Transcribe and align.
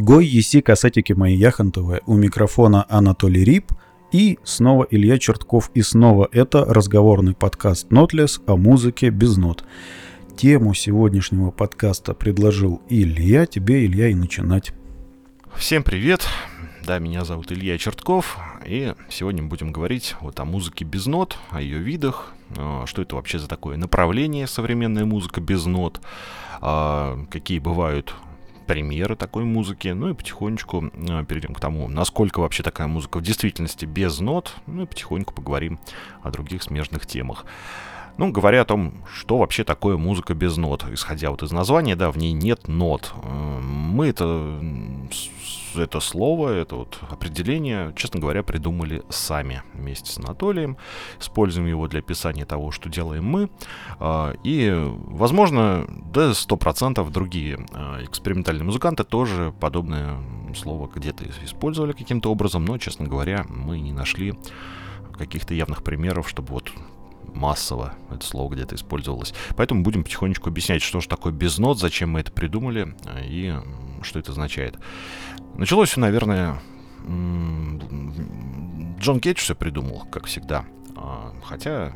Гой 0.00 0.24
еси 0.24 0.62
касатики 0.62 1.12
мои 1.12 1.34
яхонтовые, 1.36 2.00
у 2.06 2.16
микрофона 2.16 2.86
Анатолий 2.88 3.44
Рип 3.44 3.70
и 4.12 4.38
снова 4.44 4.86
Илья 4.90 5.18
Чертков 5.18 5.70
и 5.74 5.82
снова 5.82 6.26
это 6.32 6.64
разговорный 6.64 7.34
подкаст 7.34 7.90
Нотлес 7.90 8.40
о 8.46 8.56
музыке 8.56 9.10
без 9.10 9.36
нот. 9.36 9.62
Тему 10.38 10.72
сегодняшнего 10.72 11.50
подкаста 11.50 12.14
предложил 12.14 12.80
Илья, 12.88 13.44
тебе, 13.44 13.84
Илья, 13.84 14.08
и 14.08 14.14
начинать. 14.14 14.72
Всем 15.54 15.82
привет, 15.82 16.26
да, 16.86 16.98
меня 16.98 17.26
зовут 17.26 17.52
Илья 17.52 17.76
Чертков, 17.76 18.38
и 18.64 18.94
сегодня 19.10 19.42
мы 19.42 19.50
будем 19.50 19.70
говорить 19.70 20.16
вот 20.22 20.40
о 20.40 20.46
музыке 20.46 20.86
без 20.86 21.04
нот, 21.04 21.36
о 21.50 21.60
ее 21.60 21.76
видах, 21.76 22.32
а, 22.56 22.86
что 22.86 23.02
это 23.02 23.16
вообще 23.16 23.38
за 23.38 23.48
такое 23.48 23.76
направление 23.76 24.46
современная 24.46 25.04
музыка 25.04 25.42
без 25.42 25.66
нот, 25.66 26.00
а, 26.62 27.18
какие 27.30 27.58
бывают 27.58 28.14
примеры 28.70 29.16
такой 29.16 29.42
музыки, 29.42 29.88
ну 29.88 30.10
и 30.10 30.14
потихонечку 30.14 30.92
э, 30.94 31.24
перейдем 31.24 31.54
к 31.54 31.60
тому, 31.60 31.88
насколько 31.88 32.38
вообще 32.38 32.62
такая 32.62 32.86
музыка 32.86 33.18
в 33.18 33.22
действительности 33.22 33.84
без 33.84 34.20
нот, 34.20 34.54
ну 34.68 34.84
и 34.84 34.86
потихоньку 34.86 35.34
поговорим 35.34 35.80
о 36.22 36.30
других 36.30 36.62
смежных 36.62 37.04
темах. 37.04 37.46
Ну, 38.20 38.30
говоря 38.30 38.60
о 38.60 38.64
том, 38.66 38.92
что 39.10 39.38
вообще 39.38 39.64
такое 39.64 39.96
музыка 39.96 40.34
без 40.34 40.58
нот, 40.58 40.84
исходя 40.92 41.30
вот 41.30 41.42
из 41.42 41.52
названия, 41.52 41.96
да, 41.96 42.10
в 42.10 42.18
ней 42.18 42.32
нет 42.32 42.68
нот. 42.68 43.14
Э, 43.22 43.60
мы 43.62 44.08
это, 44.08 44.60
это 45.74 46.00
слово, 46.00 46.50
это 46.50 46.76
вот 46.76 46.98
определение, 47.08 47.94
честно 47.96 48.20
говоря, 48.20 48.42
придумали 48.42 49.02
сами 49.08 49.62
вместе 49.72 50.12
с 50.12 50.18
Анатолием. 50.18 50.76
Используем 51.18 51.66
его 51.66 51.88
для 51.88 52.00
описания 52.00 52.44
того, 52.44 52.72
что 52.72 52.90
делаем 52.90 53.24
мы. 53.24 53.48
Э, 54.00 54.34
и, 54.44 54.70
возможно, 55.06 55.86
до 55.88 56.32
100% 56.32 57.10
другие 57.10 57.66
э, 57.72 58.04
экспериментальные 58.04 58.64
музыканты 58.64 59.02
тоже 59.04 59.54
подобное 59.58 60.18
слово 60.54 60.90
где-то 60.94 61.24
использовали 61.42 61.92
каким-то 61.92 62.30
образом, 62.30 62.66
но, 62.66 62.76
честно 62.76 63.06
говоря, 63.06 63.46
мы 63.48 63.80
не 63.80 63.92
нашли 63.92 64.34
каких-то 65.16 65.54
явных 65.54 65.82
примеров, 65.82 66.28
чтобы 66.28 66.52
вот 66.52 66.70
массово 67.34 67.94
это 68.10 68.24
слово 68.24 68.52
где-то 68.52 68.74
использовалось. 68.74 69.32
Поэтому 69.56 69.82
будем 69.82 70.04
потихонечку 70.04 70.48
объяснять, 70.48 70.82
что 70.82 71.00
же 71.00 71.08
такое 71.08 71.32
без 71.32 71.58
нот, 71.58 71.78
зачем 71.78 72.10
мы 72.10 72.20
это 72.20 72.32
придумали 72.32 72.94
э, 73.06 73.24
и 73.26 73.54
что 74.02 74.18
это 74.18 74.32
означает. 74.32 74.78
Началось 75.54 75.90
все, 75.90 76.00
наверное, 76.00 76.60
Джон 78.98 79.20
Кейдж 79.20 79.38
все 79.38 79.54
придумал, 79.54 80.06
как 80.10 80.26
всегда. 80.26 80.64
А, 80.96 81.32
хотя 81.44 81.92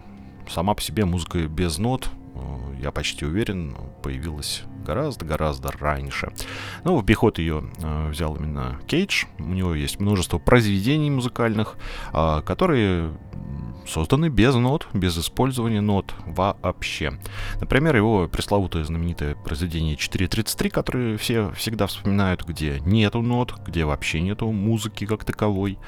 сама 0.48 0.74
по 0.74 0.82
себе 0.82 1.04
музыка 1.04 1.46
без 1.46 1.78
нот, 1.78 2.08
э, 2.34 2.74
я 2.82 2.90
почти 2.90 3.24
уверен, 3.24 3.76
появилась 4.02 4.62
гораздо-гораздо 4.86 5.72
раньше. 5.72 6.32
Но 6.84 6.96
в 6.96 6.98
обиход 6.98 7.38
ее 7.38 7.70
взял 8.10 8.36
именно 8.36 8.78
Кейдж. 8.86 9.24
У 9.38 9.44
него 9.44 9.74
есть 9.74 9.98
множество 9.98 10.38
произведений 10.38 11.10
музыкальных, 11.10 11.78
которые 12.12 13.14
созданы 13.86 14.28
без 14.28 14.54
нот, 14.54 14.86
без 14.92 15.18
использования 15.18 15.80
нот 15.80 16.14
вообще. 16.26 17.18
Например, 17.60 17.96
его 17.96 18.28
пресловутое 18.28 18.84
знаменитое 18.84 19.34
произведение 19.34 19.96
4.33, 19.96 20.70
которое 20.70 21.16
все 21.16 21.50
всегда 21.52 21.86
вспоминают, 21.86 22.44
где 22.44 22.80
нету 22.80 23.22
нот, 23.22 23.54
где 23.66 23.84
вообще 23.84 24.20
нету 24.20 24.50
музыки 24.50 25.06
как 25.06 25.24
таковой. 25.24 25.78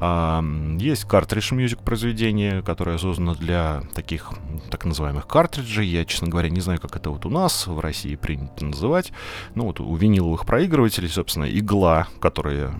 А, 0.00 0.42
есть 0.78 1.04
картридж 1.04 1.54
мюзик 1.54 1.80
произведение, 1.80 2.62
которое 2.62 2.98
создано 2.98 3.34
для 3.34 3.82
таких 3.94 4.32
так 4.70 4.84
называемых 4.84 5.26
картриджей. 5.26 5.86
Я, 5.86 6.04
честно 6.04 6.28
говоря, 6.28 6.50
не 6.50 6.60
знаю, 6.60 6.80
как 6.80 6.96
это 6.96 7.10
вот 7.10 7.26
у 7.26 7.30
нас 7.30 7.66
в 7.66 7.78
России 7.80 8.16
принято 8.16 8.64
называть. 8.64 9.12
Ну 9.54 9.64
вот 9.64 9.80
у 9.80 9.94
виниловых 9.94 10.46
проигрывателей, 10.46 11.08
собственно, 11.08 11.44
игла, 11.44 12.08
которая 12.20 12.74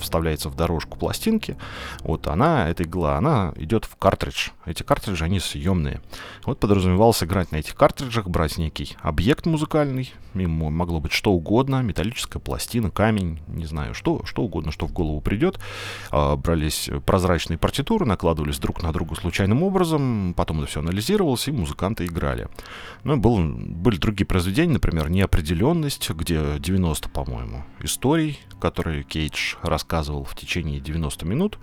вставляется 0.00 0.48
в 0.48 0.56
дорожку 0.56 0.98
пластинки, 0.98 1.56
вот 2.00 2.26
она, 2.26 2.68
эта 2.68 2.84
игла, 2.84 3.16
она 3.16 3.52
идет 3.56 3.84
в 3.84 3.96
картридж. 3.96 4.50
Эти 4.64 4.82
картриджи, 4.82 5.24
они 5.24 5.40
съемные. 5.40 6.00
Вот 6.44 6.58
подразумевалось 6.60 7.22
играть 7.22 7.52
на 7.52 7.56
этих 7.56 7.74
картриджах, 7.74 8.28
брать 8.28 8.58
некий 8.58 8.96
объект 9.00 9.46
музыкальный, 9.46 10.12
ему 10.34 10.70
могло 10.70 11.00
быть 11.00 11.12
что 11.12 11.32
угодно, 11.32 11.82
металлическая 11.82 12.40
пластина, 12.40 12.90
камень, 12.90 13.40
не 13.48 13.66
знаю, 13.66 13.94
что, 13.94 14.24
что 14.24 14.42
угодно, 14.42 14.72
что 14.72 14.86
в 14.86 14.92
голову 14.92 15.20
придет. 15.20 15.58
А, 16.10 16.36
брались 16.36 16.90
прозрачные 17.06 17.58
партитуры, 17.58 18.06
накладывались 18.06 18.58
друг 18.58 18.82
на 18.82 18.92
друга 18.92 19.14
случайным 19.14 19.62
образом, 19.62 20.34
потом 20.36 20.58
это 20.58 20.70
все 20.70 20.80
анализировалось, 20.80 21.48
и 21.48 21.52
музыканты 21.52 22.06
играли. 22.06 22.48
Ну, 23.04 23.16
был, 23.16 23.38
были 23.42 23.96
другие 23.96 24.26
произведения, 24.26 24.74
например, 24.74 25.10
«Неопределенность», 25.10 26.10
где 26.10 26.58
90, 26.58 27.08
по-моему, 27.08 27.64
историй, 27.80 28.38
которые 28.60 29.02
Кейдж 29.02 29.56
рассказывал 29.62 29.81
в 30.24 30.34
течение 30.34 30.80
90 30.80 31.26
минут. 31.26 31.58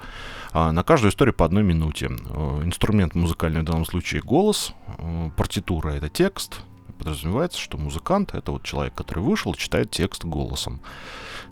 А, 0.51 0.71
на 0.71 0.83
каждую 0.83 1.11
историю 1.11 1.33
по 1.33 1.45
одной 1.45 1.63
минуте. 1.63 2.07
Э, 2.07 2.61
инструмент 2.63 3.15
музыкальный 3.15 3.61
в 3.61 3.65
данном 3.65 3.85
случае 3.85 4.21
голос, 4.21 4.73
э, 4.97 5.29
партитура— 5.35 5.89
это 5.91 6.09
текст, 6.09 6.61
подразумевается, 6.99 7.59
что 7.59 7.77
музыкант— 7.77 8.31
это 8.33 8.51
вот 8.51 8.63
человек, 8.63 8.93
который 8.93 9.23
вышел, 9.23 9.55
читает 9.55 9.89
текст 9.89 10.25
голосом. 10.25 10.81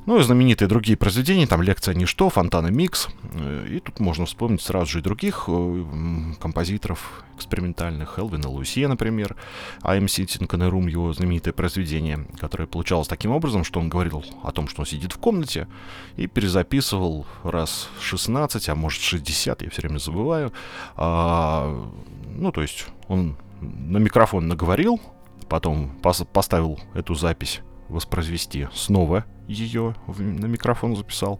Ну 0.06 0.20
и 0.20 0.24
знаменитые 0.24 0.70
другие 0.70 0.98
произведения, 0.98 1.48
там 1.48 1.62
«Лекция 1.62 1.94
ничто», 1.94 2.30
«Фонтана 2.30 2.68
микс». 2.68 3.08
Э, 3.34 3.68
и 3.70 3.80
тут 3.80 4.00
можно 4.00 4.26
вспомнить 4.26 4.62
сразу 4.62 4.86
же 4.86 5.00
и 5.00 5.02
других 5.02 5.46
э, 5.48 5.84
композиторов 6.40 7.26
экспериментальных. 7.36 8.18
Элвина 8.18 8.48
Лусье, 8.50 8.88
например. 8.88 9.36
«I'm 9.84 10.06
sitting 10.06 10.48
in 10.48 10.64
a 10.64 10.70
room»— 10.70 10.90
его 10.92 11.12
знаменитое 11.12 11.54
произведение, 11.54 12.26
которое 12.40 12.68
получалось 12.68 13.10
таким 13.10 13.32
образом, 13.32 13.66
что 13.66 13.82
он 13.82 13.90
говорил 13.90 14.24
о 14.44 14.52
том, 14.54 14.70
что 14.70 14.82
он 14.82 14.86
сидит 14.86 15.12
в 15.12 15.18
комнате, 15.18 15.68
и 16.16 16.28
перезаписывал 16.28 17.26
раз 17.44 17.90
16, 18.00 18.70
а 18.70 18.76
может 18.76 19.02
60, 19.02 19.62
я 19.62 19.70
все 19.70 19.82
время 19.82 19.98
забываю. 19.98 20.54
А, 20.96 21.86
ну, 22.30 22.52
то 22.54 22.62
есть 22.62 22.88
он 23.10 23.36
на 23.60 23.98
микрофон 23.98 24.48
наговорил, 24.48 25.02
потом 25.50 25.90
пос 26.02 26.24
поставил 26.32 26.80
эту 26.94 27.16
запись 27.16 27.62
воспроизвести 27.90 28.68
снова 28.74 29.26
ее 29.48 29.96
на 30.18 30.46
микрофон 30.46 30.96
записал. 30.96 31.40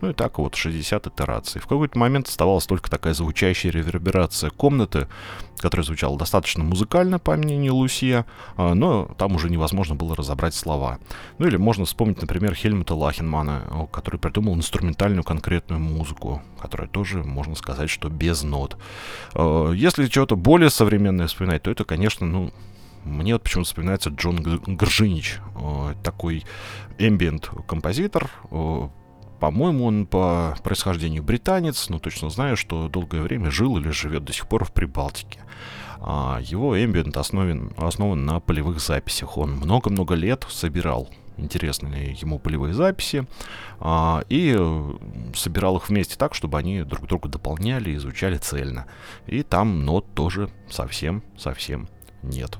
Ну 0.00 0.10
и 0.10 0.14
так 0.14 0.38
вот 0.38 0.54
60 0.56 1.06
итераций. 1.06 1.60
В 1.60 1.66
какой-то 1.66 1.98
момент 1.98 2.28
оставалась 2.28 2.66
только 2.66 2.90
такая 2.90 3.14
звучащая 3.14 3.70
реверберация 3.70 4.50
комнаты, 4.50 5.06
которая 5.58 5.84
звучала 5.84 6.18
достаточно 6.18 6.64
музыкально, 6.64 7.18
по 7.18 7.36
мнению 7.36 7.76
Лусия, 7.76 8.26
а, 8.56 8.74
но 8.74 9.14
там 9.16 9.36
уже 9.36 9.48
невозможно 9.48 9.94
было 9.94 10.16
разобрать 10.16 10.54
слова. 10.54 10.98
Ну 11.38 11.46
или 11.46 11.56
можно 11.56 11.84
вспомнить, 11.84 12.20
например, 12.20 12.54
Хельмута 12.54 12.94
Лахенмана, 12.94 13.86
который 13.92 14.18
придумал 14.18 14.54
инструментальную 14.56 15.22
конкретную 15.22 15.80
музыку, 15.80 16.42
которая 16.60 16.88
тоже, 16.88 17.22
можно 17.22 17.54
сказать, 17.54 17.90
что 17.90 18.08
без 18.08 18.42
нот. 18.42 18.76
А, 19.34 19.70
если 19.70 20.06
чего-то 20.08 20.34
более 20.36 20.70
современное 20.70 21.28
вспоминать, 21.28 21.62
то 21.62 21.70
это, 21.70 21.84
конечно, 21.84 22.26
ну, 22.26 22.50
мне 23.04 23.34
вот 23.34 23.42
почему-то 23.42 23.68
вспоминается 23.68 24.10
Джон 24.10 24.36
Горжинич, 24.42 25.38
э, 25.56 25.94
такой 26.02 26.44
эмбиент 26.98 27.50
композитор. 27.66 28.30
Э, 28.50 28.88
по-моему, 29.40 29.86
он 29.86 30.06
по 30.06 30.56
происхождению 30.62 31.22
британец, 31.22 31.88
но 31.88 31.98
точно 31.98 32.30
знаю, 32.30 32.56
что 32.56 32.88
долгое 32.88 33.22
время 33.22 33.50
жил 33.50 33.76
или 33.76 33.90
живет 33.90 34.24
до 34.24 34.32
сих 34.32 34.46
пор 34.46 34.64
в 34.64 34.72
Прибалтике. 34.72 35.40
А 36.00 36.40
его 36.42 36.80
эмбиент 36.80 37.16
основан, 37.16 37.72
основан 37.76 38.24
на 38.24 38.40
полевых 38.40 38.80
записях. 38.80 39.36
Он 39.36 39.52
много-много 39.52 40.14
лет 40.14 40.46
собирал 40.48 41.08
интересные 41.36 42.12
ему 42.12 42.38
полевые 42.38 42.74
записи 42.74 43.26
а, 43.80 44.22
и 44.28 44.56
собирал 45.34 45.78
их 45.78 45.88
вместе 45.88 46.16
так, 46.16 46.34
чтобы 46.34 46.58
они 46.58 46.82
друг 46.82 47.06
друга 47.06 47.28
дополняли 47.28 47.90
и 47.90 47.96
звучали 47.96 48.36
цельно. 48.36 48.86
И 49.26 49.42
там 49.42 49.84
нот 49.84 50.06
тоже 50.14 50.50
совсем-совсем 50.70 51.88
нет. 52.22 52.58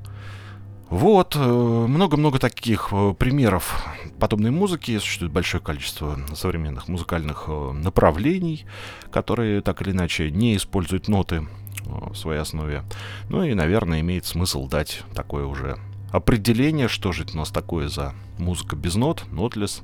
Вот, 0.92 1.36
э, 1.36 1.40
много-много 1.40 2.38
таких 2.38 2.90
э, 2.92 3.14
примеров 3.18 3.82
подобной 4.20 4.50
музыки. 4.50 4.98
Существует 4.98 5.32
большое 5.32 5.62
количество 5.62 6.18
современных 6.34 6.86
музыкальных 6.86 7.44
э, 7.48 7.72
направлений, 7.72 8.66
которые 9.10 9.62
так 9.62 9.80
или 9.80 9.92
иначе 9.92 10.30
не 10.30 10.54
используют 10.54 11.08
ноты 11.08 11.48
в 11.86 12.14
своей 12.14 12.40
основе. 12.40 12.82
Ну 13.30 13.42
и, 13.42 13.54
наверное, 13.54 14.00
имеет 14.00 14.26
смысл 14.26 14.68
дать 14.68 15.02
такое 15.14 15.46
уже 15.46 15.78
определение, 16.10 16.88
что 16.88 17.10
же 17.12 17.22
это 17.22 17.32
у 17.32 17.38
нас 17.38 17.50
такое 17.50 17.88
за 17.88 18.12
музыка 18.36 18.76
без 18.76 18.94
нот, 18.94 19.24
нотлес. 19.32 19.80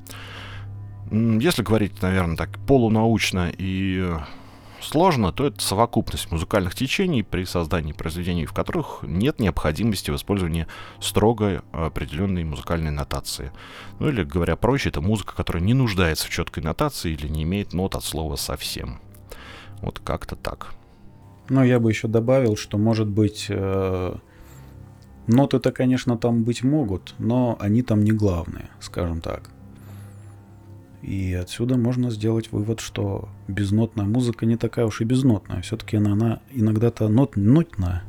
Если 1.10 1.62
говорить, 1.62 2.02
наверное, 2.02 2.36
так 2.36 2.50
полунаучно 2.66 3.50
и 3.56 4.12
сложно, 4.80 5.32
то 5.32 5.46
это 5.46 5.60
совокупность 5.60 6.30
музыкальных 6.30 6.74
течений 6.74 7.22
при 7.22 7.44
создании 7.44 7.92
произведений, 7.92 8.46
в 8.46 8.52
которых 8.52 9.00
нет 9.02 9.38
необходимости 9.38 10.10
в 10.10 10.16
использовании 10.16 10.66
строго 11.00 11.62
определенной 11.72 12.44
музыкальной 12.44 12.90
нотации. 12.90 13.52
Ну 13.98 14.08
или, 14.08 14.24
говоря 14.24 14.56
проще, 14.56 14.88
это 14.90 15.00
музыка, 15.00 15.34
которая 15.34 15.62
не 15.62 15.74
нуждается 15.74 16.26
в 16.26 16.30
четкой 16.30 16.62
нотации 16.62 17.12
или 17.12 17.28
не 17.28 17.42
имеет 17.42 17.72
нот 17.72 17.94
от 17.94 18.04
слова 18.04 18.36
совсем. 18.36 19.00
Вот 19.80 19.98
как-то 20.00 20.36
так. 20.36 20.74
Ну, 21.48 21.62
я 21.64 21.80
бы 21.80 21.90
еще 21.90 22.08
добавил, 22.08 22.56
что, 22.56 22.76
может 22.76 23.08
быть, 23.08 23.46
э, 23.48 24.14
ноты-то, 25.26 25.72
конечно, 25.72 26.18
там 26.18 26.44
быть 26.44 26.62
могут, 26.62 27.14
но 27.18 27.56
они 27.60 27.82
там 27.82 28.04
не 28.04 28.12
главные, 28.12 28.68
скажем 28.80 29.20
так. 29.20 29.50
И 31.02 31.32
отсюда 31.34 31.76
можно 31.76 32.10
сделать 32.10 32.50
вывод, 32.50 32.80
что 32.80 33.28
безнотная 33.46 34.06
музыка 34.06 34.46
не 34.46 34.56
такая 34.56 34.86
уж 34.86 35.00
и 35.00 35.04
безнотная. 35.04 35.62
Все-таки 35.62 35.96
она, 35.96 36.12
она 36.12 36.40
иногда-то 36.50 37.08
нот, 37.08 37.36
нотная. 37.36 38.02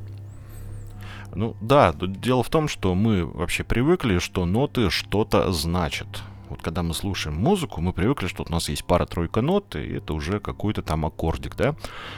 Ну 1.36 1.56
да, 1.62 1.94
дело 1.94 2.44
в 2.44 2.50
том, 2.50 2.68
что 2.68 2.96
мы 2.96 3.26
вообще 3.26 3.64
привыкли, 3.64 4.18
что 4.18 4.46
ноты 4.46 4.90
что-то 4.90 5.52
значат. 5.52 6.08
Вот 6.50 6.64
когда 6.64 6.82
мы 6.82 6.96
слушаем 6.96 7.38
музыку, 7.38 7.80
мы 7.80 7.94
привыкли, 7.94 8.26
что 8.26 8.44
у 8.48 8.52
нас 8.52 8.70
есть 8.70 8.84
пара-тройка 8.84 9.42
нот, 9.42 9.76
и 9.76 9.98
это 9.98 10.14
уже 10.14 10.40
какой-то 10.40 10.82
там 10.82 11.06
аккордик, 11.06 11.56
да. 11.56 11.76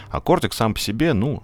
Аккордик 0.10 0.54
сам 0.54 0.74
по 0.74 0.80
себе, 0.80 1.12
ну, 1.12 1.44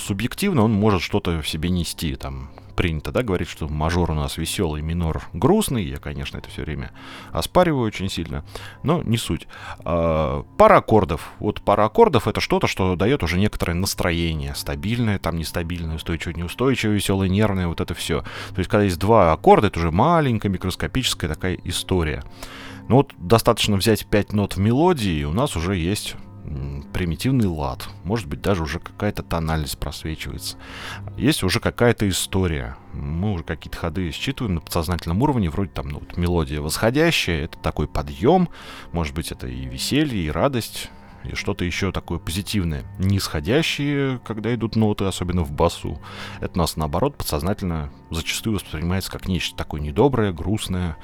субъективно 0.00 0.62
он 0.62 0.72
может 0.72 1.02
что-то 1.02 1.40
в 1.40 1.48
себе 1.48 1.70
нести, 1.70 2.16
там, 2.16 2.50
принято, 2.76 3.10
да, 3.10 3.22
говорить, 3.22 3.48
что 3.48 3.66
мажор 3.68 4.10
у 4.10 4.14
нас 4.14 4.36
веселый, 4.36 4.82
минор 4.82 5.22
грустный. 5.32 5.82
Я, 5.82 5.96
конечно, 5.96 6.38
это 6.38 6.48
все 6.50 6.62
время 6.62 6.92
оспариваю 7.32 7.86
очень 7.86 8.08
сильно, 8.08 8.44
но 8.82 9.02
не 9.02 9.16
суть. 9.16 9.48
А, 9.84 10.44
пара 10.56 10.76
аккордов. 10.76 11.32
Вот 11.40 11.62
пара 11.62 11.86
аккордов 11.86 12.28
это 12.28 12.40
что-то, 12.40 12.66
что 12.66 12.94
дает 12.94 13.22
уже 13.22 13.38
некоторое 13.38 13.74
настроение. 13.74 14.54
Стабильное, 14.54 15.18
там 15.18 15.36
нестабильное, 15.36 15.96
устойчивое, 15.96 16.34
неустойчивое, 16.34 16.94
веселое, 16.94 17.28
нервное, 17.28 17.66
вот 17.66 17.80
это 17.80 17.94
все. 17.94 18.20
То 18.20 18.58
есть, 18.58 18.70
когда 18.70 18.84
есть 18.84 18.98
два 18.98 19.32
аккорда, 19.32 19.68
это 19.68 19.80
уже 19.80 19.90
маленькая 19.90 20.50
микроскопическая 20.50 21.28
такая 21.28 21.58
история. 21.64 22.22
Ну 22.88 22.96
вот 22.96 23.12
достаточно 23.18 23.76
взять 23.76 24.06
5 24.06 24.32
нот 24.32 24.56
в 24.56 24.60
мелодии, 24.60 25.20
и 25.20 25.24
у 25.24 25.32
нас 25.32 25.56
уже 25.56 25.76
есть 25.76 26.14
примитивный 26.92 27.46
лад. 27.46 27.88
Может 28.04 28.26
быть, 28.26 28.40
даже 28.40 28.62
уже 28.62 28.78
какая-то 28.78 29.22
тональность 29.22 29.78
просвечивается. 29.78 30.56
Есть 31.16 31.42
уже 31.42 31.60
какая-то 31.60 32.08
история. 32.08 32.76
Мы 32.92 33.32
уже 33.32 33.44
какие-то 33.44 33.78
ходы 33.78 34.10
считываем 34.10 34.56
на 34.56 34.60
подсознательном 34.60 35.22
уровне, 35.22 35.50
вроде 35.50 35.70
там 35.70 35.88
ну, 35.88 35.98
вот 36.00 36.16
мелодия 36.16 36.60
восходящая, 36.60 37.44
это 37.44 37.58
такой 37.58 37.88
подъем, 37.88 38.48
может 38.92 39.14
быть, 39.14 39.32
это 39.32 39.46
и 39.46 39.66
веселье, 39.66 40.24
и 40.24 40.30
радость, 40.30 40.90
и 41.24 41.34
что-то 41.34 41.64
еще 41.64 41.92
такое 41.92 42.18
позитивное. 42.18 42.84
Нисходящие, 42.98 44.20
когда 44.24 44.54
идут 44.54 44.76
ноты, 44.76 45.04
особенно 45.04 45.42
в 45.42 45.52
басу, 45.52 46.00
это 46.40 46.54
у 46.54 46.58
нас, 46.58 46.76
наоборот, 46.76 47.16
подсознательно 47.16 47.90
зачастую 48.10 48.56
воспринимается 48.56 49.10
как 49.10 49.28
нечто 49.28 49.56
такое 49.56 49.80
недоброе, 49.80 50.32
грустное, 50.32 50.96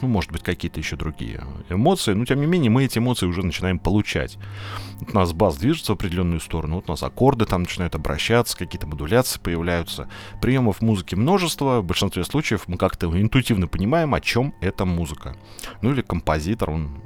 ну, 0.00 0.08
может 0.08 0.30
быть, 0.32 0.42
какие-то 0.42 0.80
еще 0.80 0.96
другие 0.96 1.44
эмоции, 1.68 2.12
но, 2.12 2.24
тем 2.24 2.40
не 2.40 2.46
менее, 2.46 2.70
мы 2.70 2.84
эти 2.84 2.98
эмоции 2.98 3.26
уже 3.26 3.44
начинаем 3.44 3.78
получать. 3.78 4.38
Вот 5.00 5.10
у 5.12 5.14
нас 5.14 5.32
бас 5.32 5.56
движется 5.56 5.92
в 5.92 5.96
определенную 5.96 6.40
сторону, 6.40 6.76
вот 6.76 6.88
у 6.88 6.92
нас 6.92 7.02
аккорды 7.02 7.44
там 7.44 7.62
начинают 7.62 7.94
обращаться, 7.94 8.56
какие-то 8.56 8.86
модуляции 8.86 9.40
появляются. 9.40 10.08
Приемов 10.40 10.80
музыки 10.80 11.14
множество, 11.14 11.80
в 11.80 11.84
большинстве 11.84 12.24
случаев 12.24 12.64
мы 12.66 12.76
как-то 12.76 13.06
интуитивно 13.06 13.66
понимаем, 13.66 14.14
о 14.14 14.20
чем 14.20 14.54
эта 14.60 14.84
музыка. 14.84 15.36
Ну, 15.82 15.92
или 15.92 16.02
композитор, 16.02 16.70
он 16.70 17.00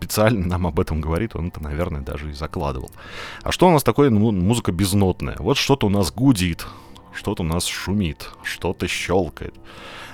специально 0.00 0.46
нам 0.46 0.66
об 0.66 0.80
этом 0.80 1.00
говорит, 1.00 1.36
он 1.36 1.48
это, 1.48 1.62
наверное, 1.62 2.00
даже 2.00 2.30
и 2.30 2.32
закладывал. 2.32 2.90
А 3.42 3.52
что 3.52 3.68
у 3.68 3.70
нас 3.70 3.82
такое 3.82 4.10
ну, 4.10 4.32
музыка 4.32 4.72
безнотная? 4.72 5.36
Вот 5.38 5.56
что-то 5.56 5.86
у 5.86 5.90
нас 5.90 6.10
гудит, 6.10 6.66
что-то 7.12 7.42
у 7.42 7.46
нас 7.46 7.66
шумит, 7.66 8.30
что-то 8.42 8.88
щелкает. 8.88 9.54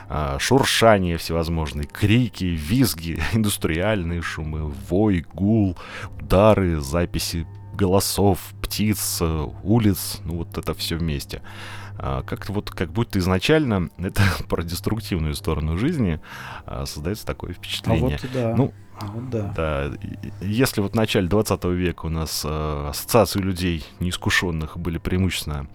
А, 0.08 0.38
шуршание 0.38 1.16
всевозможные, 1.18 1.86
крики, 1.86 2.44
визги, 2.44 3.20
индустриальные 3.32 4.22
шумы, 4.22 4.66
вой, 4.88 5.24
гул, 5.32 5.76
удары, 6.20 6.80
записи 6.80 7.46
голосов, 7.74 8.38
птиц, 8.62 9.20
улиц, 9.62 10.20
ну 10.24 10.38
вот 10.38 10.56
это 10.56 10.74
все 10.74 10.96
вместе. 10.96 11.42
А, 11.98 12.22
как-то 12.22 12.52
вот 12.52 12.70
как 12.70 12.92
будто 12.92 13.18
изначально 13.18 13.90
это 13.98 14.22
про 14.48 14.62
деструктивную 14.62 15.34
сторону 15.34 15.78
жизни 15.78 16.20
а, 16.64 16.86
создается 16.86 17.26
такое 17.26 17.52
впечатление. 17.52 18.16
А 18.16 18.20
вот 18.20 18.32
да. 18.32 18.54
Ну, 18.56 18.74
а 18.98 19.06
вот 19.06 19.30
да. 19.30 19.52
да. 19.56 19.92
Если 20.40 20.80
вот 20.80 20.92
в 20.92 20.96
начале 20.96 21.28
20 21.28 21.64
века 21.64 22.06
у 22.06 22.08
нас 22.08 22.42
э, 22.46 22.88
ассоциации 22.88 23.40
людей 23.40 23.84
неискушенных 24.00 24.78
были 24.78 24.96
преимущественно 24.96 25.68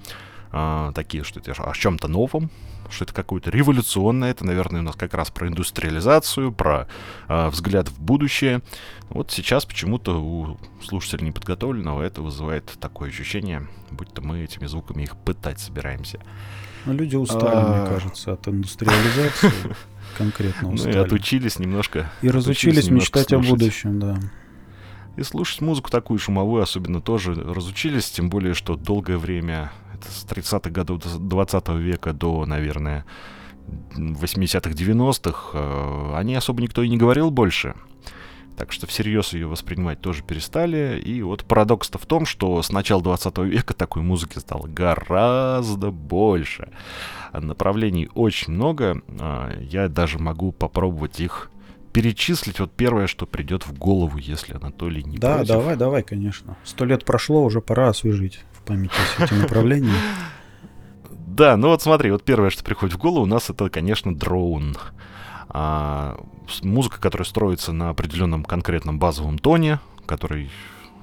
э, 0.51 0.91
такие, 0.95 1.23
что 1.23 1.39
это 1.39 1.51
о 1.51 1.73
чем-то 1.73 2.07
новом, 2.07 2.49
что 2.91 3.05
это 3.05 3.13
какое-то 3.13 3.49
революционное, 3.49 4.31
это, 4.31 4.45
наверное, 4.45 4.81
у 4.81 4.83
нас 4.83 4.95
как 4.95 5.13
раз 5.13 5.29
про 5.29 5.47
индустриализацию, 5.47 6.51
про 6.51 6.87
э, 7.27 7.49
взгляд 7.49 7.89
в 7.89 7.99
будущее. 7.99 8.61
Вот 9.09 9.31
сейчас 9.31 9.65
почему-то 9.65 10.21
у 10.21 10.57
слушателя 10.83 11.25
неподготовленного 11.25 12.01
это 12.01 12.21
вызывает 12.21 12.65
такое 12.79 13.09
ощущение, 13.09 13.67
будто 13.89 14.21
мы 14.21 14.43
этими 14.43 14.65
звуками 14.67 15.03
их 15.03 15.17
пытать 15.17 15.59
собираемся. 15.59 16.19
Ну, 16.85 16.93
люди 16.93 17.15
устали, 17.15 17.55
а... 17.55 17.77
мне 17.77 17.87
кажется, 17.87 18.33
от 18.33 18.47
индустриализации. 18.47 19.51
Конкретно 20.17 20.73
устали. 20.73 20.93
Ну 20.93 20.99
и 20.99 21.03
отучились 21.03 21.59
немножко. 21.59 22.11
И 22.21 22.29
разучились 22.29 22.89
мечтать 22.89 23.31
о 23.33 23.39
будущем, 23.39 23.99
да. 23.99 24.19
И 25.17 25.23
слушать 25.23 25.61
музыку 25.61 25.89
такую 25.89 26.19
шумовую 26.19 26.63
особенно 26.63 27.01
тоже 27.01 27.33
разучились, 27.33 28.09
тем 28.09 28.29
более, 28.29 28.53
что 28.53 28.75
долгое 28.75 29.17
время 29.17 29.71
с 30.05 30.25
30-х 30.25 30.69
годов 30.69 31.01
20 31.03 31.69
века 31.69 32.13
до, 32.13 32.45
наверное, 32.45 33.05
80-х, 33.95 34.71
90-х, 34.71 35.49
э, 35.53 36.17
о 36.17 36.23
ней 36.23 36.35
особо 36.35 36.61
никто 36.61 36.81
и 36.83 36.89
не 36.89 36.97
говорил 36.97 37.31
больше. 37.31 37.75
Так 38.57 38.71
что 38.71 38.85
всерьез 38.85 39.33
ее 39.33 39.47
воспринимать 39.47 40.01
тоже 40.01 40.23
перестали. 40.23 41.01
И 41.03 41.21
вот 41.21 41.45
парадокс-то 41.45 41.97
в 41.97 42.05
том, 42.05 42.25
что 42.25 42.61
с 42.61 42.71
начала 42.71 43.01
20 43.01 43.37
века 43.39 43.73
такой 43.73 44.03
музыки 44.03 44.39
стало 44.39 44.67
гораздо 44.67 45.89
больше. 45.89 46.69
Направлений 47.33 48.09
очень 48.13 48.53
много. 48.53 49.01
А, 49.19 49.51
я 49.61 49.87
даже 49.87 50.19
могу 50.19 50.51
попробовать 50.51 51.19
их 51.19 51.49
перечислить. 51.91 52.59
Вот 52.59 52.71
первое, 52.71 53.07
что 53.07 53.25
придет 53.25 53.65
в 53.65 53.77
голову, 53.77 54.17
если 54.17 54.53
Анатолий 54.53 55.03
не 55.03 55.17
да, 55.17 55.37
против. 55.37 55.47
Да, 55.47 55.53
давай, 55.55 55.75
давай, 55.77 56.03
конечно. 56.03 56.57
Сто 56.63 56.85
лет 56.85 57.05
прошло, 57.05 57.43
уже 57.43 57.61
пора 57.61 57.89
освежить 57.89 58.41
памяти 58.65 58.93
все 59.15 59.25
эти 59.25 59.33
направления. 59.33 59.93
Да, 61.31 61.55
ну 61.55 61.69
вот 61.69 61.81
смотри, 61.81 62.11
вот 62.11 62.25
первое, 62.25 62.49
что 62.49 62.61
приходит 62.61 62.93
в 62.93 62.97
голову, 62.97 63.23
у 63.23 63.25
нас 63.25 63.49
это, 63.49 63.69
конечно, 63.69 64.13
дроун. 64.13 64.75
А, 65.47 66.19
музыка, 66.61 66.99
которая 66.99 67.25
строится 67.25 67.71
на 67.71 67.89
определенном 67.89 68.43
конкретном 68.43 68.99
базовом 68.99 69.39
тоне, 69.39 69.79
который 70.05 70.49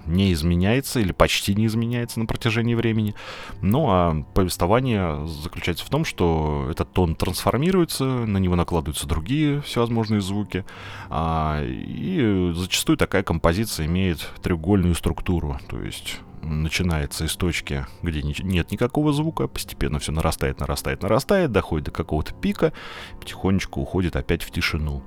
не 0.09 0.33
изменяется 0.33 1.01
или 1.01 1.13
почти 1.13 1.55
не 1.55 1.67
изменяется 1.67 2.19
на 2.19 2.27
протяжении 2.27 2.75
времени. 2.75 3.15
Ну 3.61 3.87
а 3.89 4.23
повествование 4.35 5.27
заключается 5.27 5.85
в 5.85 5.91
том, 5.91 6.05
что 6.05 6.69
этот 6.71 6.93
тон 6.93 7.15
трансформируется, 7.15 8.05
на 8.05 8.39
него 8.39 8.57
накладываются 8.57 9.07
другие 9.07 9.61
всевозможные 9.63 10.21
звуки. 10.21 10.65
А, 11.11 11.63
и 11.63 12.53
зачастую 12.55 12.97
такая 12.97 13.23
композиция 13.23 13.87
имеет 13.87 14.31
треугольную 14.43 14.95
структуру. 14.95 15.59
То 15.69 15.81
есть 15.83 16.21
начинается 16.43 17.25
из 17.25 17.37
точки, 17.37 17.87
где 18.03 18.23
нет 18.23 18.71
никакого 18.71 19.13
звука, 19.13 19.49
постепенно 19.49 19.99
все 19.99 20.13
нарастает, 20.13 20.61
нарастает, 20.61 21.03
нарастает, 21.03 21.53
доходит 21.53 21.87
до 21.87 21.91
какого-то 21.91 22.35
пика, 22.35 22.73
потихонечку 23.21 23.81
уходит 23.81 24.17
опять 24.17 24.43
в 24.43 24.51
тишину. 24.51 25.03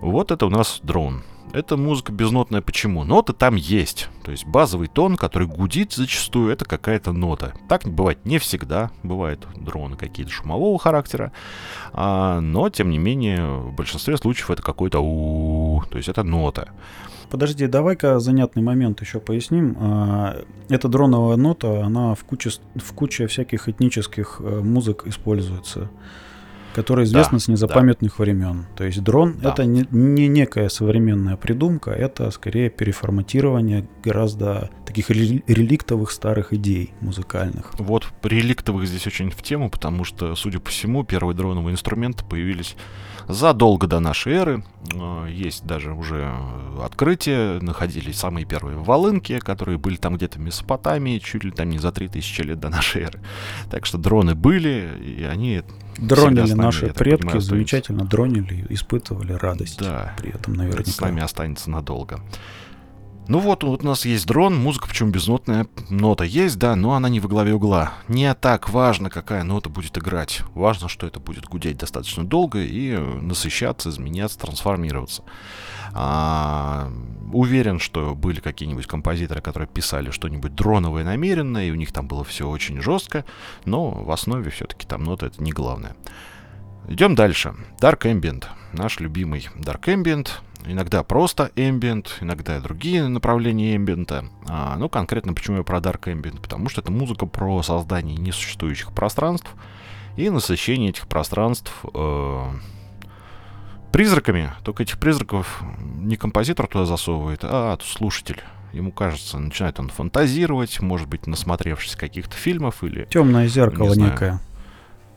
Вот 0.00 0.30
это 0.30 0.46
у 0.46 0.50
нас 0.50 0.80
дрон. 0.82 1.22
Это 1.52 1.76
музыка 1.76 2.12
безнотная. 2.12 2.62
Почему? 2.62 3.04
Ноты 3.04 3.32
там 3.32 3.56
есть. 3.56 4.08
То 4.24 4.30
есть 4.30 4.46
базовый 4.46 4.86
тон, 4.86 5.16
который 5.16 5.48
гудит 5.48 5.92
зачастую, 5.92 6.52
это 6.52 6.64
какая-то 6.64 7.12
нота. 7.12 7.54
Так 7.68 7.82
бывает 7.84 8.24
не 8.24 8.38
всегда. 8.38 8.90
Бывают 9.02 9.46
дроны 9.56 9.96
какие-то 9.96 10.32
шумового 10.32 10.78
характера. 10.78 11.32
А, 11.92 12.40
но, 12.40 12.70
тем 12.70 12.90
не 12.90 12.98
менее, 12.98 13.44
в 13.44 13.72
большинстве 13.72 14.16
случаев 14.16 14.50
это 14.50 14.62
какой-то 14.62 15.00
у 15.00 15.82
То 15.90 15.96
есть 15.96 16.08
это 16.08 16.22
нота. 16.22 16.70
Подожди, 17.30 17.66
давай-ка 17.66 18.18
занятный 18.18 18.62
момент 18.62 19.00
еще 19.00 19.20
поясним. 19.20 19.76
А, 19.78 20.42
эта 20.68 20.88
дроновая 20.88 21.36
нота, 21.36 21.84
она 21.84 22.14
в 22.14 22.24
куче, 22.24 22.50
в 22.74 22.92
куче 22.92 23.26
всяких 23.26 23.68
этнических 23.68 24.40
э, 24.40 24.60
музык 24.60 25.06
используется 25.06 25.88
которая 26.74 27.04
известна 27.04 27.38
да, 27.38 27.44
с 27.44 27.48
незапамятных 27.48 28.16
да. 28.16 28.22
времен. 28.22 28.66
То 28.76 28.84
есть 28.84 29.02
дрон 29.02 29.36
да. 29.40 29.50
это 29.50 29.64
не, 29.64 29.86
не 29.90 30.28
некая 30.28 30.68
современная 30.68 31.36
придумка, 31.36 31.90
это 31.90 32.30
скорее 32.30 32.70
переформатирование 32.70 33.88
гораздо 34.04 34.70
таких 34.86 35.10
реликтовых 35.10 36.10
старых 36.10 36.52
идей 36.52 36.92
музыкальных. 37.00 37.72
Вот 37.78 38.06
реликтовых 38.22 38.86
здесь 38.86 39.06
очень 39.06 39.30
в 39.30 39.42
тему, 39.42 39.70
потому 39.70 40.04
что, 40.04 40.34
судя 40.34 40.60
по 40.60 40.70
всему, 40.70 41.04
первые 41.04 41.36
дроновые 41.36 41.72
инструменты 41.72 42.24
появились 42.24 42.76
задолго 43.28 43.86
до 43.86 44.00
нашей 44.00 44.32
эры. 44.34 44.64
А, 44.94 45.26
есть 45.26 45.64
даже 45.64 45.92
уже 45.92 46.32
открытия, 46.82 47.60
находились 47.60 48.18
самые 48.18 48.46
первые 48.46 48.76
волынки, 48.76 49.38
которые 49.38 49.78
были 49.78 49.96
там 49.96 50.16
где-то 50.16 50.38
в 50.38 50.42
Месопотамии, 50.42 51.18
чуть 51.18 51.44
ли 51.44 51.50
там 51.50 51.70
не 51.70 51.78
за 51.78 51.92
3000 51.92 52.42
лет 52.42 52.60
до 52.60 52.68
нашей 52.68 53.02
эры. 53.02 53.20
Так 53.70 53.86
что 53.86 53.98
дроны 53.98 54.34
были, 54.34 54.90
и 55.00 55.24
они 55.24 55.62
Дронили 55.98 56.52
наши 56.52 56.86
предки, 56.94 57.22
понимаю, 57.22 57.40
замечательно 57.40 58.04
дронили, 58.04 58.64
испытывали 58.70 59.32
радость 59.32 59.78
да, 59.80 60.14
при 60.16 60.30
этом 60.30 60.54
наверняка. 60.54 60.82
Это 60.82 60.90
с 60.90 61.00
нами 61.00 61.22
останется 61.22 61.68
надолго. 61.68 62.20
Ну 63.28 63.38
вот, 63.38 63.62
вот 63.62 63.82
у 63.84 63.86
нас 63.86 64.04
есть 64.04 64.26
дрон, 64.26 64.56
музыка, 64.56 64.88
причем 64.88 65.12
безнотная 65.12 65.68
нота 65.88 66.24
есть, 66.24 66.58
да, 66.58 66.74
но 66.74 66.94
она 66.94 67.08
не 67.08 67.20
во 67.20 67.28
главе 67.28 67.54
угла. 67.54 67.92
Не 68.08 68.34
так 68.34 68.70
важно, 68.70 69.08
какая 69.08 69.44
нота 69.44 69.68
будет 69.68 69.96
играть. 69.96 70.42
Важно, 70.54 70.88
что 70.88 71.06
это 71.06 71.20
будет 71.20 71.44
гудеть 71.44 71.78
достаточно 71.78 72.24
долго 72.24 72.60
и 72.60 72.96
насыщаться, 72.96 73.90
изменяться, 73.90 74.38
трансформироваться. 74.38 75.22
А, 75.92 76.90
уверен, 77.32 77.78
что 77.78 78.14
были 78.14 78.40
какие-нибудь 78.40 78.86
композиторы, 78.86 79.40
которые 79.40 79.68
писали 79.68 80.10
что-нибудь 80.10 80.54
дроновое 80.54 81.04
намеренно, 81.04 81.66
и 81.66 81.70
у 81.70 81.76
них 81.76 81.92
там 81.92 82.08
было 82.08 82.24
все 82.24 82.48
очень 82.48 82.80
жестко, 82.80 83.24
но 83.64 83.90
в 83.90 84.10
основе 84.10 84.50
все-таки 84.50 84.86
там 84.86 85.04
нота 85.04 85.26
это 85.26 85.42
не 85.42 85.52
главное. 85.52 85.94
Идем 86.88 87.14
дальше. 87.14 87.54
Dark 87.80 88.02
Ambient. 88.02 88.44
Наш 88.72 89.00
любимый 89.00 89.48
Dark 89.56 89.84
Ambient 89.84 90.28
иногда 90.66 91.02
просто 91.02 91.50
ambient, 91.56 92.08
иногда 92.20 92.60
другие 92.60 93.06
направления 93.08 93.76
ambient. 93.76 94.28
А, 94.48 94.76
ну, 94.76 94.88
конкретно 94.88 95.34
почему 95.34 95.58
я 95.58 95.62
про 95.62 95.78
Dark 95.78 96.02
Ambient? 96.04 96.40
Потому 96.40 96.68
что 96.68 96.80
это 96.80 96.92
музыка 96.92 97.26
про 97.26 97.62
создание 97.62 98.16
несуществующих 98.16 98.92
пространств 98.92 99.50
и 100.16 100.28
насыщение 100.30 100.90
этих 100.90 101.06
пространств 101.06 101.72
э, 101.94 102.44
призраками. 103.92 104.52
Только 104.64 104.82
этих 104.82 104.98
призраков 104.98 105.62
не 105.98 106.16
композитор 106.16 106.66
туда 106.66 106.86
засовывает, 106.86 107.40
а 107.42 107.78
слушатель. 107.82 108.42
Ему 108.72 108.92
кажется, 108.92 109.38
начинает 109.38 109.80
он 109.80 109.88
фантазировать, 109.88 110.80
может 110.80 111.08
быть, 111.08 111.26
насмотревшись 111.26 111.96
каких-то 111.96 112.36
фильмов 112.36 112.84
или... 112.84 113.06
Темное 113.10 113.48
зеркало 113.48 113.94
некое. 113.94 114.40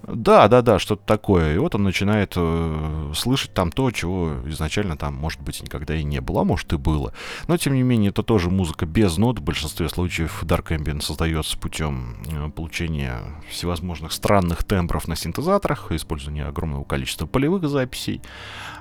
Да, 0.05 0.49
да, 0.49 0.61
да, 0.61 0.79
что-то 0.79 1.03
такое. 1.05 1.55
И 1.55 1.57
вот 1.57 1.75
он 1.75 1.83
начинает 1.83 2.33
э, 2.35 3.11
слышать 3.15 3.53
там 3.53 3.71
то, 3.71 3.89
чего 3.91 4.33
изначально 4.47 4.97
там, 4.97 5.13
может 5.13 5.41
быть, 5.41 5.61
никогда 5.63 5.95
и 5.95 6.03
не 6.03 6.19
было, 6.19 6.41
а 6.41 6.43
может 6.43 6.73
и 6.73 6.77
было. 6.77 7.13
Но, 7.47 7.55
тем 7.55 7.73
не 7.73 7.83
менее, 7.83 8.09
это 8.09 8.21
тоже 8.21 8.49
музыка 8.49 8.85
без 8.85 9.17
нот. 9.17 9.39
В 9.39 9.43
большинстве 9.43 9.87
случаев 9.87 10.43
Dark 10.43 10.75
Ambient 10.77 11.01
создается 11.01 11.57
путем 11.57 12.17
э, 12.29 12.49
получения 12.49 13.21
всевозможных 13.49 14.11
странных 14.11 14.65
тембров 14.65 15.07
на 15.07 15.15
синтезаторах, 15.15 15.91
использования 15.93 16.45
огромного 16.45 16.83
количества 16.83 17.25
полевых 17.25 17.67
записей. 17.69 18.21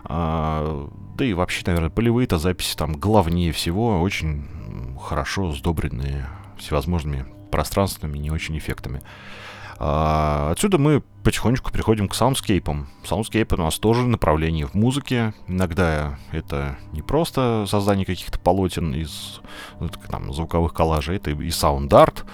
А, 0.05 0.91
да 1.17 1.25
и 1.25 1.35
вообще, 1.35 1.63
наверное, 1.67 1.91
полевые-то 1.91 2.39
записи 2.39 2.77
там 2.77 2.95
главнее 2.95 3.53
всего, 3.53 4.01
очень 4.01 4.49
хорошо 5.01 5.53
сдобренные 5.53 6.29
всевозможными 6.59 7.27
пространственными, 7.53 8.19
не 8.19 8.31
очень 8.31 8.59
эффектами. 8.59 9.03
А, 9.85 10.51
отсюда 10.53 10.79
мы 10.79 11.03
потихонечку 11.25 11.73
приходим 11.73 12.07
к 12.07 12.15
soundscape 12.15 12.70
ам. 12.70 12.87
Soundscape 13.05 13.55
у 13.55 13.57
нас 13.57 13.81
тоже 13.81 14.07
направление 14.07 14.69
в 14.69 14.75
музыке. 14.75 15.35
Иногда 15.49 16.21
это 16.31 16.79
не 16.93 17.03
просто 17.03 17.65
создание 17.67 18.07
каких-то 18.07 18.39
полотен 18.39 18.95
из 18.95 19.41
ну, 19.81 19.89
там, 20.09 20.33
звуковых 20.33 20.73
коллажей, 20.73 21.17
это 21.17 21.33
и 21.33 21.51
саунд-арт. 21.51 22.25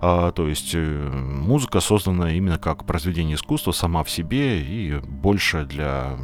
А, 0.00 0.32
то 0.32 0.48
есть 0.48 0.70
э, 0.74 1.10
музыка 1.10 1.80
создана 1.80 2.32
именно 2.32 2.56
как 2.56 2.86
произведение 2.86 3.36
искусства 3.36 3.72
сама 3.72 4.02
в 4.02 4.08
себе 4.08 4.62
и 4.62 4.98
больше 5.00 5.66
для 5.66 6.16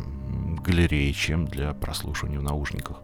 галереи, 0.61 1.13
чем 1.13 1.47
для 1.47 1.73
прослушивания 1.75 2.39
в 2.39 2.43
наушниках. 2.43 2.99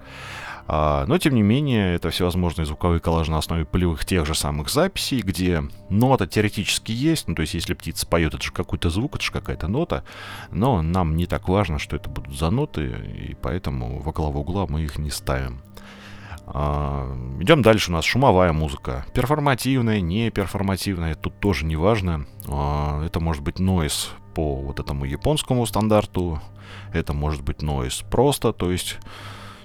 А, 0.69 1.07
но, 1.07 1.19
тем 1.19 1.35
не 1.35 1.43
менее, 1.43 1.95
это 1.95 2.11
всевозможные 2.11 2.67
звуковые 2.67 3.01
коллажи 3.01 3.31
на 3.31 3.39
основе 3.39 3.65
полевых 3.65 4.05
тех 4.05 4.27
же 4.27 4.35
самых 4.35 4.69
записей, 4.69 5.21
где 5.21 5.63
нота 5.91 6.27
теоретически 6.27 6.91
есть, 6.91 7.29
ну, 7.29 7.35
то 7.35 7.43
есть 7.43 7.55
если 7.55 7.75
птица 7.75 8.07
поет, 8.07 8.35
это 8.35 8.43
же 8.43 8.53
какой-то 8.53 8.91
звук, 8.91 9.15
это 9.15 9.25
же 9.25 9.33
какая-то 9.33 9.69
нота, 9.69 10.03
но 10.51 10.83
нам 10.83 11.17
не 11.17 11.27
так 11.27 11.49
важно, 11.49 11.79
что 11.79 11.95
это 11.95 12.11
будут 12.11 12.37
за 12.37 12.51
ноты, 12.51 12.87
и 12.87 13.37
поэтому 13.41 14.01
во 14.01 14.13
главу 14.13 14.41
угла 14.41 14.67
мы 14.69 14.83
их 14.83 14.99
не 14.99 15.11
ставим. 15.11 15.61
А, 16.49 17.13
идем 17.41 17.63
дальше, 17.63 17.91
у 17.91 17.95
нас 17.95 18.05
шумовая 18.05 18.53
музыка. 18.53 19.05
Перформативная, 19.13 20.01
не 20.01 20.31
перформативная, 20.31 21.15
тут 21.15 21.39
тоже 21.39 21.65
не 21.65 21.77
важно. 21.77 22.27
А, 22.49 23.05
это 23.05 23.21
может 23.21 23.43
быть 23.43 23.61
нойз 23.61 24.11
по 24.35 24.57
вот 24.57 24.81
этому 24.81 25.05
японскому 25.05 25.65
стандарту, 25.67 26.41
это 26.93 27.13
может 27.13 27.43
быть 27.43 27.63
нойз 27.63 28.05
просто, 28.11 28.53
то 28.53 28.71
есть 28.71 28.99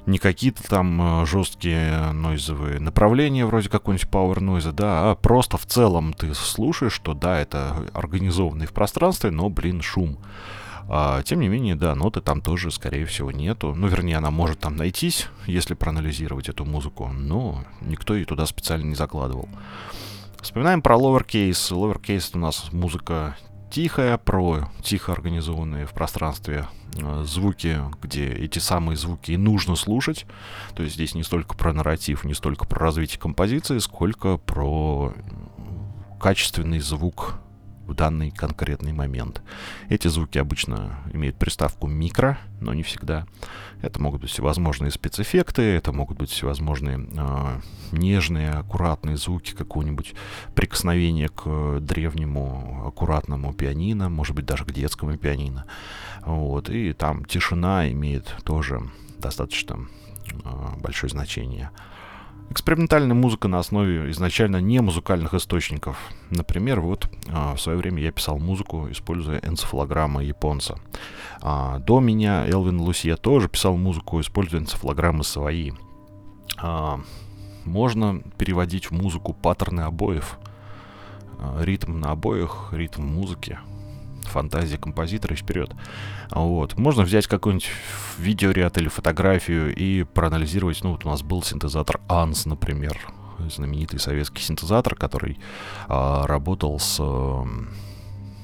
не 0.05 0.17
какие-то 0.17 0.63
там 0.63 1.21
э, 1.21 1.25
жесткие 1.25 2.11
нойзовые 2.11 2.79
направления, 2.79 3.45
вроде 3.45 3.69
какой-нибудь 3.69 4.09
power 4.09 4.37
noise, 4.37 4.71
да, 4.71 5.11
а 5.11 5.15
просто 5.15 5.57
в 5.57 5.65
целом 5.65 6.13
ты 6.13 6.33
слушаешь, 6.33 6.93
что 6.93 7.13
да, 7.13 7.39
это 7.39 7.85
организованный 7.93 8.65
в 8.65 8.73
пространстве, 8.73 9.31
но, 9.31 9.49
блин, 9.49 9.81
шум. 9.81 10.17
А, 10.87 11.21
тем 11.23 11.39
не 11.39 11.47
менее, 11.47 11.75
да, 11.75 11.95
ноты 11.95 12.21
там 12.21 12.41
тоже, 12.41 12.71
скорее 12.71 13.05
всего, 13.05 13.31
нету. 13.31 13.73
Ну, 13.75 13.87
вернее, 13.87 14.17
она 14.17 14.31
может 14.31 14.59
там 14.59 14.75
найтись, 14.75 15.27
если 15.45 15.73
проанализировать 15.73 16.49
эту 16.49 16.65
музыку, 16.65 17.07
но 17.07 17.63
никто 17.81 18.15
ее 18.15 18.25
туда 18.25 18.45
специально 18.45 18.85
не 18.85 18.95
закладывал. 18.95 19.47
Вспоминаем 20.41 20.81
про 20.81 20.95
Lowercase. 20.95 21.71
Lowercase 21.71 22.31
у 22.33 22.39
нас 22.39 22.73
музыка 22.73 23.37
тихая, 23.71 24.17
про 24.17 24.69
тихо 24.83 25.13
организованные 25.13 25.85
в 25.87 25.93
пространстве 25.93 26.67
э, 26.95 27.23
звуки, 27.25 27.79
где 28.01 28.27
эти 28.27 28.59
самые 28.59 28.97
звуки 28.97 29.31
и 29.31 29.37
нужно 29.37 29.75
слушать. 29.75 30.25
То 30.75 30.83
есть 30.83 30.95
здесь 30.95 31.15
не 31.15 31.23
столько 31.23 31.55
про 31.55 31.73
нарратив, 31.73 32.23
не 32.25 32.33
столько 32.33 32.65
про 32.65 32.79
развитие 32.79 33.19
композиции, 33.19 33.79
сколько 33.79 34.37
про 34.37 35.13
качественный 36.19 36.79
звук 36.79 37.39
в 37.91 37.95
данный 37.95 38.31
конкретный 38.31 38.93
момент. 38.93 39.41
Эти 39.89 40.07
звуки 40.07 40.37
обычно 40.37 40.97
имеют 41.13 41.37
приставку 41.37 41.87
микро, 41.87 42.37
но 42.61 42.73
не 42.73 42.83
всегда. 42.83 43.25
Это 43.81 44.01
могут 44.01 44.21
быть 44.21 44.29
всевозможные 44.29 44.91
спецэффекты, 44.91 45.61
это 45.61 45.91
могут 45.91 46.17
быть 46.17 46.29
всевозможные 46.29 46.99
э, 46.99 47.59
нежные, 47.91 48.51
аккуратные 48.51 49.17
звуки 49.17 49.53
какого-нибудь 49.53 50.13
прикосновения 50.55 51.29
к 51.29 51.79
древнему 51.79 52.87
аккуратному 52.87 53.53
пианино, 53.53 54.09
может 54.09 54.35
быть 54.35 54.45
даже 54.45 54.65
к 54.65 54.71
детскому 54.71 55.17
пианино. 55.17 55.65
Вот, 56.21 56.69
и 56.69 56.93
там 56.93 57.25
тишина 57.25 57.91
имеет 57.91 58.35
тоже 58.43 58.81
достаточно 59.17 59.87
э, 60.31 60.79
большое 60.79 61.09
значение. 61.09 61.71
Экспериментальная 62.51 63.15
музыка 63.15 63.47
на 63.47 63.59
основе 63.59 64.11
изначально 64.11 64.57
не 64.59 64.81
музыкальных 64.81 65.33
источников. 65.33 65.97
Например, 66.31 66.81
вот 66.81 67.09
а, 67.29 67.55
в 67.55 67.61
свое 67.61 67.77
время 67.77 68.01
я 68.01 68.11
писал 68.11 68.39
музыку, 68.39 68.89
используя 68.91 69.39
энцефалограммы 69.39 70.25
японца. 70.25 70.77
А, 71.41 71.79
до 71.79 72.01
меня 72.01 72.45
Элвин 72.45 72.81
Лусия 72.81 73.15
тоже 73.15 73.47
писал 73.47 73.77
музыку, 73.77 74.19
используя 74.19 74.59
энцефалограммы 74.59 75.23
свои. 75.23 75.71
А, 76.57 76.99
можно 77.63 78.21
переводить 78.37 78.87
в 78.87 78.91
музыку 78.91 79.33
паттерны 79.33 79.81
обоев. 79.81 80.37
Ритм 81.61 82.01
на 82.01 82.11
обоях, 82.11 82.73
ритм 82.73 83.03
музыки 83.03 83.59
фантазия 84.31 84.77
композитора 84.77 85.35
и 85.35 85.37
вперед. 85.37 85.71
Вот. 86.31 86.77
Можно 86.77 87.03
взять 87.03 87.27
какой-нибудь 87.27 87.69
видеоряд 88.17 88.77
или 88.77 88.87
фотографию 88.87 89.75
и 89.75 90.03
проанализировать. 90.03 90.83
Ну, 90.83 90.91
вот 90.91 91.05
у 91.05 91.09
нас 91.09 91.21
был 91.21 91.43
синтезатор 91.43 91.99
ANS, 92.07 92.47
например, 92.47 92.99
знаменитый 93.49 93.99
советский 93.99 94.41
синтезатор, 94.41 94.95
который 94.95 95.39
а, 95.87 96.25
работал 96.27 96.79
с 96.79 96.97
а, 96.99 97.45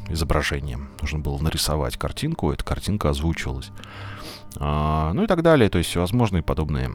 изображением. 0.10 0.89
Нужно 1.01 1.20
было 1.20 1.38
нарисовать 1.39 1.98
картинку, 1.98 2.51
эта 2.51 2.63
картинка 2.63 3.10
озвучивалась. 3.10 3.72
А, 4.58 5.13
ну 5.13 5.24
и 5.24 5.27
так 5.27 5.41
далее. 5.41 5.70
То 5.70 5.77
есть 5.77 5.89
всевозможные 5.89 6.44
подобные 6.44 6.89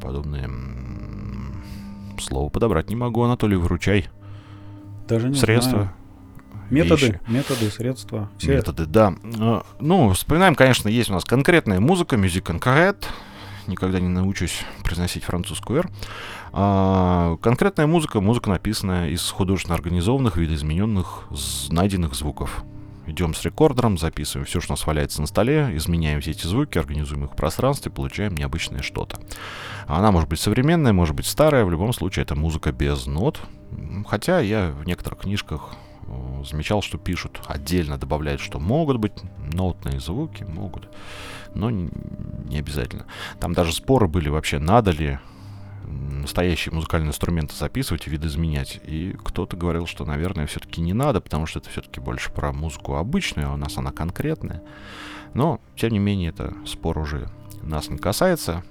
подобные 0.00 0.50
слово 2.20 2.50
подобрать 2.50 2.90
не 2.90 2.96
могу, 2.96 3.22
Анатолий, 3.22 3.56
выручай. 3.56 4.08
Даже 5.08 5.28
не 5.28 5.36
Средства. 5.36 5.70
Знаю. 5.70 5.94
Методы, 6.70 7.06
вещи. 7.06 7.20
методы, 7.28 7.70
средства. 7.70 8.30
Все 8.38 8.54
Методы, 8.56 8.86
да. 8.86 9.14
А, 9.38 9.64
Ну, 9.80 10.12
вспоминаем, 10.12 10.54
конечно, 10.54 10.88
есть 10.88 11.10
у 11.10 11.12
нас 11.12 11.24
конкретная 11.24 11.80
музыка, 11.80 12.16
Music 12.16 12.42
Concrete. 12.42 13.04
Никогда 13.66 13.98
не 13.98 14.08
научусь 14.08 14.60
произносить 14.82 15.24
французскую 15.24 15.80
«р». 15.80 15.90
А, 16.52 17.36
конкретная 17.38 17.86
музыка, 17.86 18.20
музыка 18.20 18.50
написанная 18.50 19.08
из 19.08 19.26
художественно 19.30 19.74
организованных, 19.74 20.36
видоизмененных, 20.36 21.28
найденных 21.70 22.14
звуков. 22.14 22.62
Идем 23.06 23.34
с 23.34 23.42
рекордером, 23.42 23.98
записываем 23.98 24.46
все, 24.46 24.60
что 24.60 24.72
у 24.72 24.74
нас 24.74 24.86
валяется 24.86 25.20
на 25.20 25.26
столе, 25.26 25.70
изменяем 25.74 26.20
все 26.20 26.30
эти 26.30 26.46
звуки, 26.46 26.78
организуем 26.78 27.24
их 27.24 27.32
в 27.32 27.36
пространстве, 27.36 27.90
получаем 27.90 28.34
необычное 28.34 28.82
что-то. 28.82 29.18
Она 29.86 30.10
может 30.10 30.28
быть 30.28 30.40
современная, 30.40 30.92
может 30.92 31.14
быть 31.14 31.26
старая, 31.26 31.64
в 31.64 31.70
любом 31.70 31.92
случае 31.92 32.22
это 32.22 32.34
музыка 32.34 32.72
без 32.72 33.06
нот. 33.06 33.40
Хотя 34.06 34.40
я 34.40 34.70
в 34.70 34.86
некоторых 34.86 35.20
книжках 35.20 35.74
замечал, 36.44 36.82
что 36.82 36.98
пишут, 36.98 37.40
отдельно 37.46 37.98
добавляют, 37.98 38.40
что 38.40 38.58
могут 38.58 38.98
быть 38.98 39.12
нотные 39.52 40.00
звуки, 40.00 40.44
могут, 40.44 40.88
но 41.54 41.70
не 41.70 42.58
обязательно. 42.58 43.06
Там 43.40 43.52
даже 43.52 43.72
споры 43.72 44.08
были 44.08 44.28
вообще, 44.28 44.58
надо 44.58 44.90
ли 44.90 45.18
настоящие 45.86 46.74
музыкальные 46.74 47.10
инструменты 47.10 47.54
записывать 47.54 48.06
и 48.06 48.10
видоизменять. 48.10 48.80
И 48.84 49.16
кто-то 49.24 49.56
говорил, 49.56 49.86
что, 49.86 50.04
наверное, 50.04 50.46
все-таки 50.46 50.80
не 50.80 50.92
надо, 50.92 51.20
потому 51.20 51.46
что 51.46 51.58
это 51.58 51.68
все-таки 51.70 52.00
больше 52.00 52.30
про 52.30 52.52
музыку 52.52 52.96
обычную, 52.96 53.50
а 53.50 53.54
у 53.54 53.56
нас 53.56 53.76
она 53.76 53.92
конкретная. 53.92 54.62
Но, 55.34 55.60
тем 55.76 55.92
не 55.92 55.98
менее, 55.98 56.30
это 56.30 56.54
спор 56.66 56.98
уже 56.98 57.28
нас 57.62 57.88
не 57.88 57.98
касается. 57.98 58.64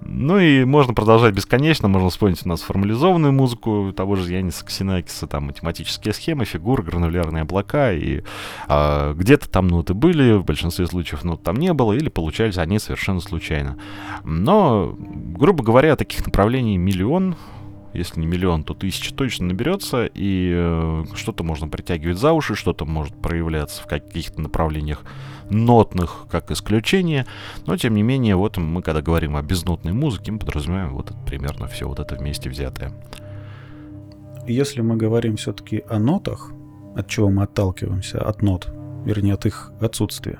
Ну 0.00 0.38
и 0.38 0.64
можно 0.64 0.94
продолжать 0.94 1.34
бесконечно, 1.34 1.88
можно 1.88 2.10
вспомнить 2.10 2.44
у 2.44 2.48
нас 2.48 2.62
формализованную 2.62 3.32
музыку 3.32 3.92
того 3.96 4.16
же 4.16 4.32
Яниса 4.32 4.64
Ксенакиса, 4.64 5.26
там 5.26 5.44
математические 5.44 6.14
схемы, 6.14 6.44
фигуры, 6.44 6.82
гранулярные 6.82 7.42
облака, 7.42 7.92
и 7.92 8.22
а, 8.68 9.12
где-то 9.14 9.48
там 9.48 9.68
ноты 9.68 9.94
были, 9.94 10.34
в 10.34 10.44
большинстве 10.44 10.86
случаев 10.86 11.24
нот 11.24 11.42
там 11.42 11.56
не 11.56 11.72
было, 11.72 11.92
или 11.92 12.08
получались 12.08 12.58
они 12.58 12.78
совершенно 12.78 13.20
случайно. 13.20 13.78
Но, 14.24 14.96
грубо 14.98 15.64
говоря, 15.64 15.96
таких 15.96 16.24
направлений 16.24 16.78
миллион, 16.78 17.36
если 17.92 18.20
не 18.20 18.26
миллион, 18.26 18.64
то 18.64 18.74
тысяча 18.74 19.14
точно 19.14 19.46
наберется, 19.46 20.06
и 20.06 20.52
э, 20.54 21.04
что-то 21.14 21.42
можно 21.42 21.68
притягивать 21.68 22.18
за 22.18 22.32
уши, 22.32 22.54
что-то 22.54 22.84
может 22.84 23.14
проявляться 23.20 23.82
в 23.82 23.86
каких-то 23.86 24.40
направлениях 24.40 25.02
нотных, 25.50 26.26
как 26.30 26.50
исключение, 26.50 27.26
но 27.66 27.76
тем 27.76 27.94
не 27.94 28.02
менее, 28.02 28.36
вот 28.36 28.56
мы 28.56 28.82
когда 28.82 29.02
говорим 29.02 29.36
о 29.36 29.42
безнотной 29.42 29.92
музыке, 29.92 30.32
мы 30.32 30.38
подразумеваем 30.38 30.94
вот 30.94 31.10
это, 31.10 31.18
примерно 31.26 31.66
все 31.66 31.88
вот 31.88 31.98
это 31.98 32.16
вместе 32.16 32.50
взятое. 32.50 32.92
Если 34.46 34.80
мы 34.80 34.96
говорим 34.96 35.36
все-таки 35.36 35.84
о 35.88 35.98
нотах, 35.98 36.52
от 36.96 37.06
чего 37.06 37.30
мы 37.30 37.44
отталкиваемся, 37.44 38.18
от 38.18 38.42
нот, 38.42 38.68
вернее, 39.04 39.34
от 39.34 39.46
их 39.46 39.72
отсутствия, 39.80 40.38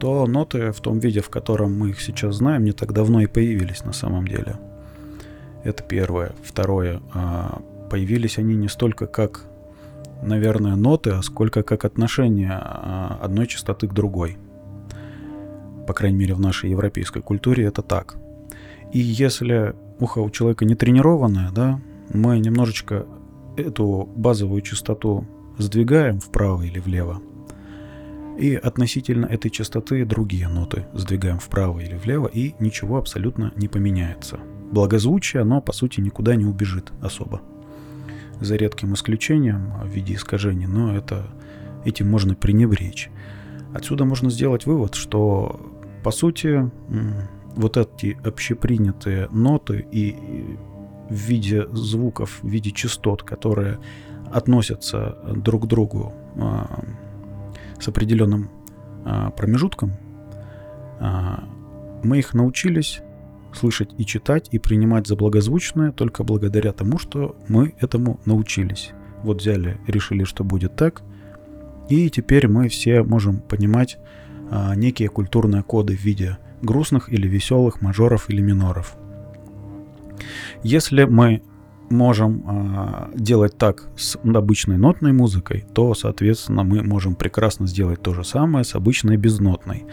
то 0.00 0.26
ноты 0.26 0.72
в 0.72 0.80
том 0.80 0.98
виде, 0.98 1.20
в 1.20 1.30
котором 1.30 1.78
мы 1.78 1.90
их 1.90 2.00
сейчас 2.00 2.36
знаем, 2.36 2.64
не 2.64 2.72
так 2.72 2.92
давно 2.92 3.20
и 3.20 3.26
появились 3.26 3.84
на 3.84 3.92
самом 3.92 4.26
деле. 4.26 4.56
Это 5.62 5.84
первое. 5.84 6.32
Второе. 6.42 7.00
А, 7.14 7.62
появились 7.88 8.38
они 8.38 8.56
не 8.56 8.68
столько 8.68 9.06
как 9.06 9.44
наверное, 10.22 10.76
ноты, 10.76 11.10
а 11.10 11.22
сколько 11.22 11.62
как 11.62 11.84
отношение 11.84 12.52
а, 12.52 13.18
одной 13.20 13.46
частоты 13.46 13.88
к 13.88 13.92
другой. 13.92 14.38
По 15.86 15.94
крайней 15.94 16.18
мере, 16.18 16.34
в 16.34 16.40
нашей 16.40 16.70
европейской 16.70 17.22
культуре 17.22 17.64
это 17.64 17.82
так. 17.82 18.16
И 18.92 18.98
если 18.98 19.74
ухо 19.98 20.20
у 20.20 20.30
человека 20.30 20.64
не 20.64 20.74
тренированное, 20.74 21.50
да, 21.50 21.80
мы 22.12 22.38
немножечко 22.38 23.06
эту 23.56 24.08
базовую 24.16 24.62
частоту 24.62 25.26
сдвигаем 25.58 26.20
вправо 26.20 26.62
или 26.62 26.78
влево, 26.78 27.20
и 28.38 28.54
относительно 28.54 29.26
этой 29.26 29.50
частоты 29.50 30.04
другие 30.04 30.48
ноты 30.48 30.86
сдвигаем 30.94 31.38
вправо 31.38 31.80
или 31.80 31.96
влево, 31.96 32.26
и 32.26 32.54
ничего 32.60 32.96
абсолютно 32.96 33.52
не 33.56 33.68
поменяется. 33.68 34.40
Благозвучие, 34.70 35.42
оно, 35.42 35.60
по 35.60 35.72
сути, 35.72 36.00
никуда 36.00 36.34
не 36.34 36.46
убежит 36.46 36.92
особо 37.02 37.42
за 38.44 38.56
редким 38.56 38.94
исключением 38.94 39.72
в 39.82 39.88
виде 39.88 40.14
искажений, 40.14 40.66
но 40.66 40.94
это, 40.96 41.26
этим 41.84 42.10
можно 42.10 42.34
пренебречь. 42.34 43.10
Отсюда 43.74 44.04
можно 44.04 44.30
сделать 44.30 44.66
вывод, 44.66 44.94
что 44.94 45.60
по 46.02 46.10
сути 46.10 46.70
вот 47.54 47.76
эти 47.76 48.18
общепринятые 48.24 49.28
ноты 49.30 49.86
и 49.90 50.16
в 51.08 51.14
виде 51.14 51.66
звуков, 51.72 52.40
в 52.42 52.48
виде 52.48 52.70
частот, 52.70 53.22
которые 53.22 53.78
относятся 54.32 55.18
друг 55.36 55.64
к 55.64 55.66
другу 55.66 56.12
а, 56.36 56.84
с 57.78 57.88
определенным 57.88 58.50
а, 59.04 59.30
промежутком, 59.30 59.92
а, 61.00 61.44
мы 62.02 62.18
их 62.18 62.32
научились 62.32 63.02
слышать 63.54 63.90
и 63.98 64.04
читать 64.04 64.48
и 64.52 64.58
принимать 64.58 65.06
за 65.06 65.16
благозвучное 65.16 65.92
только 65.92 66.24
благодаря 66.24 66.72
тому, 66.72 66.98
что 66.98 67.36
мы 67.48 67.74
этому 67.80 68.20
научились. 68.24 68.90
Вот 69.22 69.40
взяли, 69.40 69.78
решили, 69.86 70.24
что 70.24 70.44
будет 70.44 70.74
так, 70.76 71.02
и 71.88 72.10
теперь 72.10 72.48
мы 72.48 72.68
все 72.68 73.02
можем 73.02 73.38
понимать 73.38 73.98
а, 74.50 74.74
некие 74.74 75.08
культурные 75.08 75.62
коды 75.62 75.96
в 75.96 76.00
виде 76.00 76.38
грустных 76.62 77.12
или 77.12 77.28
веселых 77.28 77.80
мажоров 77.80 78.30
или 78.30 78.40
миноров. 78.40 78.96
Если 80.62 81.04
мы 81.04 81.42
можем 81.90 82.44
а, 82.46 83.10
делать 83.14 83.56
так 83.58 83.88
с 83.96 84.16
обычной 84.22 84.78
нотной 84.78 85.12
музыкой, 85.12 85.64
то, 85.74 85.94
соответственно, 85.94 86.64
мы 86.64 86.82
можем 86.82 87.14
прекрасно 87.14 87.66
сделать 87.66 88.02
то 88.02 88.14
же 88.14 88.24
самое 88.24 88.64
с 88.64 88.74
обычной 88.74 89.16
безнотной. 89.16 89.84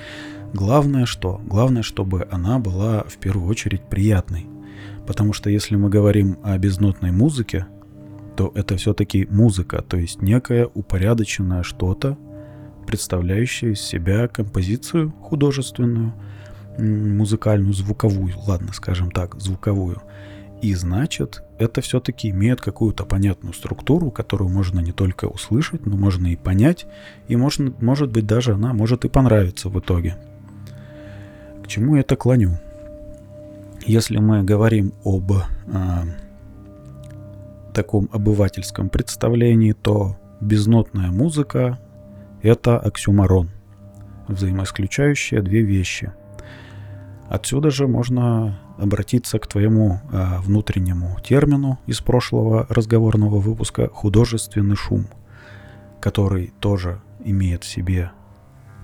Главное 0.53 1.05
что? 1.05 1.39
Главное, 1.45 1.83
чтобы 1.83 2.27
она 2.31 2.59
была 2.59 3.03
в 3.03 3.17
первую 3.17 3.47
очередь 3.47 3.83
приятной. 3.83 4.47
Потому 5.05 5.33
что 5.33 5.49
если 5.49 5.75
мы 5.75 5.89
говорим 5.89 6.37
о 6.43 6.57
безнотной 6.57 7.11
музыке, 7.11 7.67
то 8.35 8.51
это 8.55 8.77
все-таки 8.77 9.27
музыка, 9.29 9.81
то 9.81 9.97
есть 9.97 10.21
некое 10.21 10.69
упорядоченное 10.73 11.61
что-то, 11.61 12.17
представляющее 12.87 13.73
из 13.73 13.81
себя 13.81 14.27
композицию 14.27 15.11
художественную, 15.21 16.13
музыкальную, 16.77 17.73
звуковую, 17.73 18.33
ладно, 18.47 18.71
скажем 18.73 19.11
так, 19.11 19.39
звуковую. 19.39 20.01
И 20.61 20.73
значит, 20.73 21.43
это 21.57 21.81
все-таки 21.81 22.29
имеет 22.29 22.61
какую-то 22.61 23.05
понятную 23.05 23.53
структуру, 23.53 24.11
которую 24.11 24.49
можно 24.49 24.79
не 24.79 24.93
только 24.93 25.25
услышать, 25.25 25.85
но 25.85 25.97
можно 25.97 26.27
и 26.27 26.35
понять, 26.35 26.85
и 27.27 27.35
можно, 27.35 27.73
может 27.81 28.11
быть 28.11 28.25
даже 28.25 28.53
она 28.53 28.73
может 28.73 29.05
и 29.05 29.09
понравиться 29.09 29.69
в 29.69 29.79
итоге 29.79 30.17
чему 31.69 31.95
я 31.95 32.01
это 32.01 32.15
клоню? 32.15 32.57
Если 33.85 34.17
мы 34.17 34.43
говорим 34.43 34.91
об 35.05 35.31
а, 35.31 36.03
таком 37.73 38.09
обывательском 38.11 38.89
представлении, 38.89 39.71
то 39.73 40.17
безнотная 40.41 41.11
музыка— 41.11 41.79
это 42.41 42.77
оксюмарон, 42.77 43.51
взаимоисключающие 44.27 45.41
две 45.41 45.61
вещи. 45.61 46.11
Отсюда 47.29 47.69
же 47.69 47.87
можно 47.87 48.59
обратиться 48.77 49.37
к 49.37 49.47
твоему 49.47 50.01
а, 50.11 50.41
внутреннему 50.41 51.17
термину 51.23 51.79
из 51.85 52.01
прошлого 52.01 52.65
разговорного 52.67 53.39
выпуска 53.39 53.89
«художественный 53.93 54.75
шум», 54.75 55.05
который 56.01 56.51
тоже 56.59 56.99
имеет 57.23 57.63
в 57.63 57.69
себе 57.69 58.11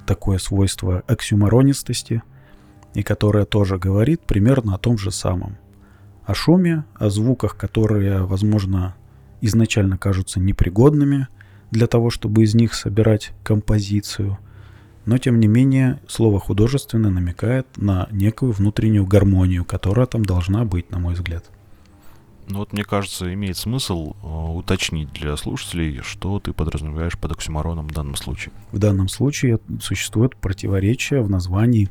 такое 0.06 0.38
свойство 0.38 1.04
оксюмаронистости— 1.08 2.21
и 2.95 3.03
которая 3.03 3.45
тоже 3.45 3.77
говорит 3.77 4.21
примерно 4.21 4.73
о 4.73 4.79
том 4.79 4.97
же 4.97 5.12
самом. 5.12 5.58
О 6.25 6.34
шуме, 6.34 6.86
о 6.95 7.10
звуках, 7.10 7.55
которые, 7.55 8.23
возможно, 8.23 8.95
изначально 9.41 9.97
кажутся 9.97 10.39
непригодными 10.39 11.27
для 11.69 11.88
того, 11.88 12.10
чтобы 12.10 12.43
из 12.43 12.55
них 12.55 12.73
собирать 12.73 13.34
композицию, 13.43 14.39
но 15.05 15.17
тем 15.19 15.39
не 15.39 15.47
менее 15.47 15.99
слово 16.08 16.39
художественное 16.39 17.12
намекает 17.12 17.67
на 17.77 18.08
некую 18.12 18.53
внутреннюю 18.53 19.05
гармонию, 19.05 19.65
которая 19.65 20.08
там 20.08 20.25
должна 20.25 20.65
быть, 20.65 20.89
на 20.89 20.97
мой 20.97 21.13
взгляд. 21.13 21.45
Ну 22.47 22.60
вот, 22.60 22.73
мне 22.73 22.84
кажется, 22.84 23.31
имеет 23.34 23.58
смысл 23.58 24.13
э, 24.21 24.27
уточнить 24.27 25.12
для 25.13 25.36
слушателей, 25.36 26.01
что 26.03 26.39
ты 26.39 26.53
подразумеваешь 26.53 27.17
под 27.17 27.31
оксюмароном 27.34 27.88
в 27.88 27.91
данном 27.91 28.15
случае. 28.15 28.53
В 28.71 28.77
данном 28.77 29.08
случае 29.10 29.60
существует 29.81 30.36
противоречие 30.38 31.21
в 31.21 31.29
названии 31.29 31.89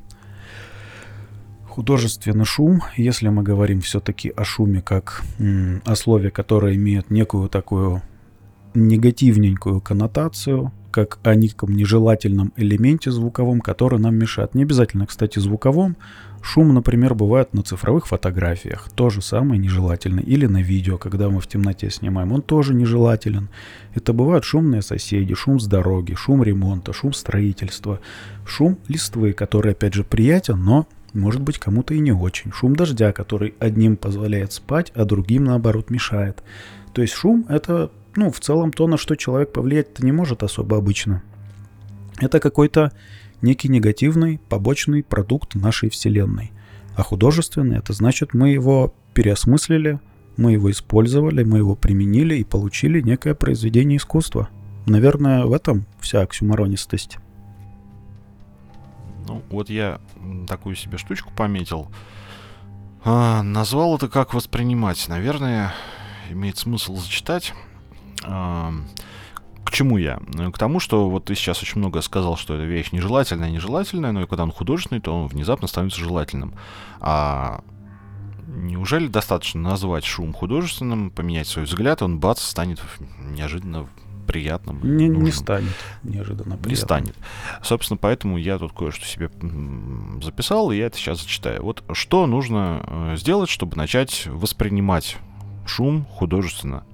Художественный 1.74 2.44
шум, 2.44 2.82
если 2.96 3.26
мы 3.30 3.42
говорим 3.42 3.80
все-таки 3.80 4.32
о 4.36 4.44
шуме 4.44 4.80
как 4.80 5.24
о 5.84 5.96
слове, 5.96 6.30
которое 6.30 6.76
имеет 6.76 7.10
некую 7.10 7.48
такую 7.48 8.00
негативненькую 8.74 9.80
коннотацию, 9.80 10.70
как 10.92 11.18
о 11.24 11.34
неком 11.34 11.74
нежелательном 11.74 12.52
элементе 12.54 13.10
звуковом, 13.10 13.60
который 13.60 13.98
нам 13.98 14.14
мешает. 14.14 14.54
Не 14.54 14.62
обязательно, 14.62 15.04
кстати, 15.08 15.40
звуковом. 15.40 15.96
Шум, 16.42 16.72
например, 16.72 17.16
бывает 17.16 17.54
на 17.54 17.64
цифровых 17.64 18.06
фотографиях. 18.06 18.88
То 18.94 19.10
же 19.10 19.20
самое 19.20 19.60
нежелательно. 19.60 20.20
Или 20.20 20.46
на 20.46 20.62
видео, 20.62 20.96
когда 20.96 21.28
мы 21.28 21.40
в 21.40 21.48
темноте 21.48 21.90
снимаем. 21.90 22.30
Он 22.30 22.42
тоже 22.42 22.72
нежелателен. 22.72 23.48
Это 23.96 24.12
бывают 24.12 24.44
шумные 24.44 24.82
соседи, 24.82 25.34
шум 25.34 25.58
с 25.58 25.66
дороги, 25.66 26.14
шум 26.14 26.44
ремонта, 26.44 26.92
шум 26.92 27.12
строительства, 27.12 27.98
шум 28.46 28.78
листвы, 28.86 29.32
который, 29.32 29.72
опять 29.72 29.94
же, 29.94 30.04
приятен, 30.04 30.62
но 30.62 30.86
может 31.14 31.40
быть 31.40 31.58
кому-то 31.58 31.94
и 31.94 32.00
не 32.00 32.12
очень. 32.12 32.52
Шум 32.52 32.76
дождя, 32.76 33.12
который 33.12 33.54
одним 33.58 33.96
позволяет 33.96 34.52
спать, 34.52 34.92
а 34.94 35.04
другим 35.04 35.44
наоборот 35.44 35.90
мешает. 35.90 36.42
То 36.92 37.02
есть 37.02 37.14
шум 37.14 37.46
это, 37.48 37.90
ну, 38.16 38.30
в 38.30 38.40
целом 38.40 38.72
то, 38.72 38.86
на 38.86 38.96
что 38.96 39.16
человек 39.16 39.52
повлиять 39.52 39.98
не 40.00 40.12
может 40.12 40.42
особо 40.42 40.76
обычно. 40.76 41.22
Это 42.20 42.40
какой-то 42.40 42.92
некий 43.42 43.68
негативный 43.68 44.40
побочный 44.48 45.02
продукт 45.02 45.54
нашей 45.54 45.90
Вселенной. 45.90 46.52
А 46.96 47.02
художественный 47.02 47.78
это 47.78 47.92
значит 47.92 48.34
мы 48.34 48.50
его 48.50 48.94
переосмыслили, 49.14 50.00
мы 50.36 50.52
его 50.52 50.70
использовали, 50.70 51.44
мы 51.44 51.58
его 51.58 51.74
применили 51.74 52.36
и 52.36 52.44
получили 52.44 53.00
некое 53.00 53.34
произведение 53.34 53.98
искусства. 53.98 54.48
Наверное, 54.86 55.44
в 55.44 55.52
этом 55.52 55.86
вся 56.00 56.20
оксюмаронистость. 56.22 57.18
Ну, 59.26 59.42
вот 59.50 59.70
я 59.70 60.00
такую 60.46 60.76
себе 60.76 60.98
штучку 60.98 61.32
пометил. 61.34 61.88
А, 63.04 63.42
назвал 63.42 63.96
это 63.96 64.08
как 64.08 64.34
воспринимать. 64.34 65.08
Наверное, 65.08 65.74
имеет 66.30 66.58
смысл 66.58 66.96
зачитать. 66.96 67.54
А, 68.24 68.72
к 69.64 69.70
чему 69.70 69.98
я? 69.98 70.20
К 70.52 70.58
тому, 70.58 70.80
что 70.80 71.08
вот 71.08 71.26
ты 71.26 71.34
сейчас 71.34 71.62
очень 71.62 71.78
много 71.78 72.00
сказал, 72.00 72.36
что 72.36 72.54
эта 72.54 72.64
вещь 72.64 72.92
нежелательная, 72.92 73.50
нежелательная, 73.50 74.12
но 74.12 74.22
и 74.22 74.26
когда 74.26 74.44
он 74.44 74.52
художественный, 74.52 75.00
то 75.00 75.14
он 75.14 75.26
внезапно 75.26 75.68
становится 75.68 76.00
желательным. 76.00 76.54
А 77.00 77.62
неужели 78.46 79.06
достаточно 79.06 79.60
назвать 79.60 80.04
шум 80.04 80.32
художественным, 80.32 81.10
поменять 81.10 81.48
свой 81.48 81.64
взгляд, 81.64 82.02
он 82.02 82.20
бац, 82.20 82.40
станет 82.40 82.80
неожиданно 83.18 83.88
приятным. 84.24 84.80
Не, 84.96 85.08
не 85.08 85.30
станет 85.30 85.74
неожиданно 86.02 86.56
приятным. 86.56 86.70
Не 86.70 86.76
станет. 86.76 87.16
Собственно, 87.62 87.96
поэтому 87.96 88.36
я 88.38 88.58
тут 88.58 88.72
кое-что 88.72 89.04
себе 89.06 89.30
записал, 90.22 90.70
и 90.70 90.76
я 90.76 90.86
это 90.86 90.96
сейчас 90.96 91.22
зачитаю. 91.22 91.62
Вот 91.62 91.84
что 91.92 92.26
нужно 92.26 92.82
э, 92.86 93.16
сделать, 93.16 93.50
чтобы 93.50 93.76
начать 93.76 94.26
воспринимать 94.26 95.16
шум 95.66 96.04
художественно? 96.06 96.84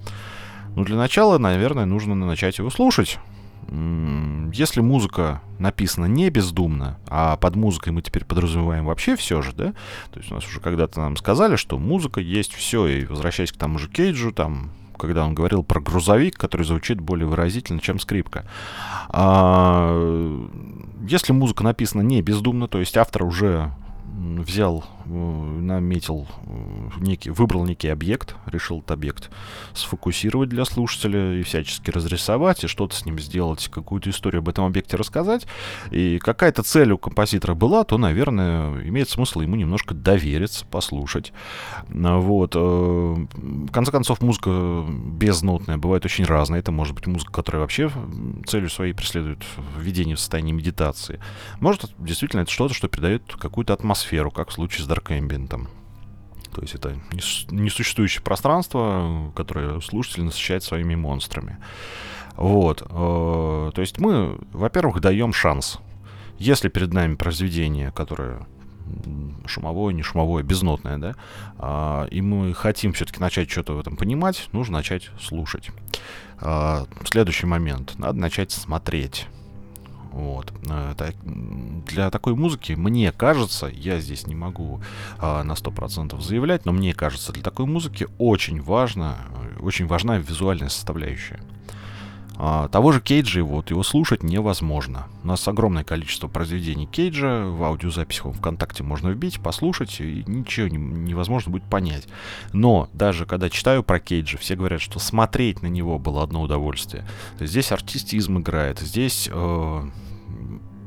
Ну, 0.77 0.85
для 0.85 0.97
начала, 0.97 1.39
наверное, 1.39 1.85
нужно 1.85 2.15
начать 2.15 2.59
его 2.59 2.71
слушать. 2.71 3.19
Если 4.53 4.81
музыка 4.81 5.43
написана 5.59 6.07
не 6.07 6.29
бездумно, 6.31 6.99
а 7.09 7.37
под 7.37 7.55
музыкой 7.55 7.93
мы 7.93 8.03
теперь 8.03 8.25
подразумеваем 8.25 8.87
вообще 8.87 9.15
все 9.15 9.43
же, 9.43 9.53
да? 9.53 9.75
То 10.13 10.19
есть 10.19 10.33
у 10.33 10.35
нас 10.35 10.47
уже 10.47 10.61
когда-то 10.61 11.01
нам 11.01 11.17
сказали, 11.17 11.57
что 11.57 11.79
музыка 11.79 12.21
есть 12.21 12.53
все, 12.53 12.87
и 12.87 13.05
возвращаясь 13.05 13.53
к 13.53 13.57
тому 13.57 13.79
же 13.79 13.89
Кейджу, 13.89 14.33
там 14.33 14.73
когда 15.01 15.25
он 15.25 15.35
говорил 15.35 15.63
про 15.63 15.81
грузовик, 15.81 16.37
который 16.37 16.63
звучит 16.63 17.01
более 17.01 17.27
выразительно, 17.27 17.81
чем 17.81 17.99
скрипка. 17.99 18.45
А, 19.09 20.47
если 21.09 21.33
музыка 21.33 21.65
написана 21.65 22.03
не 22.03 22.23
бездумно, 22.23 22.69
то 22.69 22.79
есть 22.79 22.97
автор 22.97 23.25
уже 23.25 23.73
взял, 24.11 24.85
э, 25.05 25.09
наметил 25.09 26.27
э, 26.47 26.91
некий, 27.01 27.31
выбрал 27.31 27.65
некий 27.65 27.89
объект, 27.89 28.35
решил 28.47 28.79
этот 28.79 28.93
объект 28.93 29.31
сфокусировать 29.75 30.49
для 30.49 30.65
слушателя 30.65 31.35
и 31.35 31.43
всячески 31.43 31.91
разрисовать, 31.91 32.65
и 32.65 32.67
что-то 32.67 32.95
с 32.95 33.05
ним 33.07 33.19
сделать, 33.19 33.69
какую-то 33.69 34.11
историю 34.11 34.41
об 34.41 34.49
этом 34.49 34.65
объекте 34.65 34.97
рассказать, 34.97 35.47
и 35.91 36.19
какая-то 36.19 36.63
цель 36.63 36.93
у 36.93 36.99
композитора 36.99 37.55
была, 37.55 37.85
то, 37.85 37.99
наверное, 37.99 38.83
имеет 38.89 39.09
смысл 39.09 39.41
ему 39.41 39.57
немножко 39.57 39.95
довериться, 39.95 40.67
послушать. 40.67 41.33
Вот. 41.89 42.57
Э, 42.57 42.59
в 42.59 43.71
конце 43.73 43.93
концов, 43.93 44.21
музыка 44.21 44.85
безнотная 44.89 45.79
бывает 45.79 46.05
очень 46.05 46.25
разная. 46.25 46.61
Это 46.61 46.73
может 46.73 46.95
быть 46.95 47.07
музыка, 47.07 47.33
которая 47.33 47.63
вообще 47.63 47.91
целью 48.47 48.69
своей 48.71 48.93
преследует 48.93 49.43
введение 49.77 50.17
в 50.17 50.21
состояние 50.21 50.55
медитации. 50.55 51.21
Может, 51.61 51.93
действительно, 51.99 52.43
это 52.43 52.51
что-то, 52.51 52.75
что 52.75 52.89
придает 52.89 53.23
какую-то 53.39 53.73
атмосферу, 53.73 54.00
как 54.31 54.51
в 54.51 54.53
случае 54.53 54.85
с 54.85 54.89
Dark 54.89 55.09
Ambient. 55.09 55.69
То 56.55 56.63
есть 56.63 56.75
это 56.75 56.97
несуществующее 57.51 58.23
пространство, 58.23 59.33
которое 59.37 59.81
слушатель 59.81 60.25
насыщает 60.25 60.65
своими 60.65 60.95
монстрами. 60.95 61.59
Вот. 62.37 62.83
Э, 62.83 63.71
то 63.75 63.81
есть 63.81 63.99
мы, 63.99 64.39
во-первых, 64.53 65.01
даем 65.01 65.33
шанс. 65.33 65.79
Если 66.39 66.69
перед 66.69 66.93
нами 66.93 67.15
произведение, 67.15 67.93
которое 67.93 68.47
шумовое, 69.47 69.95
не 69.95 70.03
шумовое, 70.03 70.43
безнотное, 70.43 70.99
да, 70.99 71.15
а, 71.59 72.07
и 72.07 72.21
мы 72.21 72.55
хотим 72.55 72.93
все-таки 72.93 73.21
начать 73.21 73.51
что-то 73.51 73.75
в 73.75 73.81
этом 73.81 73.97
понимать, 73.97 74.49
нужно 74.53 74.79
начать 74.79 75.11
слушать. 75.21 75.71
А, 76.39 76.87
следующий 77.05 77.47
момент. 77.47 77.99
Надо 77.99 78.19
начать 78.19 78.51
смотреть. 78.51 79.27
Вот. 80.13 80.53
Э, 80.69 80.95
для 81.23 82.11
такой 82.11 82.35
музыки, 82.35 82.73
мне 82.73 83.13
кажется, 83.13 83.67
я 83.67 84.01
здесь 84.01 84.27
не 84.27 84.35
могу 84.35 84.81
а, 85.19 85.43
на 85.45 85.53
100% 85.53 86.21
заявлять, 86.21 86.67
но 86.67 86.73
мне 86.73 86.95
кажется, 86.95 87.33
для 87.33 87.43
такой 87.43 87.67
музыки 87.67 88.09
очень 88.19 88.61
важно, 88.61 89.19
э, 89.57 89.61
очень 89.61 89.87
важна 89.87 90.19
визуальная 90.19 90.69
составляющая. 90.69 91.41
А, 92.43 92.69
того 92.69 92.91
же 92.91 93.03
Кейджа, 93.03 93.45
вот, 93.45 93.69
его 93.69 93.83
слушать 93.83 94.23
невозможно. 94.23 95.09
У 95.23 95.27
нас 95.27 95.47
огромное 95.47 95.85
количество 95.85 96.27
произведений 96.27 96.87
Кейджа, 96.87 97.45
в 97.45 97.63
аудиозаписях 97.63 98.35
ВКонтакте 98.35 98.83
можно 98.83 99.11
вбить, 99.11 99.41
послушать, 99.41 100.01
и 100.01 100.25
ничего 100.27 100.69
не, 100.69 100.79
невозможно 100.79 101.53
будет 101.53 101.65
понять. 101.65 102.09
Но 102.55 102.89
даже 102.95 103.27
когда 103.27 103.51
читаю 103.51 103.83
про 103.83 104.01
Кейджа, 104.01 104.39
все 104.39 104.57
говорят, 104.57 104.81
что 104.81 104.99
смотреть 104.99 105.61
на 105.61 105.67
него 105.67 105.99
было 105.99 106.23
одно 106.23 106.41
удовольствие. 106.41 107.05
Здесь 107.39 107.73
артистизм 107.73 108.39
играет, 108.39 108.79
здесь... 108.79 109.29
Э, 109.31 109.83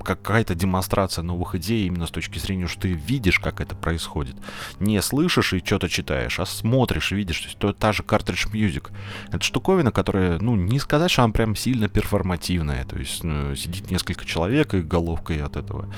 какая-то 0.03 0.55
демонстрация 0.55 1.23
новых 1.23 1.55
идей 1.55 1.87
именно 1.87 2.05
с 2.05 2.11
точки 2.11 2.37
зрения, 2.39 2.67
что 2.67 2.81
ты 2.81 2.93
видишь, 2.93 3.39
как 3.39 3.61
это 3.61 3.75
происходит. 3.75 4.35
Не 4.79 5.01
слышишь 5.01 5.53
и 5.53 5.59
что-то 5.65 5.89
читаешь, 5.89 6.39
а 6.39 6.45
смотришь 6.45 7.11
видишь. 7.11 7.39
То 7.39 7.45
есть 7.45 7.57
то, 7.57 7.73
та 7.73 7.93
же 7.93 8.03
картридж 8.03 8.47
Music. 8.47 8.91
Это 9.29 9.41
штуковина, 9.41 9.91
которая, 9.91 10.39
ну, 10.39 10.55
не 10.55 10.79
сказать, 10.79 11.11
что 11.11 11.23
она 11.23 11.33
прям 11.33 11.55
сильно 11.55 11.89
перформативная. 11.89 12.85
То 12.85 12.97
есть 12.97 13.23
ну, 13.23 13.55
сидит 13.55 13.89
несколько 13.89 14.25
человек 14.25 14.73
и 14.73 14.81
головкой 14.81 15.41
от 15.41 15.55
этого 15.55 15.91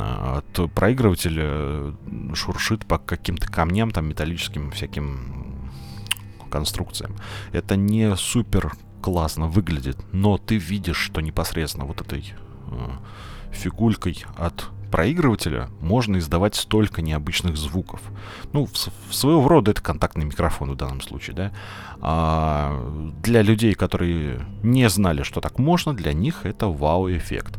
от 0.00 0.72
проигрывателя 0.72 1.94
шуршит 2.34 2.86
по 2.86 2.96
каким-то 2.96 3.48
камням, 3.48 3.90
там, 3.90 4.06
металлическим 4.06 4.70
всяким 4.70 5.70
конструкциям. 6.50 7.16
Это 7.52 7.76
не 7.76 8.16
супер 8.16 8.72
классно 9.02 9.46
выглядит, 9.46 9.98
но 10.12 10.38
ты 10.38 10.56
видишь, 10.56 10.96
что 10.96 11.20
непосредственно 11.20 11.84
вот 11.84 12.00
этой 12.00 12.32
Э, 12.32 12.43
фигулькой 13.52 14.24
от 14.36 14.70
проигрывателя 14.94 15.70
можно 15.80 16.18
издавать 16.18 16.54
столько 16.54 17.02
необычных 17.02 17.56
звуков. 17.56 18.00
Ну, 18.52 18.66
в, 18.66 18.72
в 18.72 19.12
своего 19.12 19.48
рода 19.48 19.72
это 19.72 19.82
контактный 19.82 20.24
микрофон 20.24 20.70
в 20.70 20.76
данном 20.76 21.00
случае, 21.00 21.34
да. 21.34 21.52
А 22.00 23.12
для 23.20 23.42
людей, 23.42 23.74
которые 23.74 24.46
не 24.62 24.88
знали, 24.88 25.24
что 25.24 25.40
так 25.40 25.58
можно, 25.58 25.94
для 25.94 26.12
них 26.12 26.46
это 26.46 26.68
вау-эффект. 26.68 27.58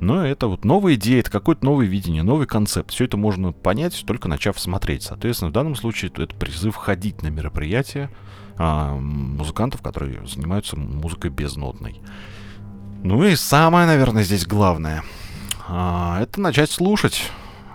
Но 0.00 0.24
это 0.24 0.46
вот 0.46 0.64
новая 0.64 0.94
идея, 0.94 1.20
это 1.20 1.30
какое-то 1.30 1.62
новое 1.62 1.84
видение, 1.84 2.22
новый 2.22 2.46
концепт. 2.46 2.90
Все 2.90 3.04
это 3.04 3.18
можно 3.18 3.52
понять, 3.52 4.02
только 4.06 4.28
начав 4.28 4.58
смотреть. 4.58 5.02
Соответственно, 5.02 5.50
в 5.50 5.52
данном 5.52 5.74
случае 5.74 6.10
это 6.10 6.34
призыв 6.34 6.76
ходить 6.76 7.20
на 7.20 7.28
мероприятия 7.28 8.10
а, 8.56 8.94
музыкантов, 8.94 9.82
которые 9.82 10.26
занимаются 10.26 10.78
музыкой 10.78 11.30
безнотной. 11.30 12.00
Ну 13.04 13.24
и 13.24 13.34
самое, 13.34 13.86
наверное, 13.86 14.22
здесь 14.22 14.46
главное. 14.46 15.02
А, 15.66 16.20
это 16.22 16.40
начать 16.40 16.70
слушать 16.70 17.30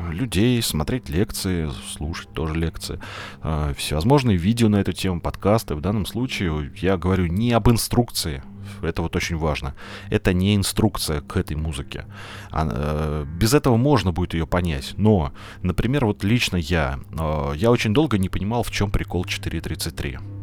людей, 0.10 0.62
смотреть 0.62 1.10
лекции, 1.10 1.70
слушать 1.92 2.32
тоже 2.32 2.56
лекции, 2.56 3.00
а, 3.42 3.74
всевозможные 3.74 4.38
видео 4.38 4.70
на 4.70 4.78
эту 4.78 4.94
тему, 4.94 5.20
подкасты. 5.20 5.76
В 5.76 5.82
данном 5.82 6.06
случае 6.06 6.72
я 6.78 6.96
говорю 6.96 7.26
не 7.26 7.52
об 7.52 7.70
инструкции, 7.70 8.42
это 8.82 9.02
вот 9.02 9.18
очень 9.18 9.36
важно. 9.36 9.76
Это 10.10 10.32
не 10.32 10.56
инструкция 10.56 11.20
к 11.20 11.36
этой 11.36 11.58
музыке. 11.58 12.06
А, 12.50 12.66
э, 12.72 13.26
без 13.26 13.54
этого 13.54 13.76
можно 13.76 14.14
будет 14.14 14.34
ее 14.34 14.48
понять. 14.48 14.94
Но, 14.96 15.34
например, 15.62 16.06
вот 16.06 16.24
лично 16.24 16.56
я, 16.56 17.00
э, 17.12 17.54
я 17.58 17.72
очень 17.72 17.94
долго 17.94 18.18
не 18.18 18.30
понимал, 18.30 18.64
в 18.64 18.72
чем 18.72 18.92
прикол 18.92 19.26
4.33. 19.26 20.37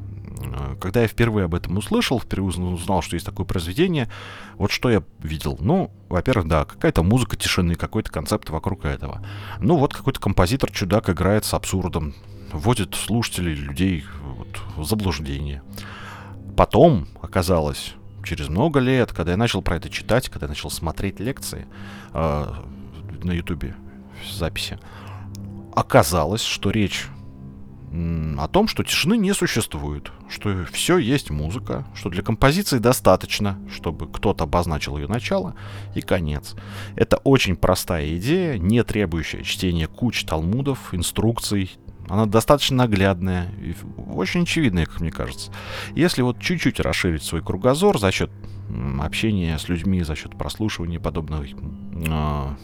Э, 0.53 0.77
когда 0.81 1.03
я 1.03 1.09
впервые 1.09 1.47
об 1.47 1.55
этом 1.55 1.77
услышал, 1.77 2.21
впервые 2.21 2.51
узнал, 2.59 3.03
что 3.03 3.17
есть 3.17 3.27
такое 3.27 3.47
произведение, 3.47 4.11
вот 4.57 4.71
что 4.71 4.91
я 4.91 5.03
видел. 5.21 5.57
Ну, 5.61 5.91
во-первых, 6.09 6.49
да, 6.49 6.65
какая-то 6.65 7.03
музыка 7.03 7.37
тишины, 7.37 7.75
какой-то 7.75 8.11
концепт 8.11 8.51
вокруг 8.51 8.85
этого. 8.85 9.25
Ну, 9.59 9.77
вот 9.77 9.95
какой-то 9.95 10.21
композитор-чудак 10.21 11.11
играет 11.11 11.45
с 11.45 11.55
абсурдом, 11.55 12.15
вводит 12.53 12.95
слушателей, 12.95 13.55
людей 13.55 14.05
вот, 14.23 14.61
в 14.77 14.85
заблуждение. 14.85 15.63
Потом 16.57 17.09
оказалось, 17.21 17.95
через 18.25 18.49
много 18.49 18.81
лет, 18.81 19.13
когда 19.13 19.33
я 19.33 19.37
начал 19.37 19.63
про 19.63 19.77
это 19.77 19.91
читать, 19.91 20.29
когда 20.29 20.47
я 20.47 20.51
начал 20.51 20.71
смотреть 20.71 21.21
лекции 21.21 21.67
э, 22.13 22.53
на 23.23 23.33
ютубе, 23.33 23.75
записи, 24.33 24.79
оказалось, 25.75 26.43
что 26.43 26.71
речь 26.71 27.07
о 28.39 28.49
том, 28.49 28.67
что 28.67 28.83
тишины 28.83 29.17
не 29.17 29.33
существует, 29.35 30.11
что 30.29 30.65
все 30.73 30.99
есть 30.99 31.31
музыка, 31.31 31.87
что 31.95 32.11
для 32.11 32.23
композиции 32.23 32.79
достаточно, 32.79 33.59
чтобы 33.73 34.09
кто-то 34.09 34.45
обозначил 34.45 34.99
ее 34.99 35.07
начало 35.07 35.55
и 35.95 36.01
конец. 36.01 36.57
Это 36.97 37.19
очень 37.19 37.55
простая 37.55 38.17
идея, 38.17 38.59
не 38.59 38.83
требующая 38.83 39.43
чтения 39.43 39.87
куч 39.87 40.25
талмудов, 40.25 40.93
инструкций. 40.93 41.71
Она 42.09 42.27
достаточно 42.27 42.79
наглядная 42.79 43.51
и 43.61 43.77
очень 44.13 44.43
очевидная, 44.43 44.87
как 44.87 45.01
мне 45.01 45.13
кажется. 45.13 45.53
Если 45.95 46.23
вот 46.23 46.41
чуть-чуть 46.41 46.81
расширить 46.81 47.23
свой 47.23 47.43
кругозор 47.43 48.01
за 48.01 48.11
счет 48.11 48.31
общения 49.01 49.57
с 49.57 49.69
людьми, 49.69 50.03
за 50.03 50.17
счет 50.17 50.37
прослушивания 50.37 50.99
подобных, 50.99 51.51
э, 51.53 52.55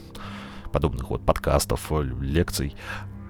подобных 0.72 1.10
вот 1.10 1.24
подкастов, 1.24 1.92
лекций, 2.20 2.74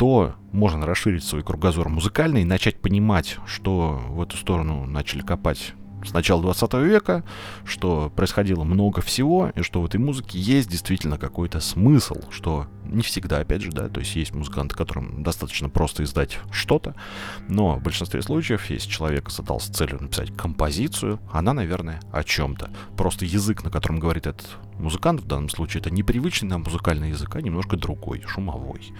то 0.00 0.34
можно 0.50 0.86
расширить 0.86 1.24
свой 1.24 1.42
кругозор 1.42 1.90
музыкальный 1.90 2.40
и 2.40 2.46
начать 2.46 2.80
понимать, 2.80 3.36
что 3.44 4.00
в 4.08 4.22
эту 4.22 4.38
сторону 4.38 4.86
начали 4.86 5.20
копать 5.20 5.74
с 6.04 6.12
начала 6.12 6.42
20 6.42 6.74
века, 6.74 7.24
что 7.64 8.10
происходило 8.14 8.64
много 8.64 9.00
всего, 9.00 9.52
и 9.54 9.62
что 9.62 9.80
в 9.80 9.86
этой 9.86 9.98
музыке 9.98 10.38
есть 10.38 10.70
действительно 10.70 11.18
какой-то 11.18 11.60
смысл, 11.60 12.16
что 12.30 12.66
не 12.84 13.02
всегда, 13.02 13.38
опять 13.38 13.62
же, 13.62 13.70
да, 13.70 13.88
то 13.88 14.00
есть 14.00 14.16
есть 14.16 14.34
музыканты, 14.34 14.76
которым 14.76 15.22
достаточно 15.22 15.68
просто 15.68 16.02
издать 16.02 16.38
что-то, 16.50 16.94
но 17.48 17.76
в 17.76 17.82
большинстве 17.82 18.22
случаев, 18.22 18.68
если 18.70 18.88
человек 18.88 19.30
задался 19.30 19.72
целью 19.72 20.02
написать 20.02 20.34
композицию, 20.36 21.20
она, 21.32 21.52
наверное, 21.52 22.00
о 22.12 22.24
чем-то. 22.24 22.70
Просто 22.96 23.24
язык, 23.24 23.62
на 23.62 23.70
котором 23.70 24.00
говорит 24.00 24.26
этот 24.26 24.46
музыкант 24.78 25.20
в 25.20 25.26
данном 25.26 25.48
случае 25.48 25.80
это 25.80 25.90
непривычный 25.90 26.48
нам 26.48 26.62
музыкальный 26.62 27.10
язык, 27.10 27.36
а 27.36 27.42
немножко 27.42 27.76
другой, 27.76 28.22
шумовой. 28.26 28.92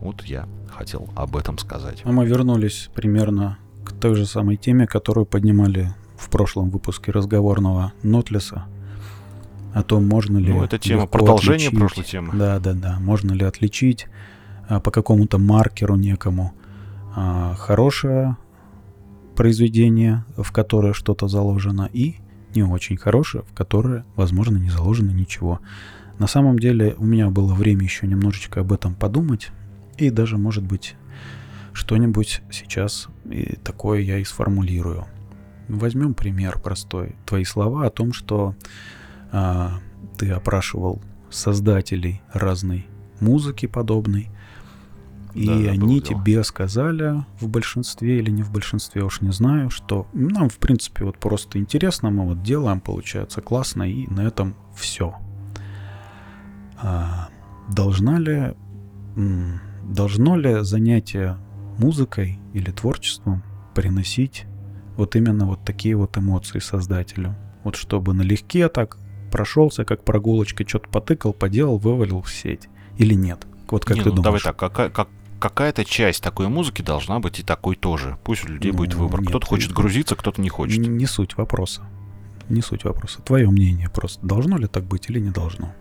Вот 0.00 0.22
я 0.24 0.48
хотел 0.70 1.08
об 1.16 1.36
этом 1.36 1.58
сказать. 1.58 2.02
А 2.04 2.12
мы 2.12 2.26
вернулись 2.26 2.90
примерно 2.94 3.58
к 3.84 3.92
той 3.92 4.14
же 4.14 4.26
самой 4.26 4.56
теме, 4.56 4.86
которую 4.86 5.26
поднимали 5.26 5.94
в 6.22 6.28
прошлом 6.28 6.70
выпуске 6.70 7.12
разговорного 7.12 7.92
Нотлиса 8.02 8.64
о 9.74 9.82
том, 9.82 10.06
можно 10.06 10.38
ли... 10.38 10.52
Ну, 10.52 10.62
это 10.62 10.78
тема 10.78 11.06
продолжения 11.06 11.66
отличить, 11.66 11.78
прошлой 11.78 12.04
темы. 12.04 12.30
Да, 12.34 12.58
да, 12.60 12.72
да. 12.74 12.98
Можно 13.00 13.32
ли 13.32 13.44
отличить 13.44 14.06
а, 14.68 14.80
по 14.80 14.90
какому-то 14.90 15.38
маркеру 15.38 15.96
некому 15.96 16.52
а, 17.14 17.54
хорошее 17.54 18.36
произведение, 19.34 20.24
в 20.36 20.52
которое 20.52 20.92
что-то 20.92 21.26
заложено, 21.26 21.88
и 21.92 22.16
не 22.54 22.62
очень 22.62 22.96
хорошее, 22.96 23.44
в 23.50 23.54
которое, 23.54 24.04
возможно, 24.14 24.58
не 24.58 24.70
заложено 24.70 25.10
ничего. 25.10 25.60
На 26.18 26.26
самом 26.26 26.58
деле 26.58 26.94
у 26.98 27.04
меня 27.04 27.30
было 27.30 27.54
время 27.54 27.82
еще 27.82 28.06
немножечко 28.06 28.60
об 28.60 28.72
этом 28.72 28.94
подумать, 28.94 29.48
и 29.96 30.10
даже, 30.10 30.36
может 30.36 30.64
быть, 30.64 30.96
что-нибудь 31.72 32.42
сейчас 32.50 33.08
и 33.24 33.56
такое 33.64 34.00
я 34.00 34.18
и 34.18 34.24
сформулирую. 34.24 35.06
Возьмем 35.68 36.14
пример 36.14 36.58
простой. 36.58 37.16
Твои 37.26 37.44
слова 37.44 37.86
о 37.86 37.90
том, 37.90 38.12
что 38.12 38.54
а, 39.30 39.78
ты 40.18 40.30
опрашивал 40.30 41.00
создателей 41.30 42.20
разной 42.32 42.86
музыки 43.20 43.66
подобной, 43.66 44.28
и 45.34 45.46
Да, 45.46 45.54
они 45.54 45.78
было 45.78 46.02
дело. 46.02 46.22
тебе 46.22 46.44
сказали 46.44 47.24
в 47.40 47.48
большинстве 47.48 48.18
или 48.18 48.30
не 48.30 48.42
в 48.42 48.52
большинстве, 48.52 49.02
уж 49.02 49.22
не 49.22 49.32
знаю, 49.32 49.70
что 49.70 50.06
нам, 50.12 50.50
в 50.50 50.58
принципе, 50.58 51.04
вот 51.04 51.16
просто 51.18 51.58
интересно, 51.58 52.10
мы 52.10 52.26
вот 52.26 52.42
делаем, 52.42 52.80
получается 52.80 53.40
классно, 53.40 53.84
и 53.84 54.06
на 54.08 54.20
этом 54.22 54.54
все. 54.76 55.14
должна 57.68 58.18
ли, 58.18 58.54
должно 59.84 60.36
ли 60.36 60.62
занятие 60.64 61.38
музыкой 61.78 62.38
или 62.52 62.70
творчеством 62.70 63.42
приносить 63.74 64.44
вот 64.96 65.16
именно 65.16 65.46
вот 65.46 65.64
такие 65.64 65.96
вот 65.96 66.16
эмоции 66.18 66.58
создателю? 66.58 67.34
Вот 67.64 67.76
чтобы 67.76 68.12
налегке 68.14 68.68
так 68.68 68.98
прошелся, 69.30 69.84
как 69.84 70.04
прогулочка, 70.04 70.66
что-то 70.68 70.88
потыкал, 70.88 71.32
поделал, 71.32 71.78
вывалил 71.78 72.20
в 72.22 72.30
сеть. 72.32 72.68
Или 72.98 73.14
нет? 73.14 73.46
Вот 73.70 73.84
как 73.84 73.96
Не, 73.96 74.02
ты 74.02 74.10
ну, 74.10 74.16
думаешь? 74.16 74.42
Давай 74.42 74.52
так, 74.54 74.56
какая- 74.58 74.90
как- 74.90 75.08
какая-то 75.38 75.84
часть 75.84 76.22
такой 76.22 76.48
музыки 76.48 76.82
должна 76.82 77.18
быть 77.20 77.40
и 77.40 77.42
такой 77.42 77.74
тоже. 77.76 78.18
Пусть 78.24 78.44
у 78.44 78.48
людей 78.48 78.70
будет 78.72 78.94
Ну, 78.94 79.04
выбор. 79.04 79.20
нет, 79.20 79.30
кто-то 79.30 79.46
хочет 79.46 79.72
грузиться, 79.72 80.14
кто-то 80.16 80.40
не 80.42 80.48
хочет. 80.50 80.78
Н- 80.86 80.96
Не 80.98 81.06
суть 81.06 81.36
вопроса. 81.36 81.82
Не 82.50 82.60
суть 82.60 82.84
вопроса. 82.84 83.22
Твое 83.22 83.48
мнение 83.48 83.88
просто. 83.88 84.24
Должно 84.26 84.58
ли 84.58 84.66
так 84.66 84.84
быть 84.84 85.08
или 85.08 85.18
не 85.20 85.30
должно? 85.30 85.72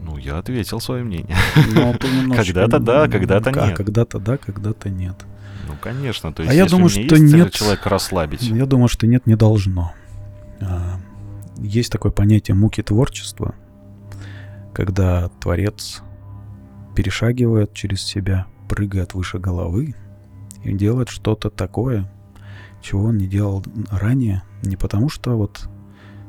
Ну, 0.00 0.16
я 0.18 0.38
ответил 0.38 0.80
свое 0.80 1.04
мнение. 1.04 1.36
Ну, 1.72 1.92
немножечко- 2.02 2.36
Когда-то 2.44 2.78
да, 2.80 3.08
когда-то 3.08 3.50
А, 3.50 3.66
нет. 3.68 3.76
Когда-то 3.76 4.18
да, 4.18 4.36
когда-то 4.36 4.90
нет. 4.90 5.24
Ну, 5.66 5.74
конечно. 5.80 6.32
То 6.32 6.42
А 6.42 6.44
есть, 6.46 6.56
я 6.56 6.62
если 6.64 6.76
думаю, 6.76 6.90
у 6.92 6.96
меня 6.98 7.06
что 7.08 7.18
нет. 7.18 7.52
человека 7.52 7.88
расслабить. 7.88 8.42
Я 8.42 8.66
думаю, 8.66 8.88
что 8.88 9.06
нет, 9.06 9.26
не 9.26 9.36
должно. 9.36 9.92
А, 10.60 10.98
Есть 11.58 11.92
такое 11.92 12.12
понятие 12.12 12.54
муки 12.54 12.82
творчества, 12.82 13.54
когда 14.72 15.28
творец 15.40 16.02
перешагивает 16.94 17.72
через 17.74 18.02
себя, 18.02 18.46
прыгает 18.68 19.14
выше 19.14 19.38
головы 19.38 19.94
и 20.62 20.72
делает 20.72 21.08
что-то 21.08 21.50
такое, 21.50 22.10
чего 22.82 23.04
он 23.04 23.18
не 23.18 23.26
делал 23.26 23.64
ранее. 23.90 24.42
Не 24.62 24.76
потому, 24.76 25.08
что 25.08 25.36
вот 25.36 25.68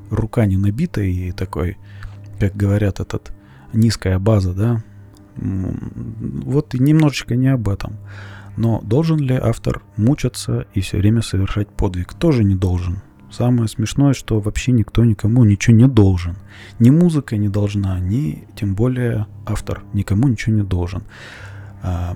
рука 0.10 0.46
не 0.46 0.58
набита 0.58 1.02
и 1.02 1.32
такой, 1.32 1.78
как 2.40 2.56
говорят, 2.56 3.00
этот 3.00 3.32
низкая 3.74 4.20
база, 4.20 4.54
да. 4.54 4.84
Вот 5.36 6.74
немножечко 6.74 7.36
не 7.36 7.48
об 7.50 7.68
этом. 7.68 7.98
Но 8.58 8.82
должен 8.82 9.20
ли 9.20 9.36
автор 9.36 9.82
мучаться 9.98 10.66
и 10.74 10.82
все 10.82 10.98
время 10.98 11.22
совершать 11.22 11.70
подвиг? 11.70 12.14
Тоже 12.14 12.44
не 12.44 12.56
должен. 12.56 13.02
Самое 13.32 13.68
смешное, 13.68 14.14
что 14.14 14.40
вообще 14.40 14.72
никто 14.72 15.04
никому 15.04 15.44
ничего 15.44 15.76
не 15.76 15.88
должен. 15.88 16.38
Ни 16.80 16.90
музыка 16.90 17.38
не 17.38 17.50
должна, 17.50 18.00
ни 18.00 18.48
тем 18.56 18.76
более 18.76 19.28
автор 19.46 19.84
никому 19.94 20.28
ничего 20.28 20.56
не 20.56 20.64
должен. 20.64 21.04
А, 21.82 22.16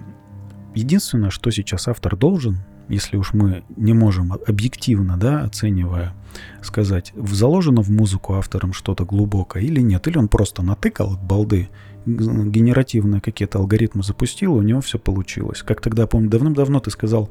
Единственное, 0.76 1.30
что 1.30 1.52
сейчас 1.52 1.88
автор 1.88 2.16
должен, 2.16 2.60
если 2.90 3.18
уж 3.18 3.34
мы 3.34 3.64
не 3.78 3.94
можем 3.94 4.34
объективно, 4.34 5.18
да, 5.18 5.44
оценивая, 5.44 6.14
сказать, 6.62 7.14
заложено 7.16 7.82
в 7.82 7.90
музыку 7.90 8.34
автором 8.34 8.74
что-то 8.74 9.06
глубокое 9.06 9.64
или 9.64 9.80
нет, 9.80 10.08
или 10.08 10.18
он 10.18 10.28
просто 10.28 10.62
натыкал 10.62 11.14
от 11.14 11.24
балды, 11.24 11.70
генеративные 12.06 13.22
какие-то 13.22 13.60
алгоритмы 13.60 14.04
запустил, 14.04 14.56
и 14.56 14.60
у 14.60 14.64
него 14.64 14.82
все 14.82 14.98
получилось. 14.98 15.62
Как 15.62 15.82
тогда, 15.82 16.08
помню, 16.08 16.30
давным-давно 16.30 16.80
ты 16.80 16.92
сказал, 16.92 17.30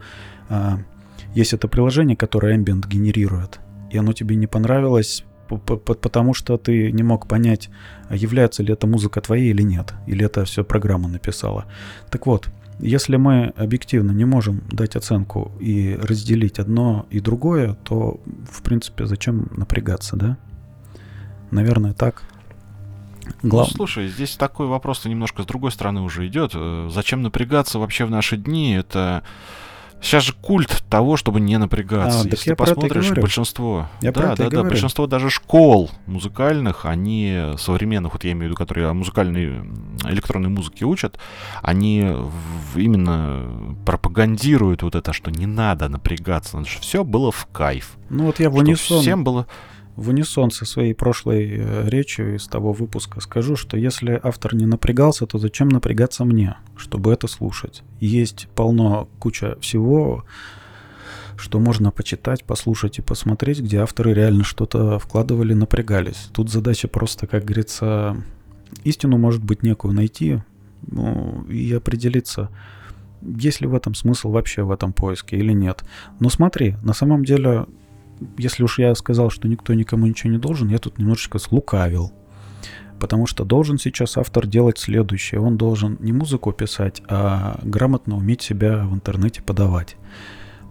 а, 0.48 0.78
есть 1.34 1.52
это 1.52 1.68
приложение, 1.68 2.16
которое 2.16 2.56
Ambient 2.56 2.86
генерирует, 2.88 3.58
и 3.90 3.98
оно 3.98 4.12
тебе 4.12 4.36
не 4.36 4.46
понравилось, 4.46 5.24
потому 5.48 6.34
что 6.34 6.58
ты 6.58 6.92
не 6.92 7.02
мог 7.02 7.26
понять, 7.26 7.70
является 8.10 8.62
ли 8.62 8.72
это 8.72 8.86
музыка 8.86 9.20
твоей 9.20 9.50
или 9.50 9.62
нет, 9.62 9.94
или 10.06 10.24
это 10.24 10.44
все 10.44 10.62
программа 10.62 11.08
написала. 11.08 11.64
Так 12.10 12.26
вот, 12.26 12.48
если 12.80 13.16
мы 13.16 13.52
объективно 13.56 14.12
не 14.12 14.24
можем 14.24 14.62
дать 14.70 14.96
оценку 14.96 15.52
и 15.60 15.98
разделить 16.00 16.58
одно 16.58 17.06
и 17.10 17.20
другое, 17.20 17.74
то, 17.84 18.20
в 18.50 18.62
принципе, 18.62 19.06
зачем 19.06 19.48
напрягаться, 19.56 20.16
да? 20.16 20.36
Наверное, 21.50 21.92
так. 21.94 22.22
Ну, 23.42 23.50
Глав- 23.50 23.70
слушай, 23.70 24.08
здесь 24.08 24.36
такой 24.36 24.66
вопрос 24.68 25.04
немножко 25.04 25.42
с 25.42 25.46
другой 25.46 25.70
стороны 25.72 26.00
уже 26.00 26.26
идет. 26.26 26.52
Э, 26.54 26.88
Зачем 26.90 27.22
напрягаться 27.22 27.78
вообще 27.78 28.04
в 28.06 28.10
наши 28.10 28.36
дни? 28.36 28.72
Это 28.74 29.22
сейчас 30.00 30.24
же 30.24 30.32
культ 30.32 30.82
того, 30.88 31.16
чтобы 31.16 31.40
не 31.40 31.58
напрягаться. 31.58 32.20
А, 32.20 32.24
Если 32.24 32.50
ты 32.50 32.56
посмотришь, 32.56 33.10
большинство, 33.22 33.88
Я 34.00 34.12
да, 34.12 34.34
да, 34.36 34.48
да, 34.50 34.62
большинство 34.64 35.06
даже 35.06 35.30
школ 35.30 35.90
музыкальных, 36.06 36.84
они 36.86 37.52
современных, 37.58 38.12
вот 38.12 38.24
я 38.24 38.32
имею 38.32 38.44
в 38.44 38.46
виду, 38.50 38.56
которые 38.56 38.92
музыкальной 38.92 39.60
электронной 40.04 40.48
музыке 40.50 40.84
учат, 40.84 41.18
они 41.62 42.06
в- 42.72 42.78
именно 42.78 43.76
пропагандируют 43.84 44.82
вот 44.82 44.94
это, 44.94 45.12
что 45.12 45.30
не 45.30 45.46
надо 45.46 45.88
напрягаться, 45.88 46.64
чтобы 46.64 46.82
все 46.82 47.04
было 47.04 47.30
в 47.32 47.46
кайф. 47.46 47.96
Ну 48.10 48.24
вот 48.26 48.40
я 48.40 48.48
в 48.50 48.52
Что 48.54 48.60
унисон, 48.60 49.00
всем 49.00 49.24
было 49.24 49.46
в 49.98 50.10
унисон 50.10 50.52
со 50.52 50.64
своей 50.64 50.94
прошлой 50.94 51.56
э, 51.58 51.88
речью 51.88 52.36
из 52.36 52.46
того 52.46 52.72
выпуска 52.72 53.20
скажу, 53.20 53.56
что 53.56 53.76
если 53.76 54.18
автор 54.22 54.54
не 54.54 54.64
напрягался, 54.64 55.26
то 55.26 55.38
зачем 55.38 55.68
напрягаться 55.68 56.24
мне, 56.24 56.56
чтобы 56.76 57.12
это 57.12 57.26
слушать? 57.26 57.82
Есть 57.98 58.46
полно, 58.54 59.08
куча 59.18 59.58
всего, 59.60 60.24
что 61.36 61.58
можно 61.58 61.90
почитать, 61.90 62.44
послушать 62.44 62.98
и 62.98 63.02
посмотреть, 63.02 63.58
где 63.58 63.78
авторы 63.78 64.14
реально 64.14 64.44
что-то 64.44 65.00
вкладывали, 65.00 65.52
напрягались. 65.52 66.30
Тут 66.32 66.48
задача 66.48 66.86
просто, 66.86 67.26
как 67.26 67.44
говорится, 67.44 68.22
истину, 68.84 69.18
может 69.18 69.42
быть, 69.42 69.64
некую 69.64 69.94
найти 69.94 70.42
ну, 70.86 71.44
и 71.50 71.72
определиться, 71.72 72.50
есть 73.20 73.60
ли 73.60 73.66
в 73.66 73.74
этом 73.74 73.96
смысл 73.96 74.30
вообще 74.30 74.62
в 74.62 74.70
этом 74.70 74.92
поиске 74.92 75.36
или 75.38 75.52
нет. 75.52 75.82
Но 76.20 76.30
смотри, 76.30 76.76
на 76.84 76.92
самом 76.92 77.24
деле, 77.24 77.66
если 78.36 78.62
уж 78.62 78.78
я 78.78 78.94
сказал, 78.94 79.30
что 79.30 79.48
никто 79.48 79.74
никому 79.74 80.06
ничего 80.06 80.32
не 80.32 80.38
должен, 80.38 80.68
я 80.68 80.78
тут 80.78 80.98
немножечко 80.98 81.38
слукавил. 81.38 82.12
Потому 83.00 83.26
что 83.26 83.44
должен 83.44 83.78
сейчас 83.78 84.16
автор 84.16 84.46
делать 84.46 84.78
следующее. 84.78 85.40
Он 85.40 85.56
должен 85.56 85.96
не 86.00 86.12
музыку 86.12 86.52
писать, 86.52 87.00
а 87.08 87.60
грамотно 87.62 88.16
уметь 88.16 88.42
себя 88.42 88.84
в 88.84 88.92
интернете 88.94 89.40
подавать. 89.40 89.96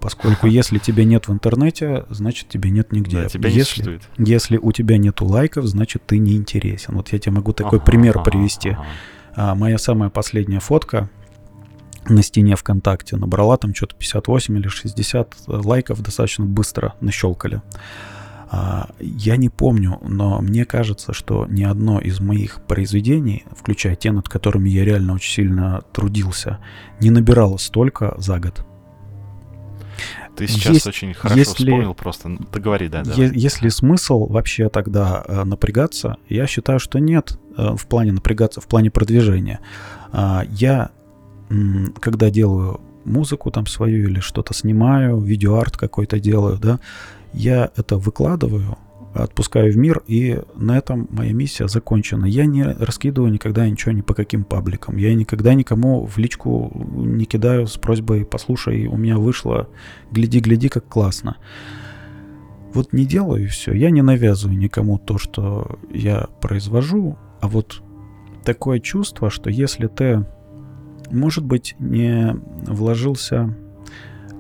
Поскольку 0.02 0.48
если 0.48 0.78
тебя 0.78 1.06
нет 1.06 1.28
в 1.28 1.34
интернете, 1.34 2.06
значит 2.10 2.50
тебя 2.50 2.70
нет 2.70 2.92
нигде. 2.92 3.24
Да, 3.24 3.30
тебя 3.30 3.50
не 3.50 3.56
если, 3.56 3.72
существует. 3.72 4.10
если 4.18 4.58
у 4.58 4.72
тебя 4.74 4.98
нету 4.98 5.26
лайков, 5.26 5.66
значит 5.66 6.04
ты 6.06 6.18
не 6.18 6.36
интересен. 6.36 6.96
Вот 6.96 7.10
я 7.14 7.20
тебе 7.20 7.34
могу 7.36 7.54
такой 7.54 7.80
Ага, 7.80 7.86
пример 7.86 8.18
ага, 8.18 8.30
привести. 8.30 8.72
ага. 8.72 8.86
А, 9.36 9.56
моя 9.56 9.78
самая 9.78 10.10
последняя 10.10 10.60
фотка 10.60 11.10
на 12.10 12.22
стене 12.24 12.56
ВКонтакте 12.56 13.18
набрала 13.18 13.58
там 13.58 13.74
что-то 13.76 13.96
58 13.96 14.58
или 14.58 14.68
60 14.68 15.36
лайков 15.48 16.02
достаточно 16.02 16.46
быстро 16.46 16.94
нащелкали. 17.02 17.62
А, 18.50 18.90
я 19.00 19.36
не 19.36 19.50
помню, 19.50 20.00
но 20.08 20.40
мне 20.40 20.64
кажется, 20.64 21.12
что 21.12 21.46
ни 21.50 21.64
одно 21.64 22.00
из 22.00 22.20
моих 22.22 22.62
произведений, 22.66 23.44
включая 23.56 23.96
те, 23.96 24.12
над 24.14 24.30
которыми 24.30 24.70
я 24.70 24.86
реально 24.86 25.14
очень 25.16 25.34
сильно 25.34 25.82
трудился, 25.92 26.60
не 27.02 27.10
набирало 27.10 27.58
столько 27.58 28.16
за 28.18 28.40
год. 28.40 28.64
Ты 30.36 30.48
сейчас 30.48 30.74
Есть- 30.76 30.88
очень 30.88 31.14
хорошо 31.16 31.40
если- 31.40 31.66
вспомнил 31.66 31.94
просто. 31.96 32.30
Ну, 32.30 32.40
Договори, 32.54 32.88
да, 32.90 33.04
да. 33.04 33.12
Е- 33.14 33.32
если 33.34 33.70
смысл 33.70 34.28
вообще 34.28 34.70
тогда 34.70 35.24
э, 35.28 35.44
напрягаться, 35.44 36.18
я 36.30 36.46
считаю, 36.46 36.80
что 36.80 37.00
нет 37.00 37.40
э, 37.58 37.76
в 37.76 37.88
плане 37.88 38.12
напрягаться, 38.12 38.62
в 38.62 38.68
плане 38.68 38.92
продвижения. 38.92 39.60
А, 40.12 40.44
я, 40.52 40.92
когда 42.00 42.30
делаю 42.30 42.82
музыку 43.06 43.52
там 43.52 43.66
свою 43.68 44.10
или 44.10 44.20
что-то 44.20 44.54
снимаю, 44.54 45.20
видеоарт 45.20 45.78
какой-то 45.78 46.20
делаю, 46.20 46.58
да, 46.58 46.80
я 47.34 47.72
это 47.76 47.98
выкладываю 47.98 48.78
отпускаю 49.24 49.74
в 49.74 49.78
мир, 49.78 50.04
и 50.08 50.40
на 50.56 50.78
этом 50.78 51.08
моя 51.10 51.34
миссия 51.34 51.68
закончена. 51.68 52.26
Я 52.26 52.46
не 52.46 52.64
раскидываю 52.64 53.32
никогда 53.32 53.68
ничего 53.68 53.92
ни 53.92 54.02
по 54.02 54.14
каким 54.14 54.44
пабликам. 54.44 54.98
Я 54.98 55.14
никогда 55.16 55.54
никому 55.54 56.06
в 56.06 56.18
личку 56.18 56.72
не 56.96 57.26
кидаю 57.26 57.68
с 57.68 57.78
просьбой 57.78 58.26
«послушай, 58.26 58.88
у 58.88 58.98
меня 58.98 59.18
вышло, 59.18 59.70
гляди-гляди, 60.12 60.70
как 60.70 60.88
классно». 60.88 61.38
Вот 62.74 62.94
не 62.94 63.06
делаю 63.06 63.46
и 63.46 63.48
все. 63.48 63.74
Я 63.74 63.90
не 63.90 64.02
навязываю 64.02 64.58
никому 64.58 65.00
то, 65.00 65.18
что 65.18 65.80
я 65.92 66.28
произвожу, 66.42 67.18
а 67.42 67.48
вот 67.48 67.82
такое 68.44 68.80
чувство, 68.80 69.30
что 69.30 69.50
если 69.50 69.88
ты, 69.88 70.26
может 71.12 71.44
быть, 71.44 71.76
не 71.80 72.36
вложился 72.66 73.54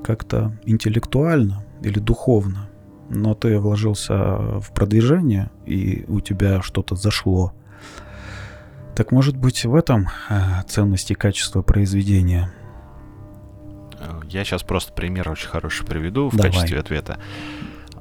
как-то 0.03 0.57
интеллектуально 0.63 1.63
или 1.81 1.99
духовно, 1.99 2.69
но 3.09 3.33
ты 3.35 3.59
вложился 3.59 4.59
в 4.59 4.71
продвижение, 4.73 5.51
и 5.65 6.05
у 6.07 6.19
тебя 6.19 6.61
что-то 6.61 6.95
зашло, 6.95 7.53
так 8.95 9.11
может 9.11 9.37
быть 9.37 9.63
в 9.63 9.75
этом 9.75 10.07
э, 10.29 10.63
ценность 10.67 11.11
и 11.11 11.13
качество 11.13 11.61
произведения? 11.61 12.51
Я 14.27 14.43
сейчас 14.43 14.63
просто 14.63 14.91
пример 14.93 15.29
очень 15.29 15.47
хороший 15.47 15.85
приведу 15.85 16.29
в 16.29 16.35
Давай. 16.35 16.51
качестве 16.51 16.79
ответа. 16.79 17.19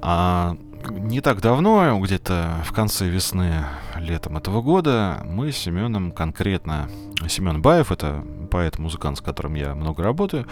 А, 0.00 0.56
не 0.88 1.20
так 1.20 1.40
давно, 1.40 2.00
где-то 2.00 2.62
в 2.64 2.72
конце 2.72 3.08
весны, 3.08 3.64
летом 3.96 4.36
этого 4.36 4.62
года, 4.62 5.20
мы 5.24 5.52
с 5.52 5.56
Семеном 5.56 6.12
конкретно, 6.12 6.88
Семен 7.28 7.62
Баев, 7.62 7.90
это 7.90 8.24
поэт-музыкант, 8.50 9.18
с 9.18 9.20
которым 9.20 9.54
я 9.54 9.74
много 9.74 10.02
работаю, 10.02 10.46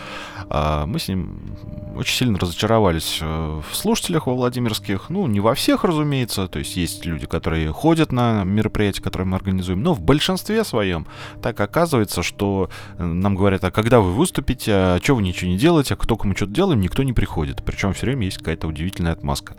а, 0.49 0.87
мы 0.87 0.99
с 0.99 1.09
ним 1.09 1.57
очень 1.97 2.17
сильно 2.17 2.39
разочаровались 2.39 3.19
э, 3.21 3.61
в 3.71 3.77
слушателях 3.77 4.27
во 4.27 4.35
Владимирских. 4.35 5.11
Ну, 5.11 5.27
не 5.27 5.41
во 5.41 5.55
всех, 5.55 5.85
разумеется. 5.85 6.49
То 6.49 6.59
есть 6.59 6.77
есть 6.77 7.07
люди, 7.07 7.27
которые 7.27 7.71
ходят 7.71 8.11
на 8.11 8.45
мероприятия, 8.45 9.03
которые 9.03 9.29
мы 9.29 9.37
организуем. 9.37 9.83
Но 9.83 9.95
в 9.95 10.01
большинстве 10.01 10.65
своем 10.65 11.07
так 11.41 11.61
оказывается, 11.61 12.23
что 12.23 12.69
э, 12.99 13.05
нам 13.05 13.37
говорят, 13.37 13.63
а 13.65 13.71
когда 13.71 14.01
вы 14.01 14.13
выступите, 14.13 14.73
а 14.75 14.99
что 15.03 15.15
вы 15.15 15.23
ничего 15.23 15.51
не 15.51 15.57
делаете, 15.57 15.95
а 15.95 16.07
только 16.07 16.27
мы 16.27 16.35
что-то 16.35 16.53
делаем, 16.53 16.81
никто 16.81 17.03
не 17.03 17.13
приходит. 17.13 17.63
Причем 17.65 17.93
все 17.93 18.07
время 18.07 18.25
есть 18.25 18.39
какая-то 18.39 18.67
удивительная 18.67 19.13
отмазка. 19.13 19.55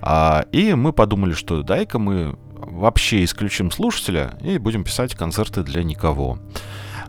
А, 0.00 0.44
и 0.52 0.74
мы 0.74 0.92
подумали, 0.92 1.32
что 1.32 1.62
дай-ка 1.62 1.98
мы 1.98 2.36
вообще 2.66 3.24
исключим 3.24 3.70
слушателя 3.70 4.34
и 4.40 4.58
будем 4.58 4.84
писать 4.84 5.14
концерты 5.14 5.62
для 5.62 5.82
никого. 5.82 6.38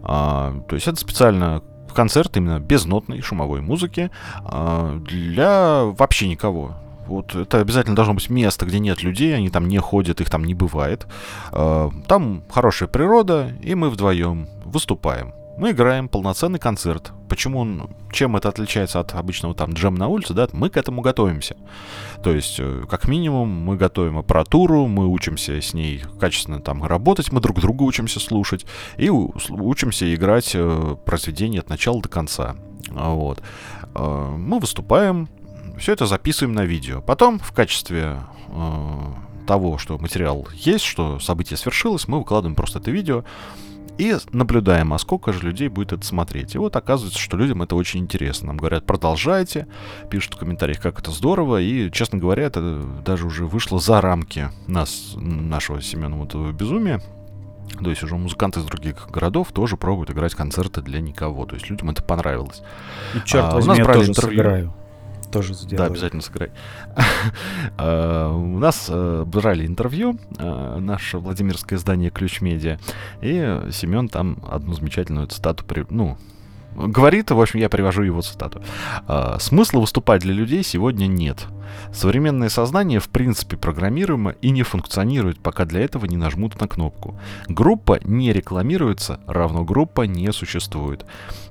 А, 0.02 0.54
то 0.68 0.76
есть 0.76 0.88
это 0.88 0.98
специально 1.00 1.62
концерт 1.94 2.36
именно 2.38 2.60
без 2.60 2.86
нотной 2.86 3.22
шумовой 3.22 3.62
музыки 3.62 4.12
а, 4.44 4.98
для 5.00 5.84
вообще 5.84 6.28
никого. 6.28 6.76
Вот 7.08 7.36
это 7.36 7.60
обязательно 7.60 7.96
должно 7.96 8.14
быть 8.14 8.30
место, 8.30 8.66
где 8.66 8.80
нет 8.80 9.04
людей, 9.04 9.36
они 9.36 9.50
там 9.50 9.68
не 9.68 9.78
ходят, 9.78 10.22
их 10.22 10.30
там 10.30 10.44
не 10.44 10.54
бывает. 10.54 11.06
А, 11.52 11.90
там 12.08 12.44
хорошая 12.50 12.90
природа, 12.90 13.52
и 13.62 13.76
мы 13.76 13.90
вдвоем 13.90 14.48
выступаем 14.66 15.34
мы 15.58 15.72
играем 15.72 16.10
полноценный 16.10 16.60
концерт. 16.60 17.12
Почему 17.34 17.62
он, 17.62 17.90
чем 18.12 18.36
это 18.36 18.50
отличается 18.50 19.00
от 19.00 19.16
обычного 19.16 19.56
там 19.56 19.74
джем 19.74 19.96
на 19.96 20.08
улице, 20.08 20.36
да, 20.36 20.48
мы 20.54 20.70
к 20.70 20.78
этому 20.78 21.02
готовимся. 21.02 21.58
То 22.24 22.30
есть, 22.30 22.58
э, 22.60 22.84
как 22.88 23.08
минимум, 23.08 23.50
мы 23.50 23.76
готовим 23.76 24.20
аппаратуру, 24.20 24.86
мы 24.86 25.08
учимся 25.08 25.60
с 25.60 25.74
ней 25.74 26.04
качественно 26.20 26.62
там 26.62 26.84
работать, 26.84 27.32
мы 27.32 27.42
друг 27.42 27.60
друга 27.60 27.82
учимся 27.82 28.20
слушать 28.20 28.68
и 28.98 29.10
учимся 29.10 30.14
играть 30.14 30.52
э, 30.54 30.96
произведение 31.06 31.62
от 31.62 31.70
начала 31.70 32.04
до 32.04 32.08
конца. 32.08 32.56
Вот. 32.92 33.42
Э, 33.96 34.36
мы 34.38 34.60
выступаем, 34.60 35.28
все 35.80 35.94
это 35.94 36.06
записываем 36.06 36.54
на 36.54 36.66
видео. 36.66 37.02
Потом 37.02 37.40
в 37.40 37.52
качестве 37.52 38.20
того, 39.48 39.80
что 39.80 39.98
материал 39.98 40.48
есть, 40.54 40.86
что 40.86 41.18
событие 41.18 41.58
свершилось, 41.58 42.08
мы 42.08 42.20
выкладываем 42.20 42.56
просто 42.56 42.78
это 42.78 42.92
видео 42.92 43.24
и 43.98 44.16
наблюдаем, 44.32 44.94
а 44.94 44.98
сколько 44.98 45.34
же 45.34 45.42
людей 45.42 45.68
будет 45.68 45.94
это 45.94 46.06
смотреть. 46.06 46.56
И 46.56 46.58
вот 46.58 46.76
оказывается, 46.76 47.20
что 47.20 47.38
людям 47.38 47.62
это 47.62 47.76
очень 47.76 48.00
интересно. 48.00 48.48
Нам 48.48 48.58
говорят, 48.58 48.86
продолжайте, 48.86 49.68
пишут 50.10 50.36
в 50.36 50.38
комментариях, 50.38 50.80
как 50.80 51.00
это 51.00 51.12
здорово. 51.12 51.62
И, 51.62 51.92
честно 51.92 52.18
говоря, 52.18 52.44
это 52.44 52.82
даже 53.06 53.26
уже 53.26 53.46
вышло 53.46 53.80
за 53.80 54.02
рамки 54.02 54.50
нас, 54.68 55.14
нашего 55.16 55.82
Семенова 55.82 56.52
безумия. 56.52 57.02
То 57.82 57.90
есть 57.90 58.04
уже 58.04 58.16
музыканты 58.18 58.60
из 58.60 58.66
других 58.66 59.10
городов 59.10 59.52
тоже 59.52 59.78
пробуют 59.78 60.12
играть 60.12 60.36
концерты 60.36 60.82
для 60.82 61.00
никого. 61.00 61.46
То 61.46 61.56
есть 61.56 61.70
людям 61.70 61.90
это 61.90 62.04
понравилось. 62.04 62.62
И 63.16 63.20
черт 63.26 63.46
а, 63.46 63.56
возьми, 63.56 63.74
у 63.74 63.78
нас 63.78 63.78
я 63.78 63.86
тоже 63.86 64.10
интервью. 64.10 64.38
сыграю 64.38 64.74
тоже 65.34 65.54
сделаю. 65.54 65.78
Да, 65.78 65.86
обязательно 65.86 66.22
сыграй. 66.22 66.52
А, 67.78 68.32
у 68.32 68.60
нас 68.60 68.88
э, 68.90 69.24
брали 69.26 69.66
интервью, 69.66 70.18
э, 70.38 70.78
наше 70.80 71.18
Владимирское 71.18 71.80
издание 71.80 72.10
Ключ 72.10 72.42
Медиа, 72.42 72.78
и 73.22 73.62
Семен 73.72 74.10
там 74.10 74.38
одну 74.50 74.74
замечательную 74.74 75.28
цитату, 75.28 75.66
ну, 75.90 76.18
говорит, 76.76 77.32
в 77.32 77.40
общем, 77.40 77.60
я 77.60 77.70
привожу 77.70 78.04
его 78.04 78.22
цитату. 78.22 78.62
«А, 79.08 79.38
«Смысла 79.40 79.80
выступать 79.80 80.22
для 80.22 80.34
людей 80.34 80.64
сегодня 80.64 81.08
нет. 81.08 81.46
Современное 81.92 82.50
сознание 82.50 83.00
в 83.00 83.10
принципе 83.10 83.58
программируемо 83.58 84.32
и 84.42 84.50
не 84.50 84.64
функционирует, 84.64 85.40
пока 85.40 85.66
для 85.66 85.82
этого 85.82 86.06
не 86.06 86.18
нажмут 86.18 86.60
на 86.60 86.68
кнопку. 86.68 87.20
Группа 87.48 88.00
не 88.04 88.32
рекламируется, 88.34 89.20
равно 89.28 89.64
группа 89.64 90.04
не 90.04 90.32
существует. 90.32 91.06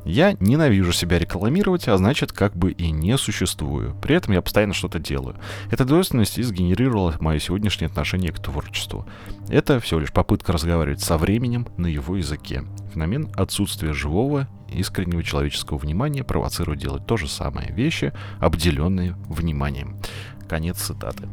Я 0.04 0.36
ненавижу 0.40 0.92
себя 0.92 1.18
рекламировать, 1.18 1.86
а 1.88 1.96
значит 1.96 2.32
как 2.32 2.56
бы 2.56 2.72
и 2.72 2.90
не 2.90 3.16
существую. 3.16 3.94
При 4.02 4.16
этом 4.16 4.34
я 4.34 4.42
постоянно 4.42 4.74
что-то 4.74 4.98
делаю. 4.98 5.36
Эта 5.70 5.84
двойственность 5.84 6.38
и 6.38 6.42
сгенерировала 6.42 7.14
мое 7.20 7.38
сегодняшнее 7.38 7.86
отношение 7.86 8.32
к 8.32 8.40
творчеству. 8.40 9.06
Это 9.48 9.80
всего 9.80 10.00
лишь 10.00 10.12
попытка 10.12 10.52
разговаривать 10.52 11.00
со 11.00 11.18
временем 11.18 11.68
на 11.76 11.86
его 11.86 12.16
языке. 12.16 12.64
Феномен 12.92 13.28
отсутствия 13.34 13.92
живого, 13.92 14.48
искреннего 14.72 15.22
человеческого 15.22 15.78
внимания 15.78 16.24
провоцирует 16.24 16.80
делать 16.80 17.06
то 17.06 17.16
же 17.16 17.28
самое. 17.28 17.72
Вещи, 17.72 18.12
обделенные 18.40 19.14
вниманием. 19.28 19.96
Конец 20.48 20.78
цитаты. 20.78 21.28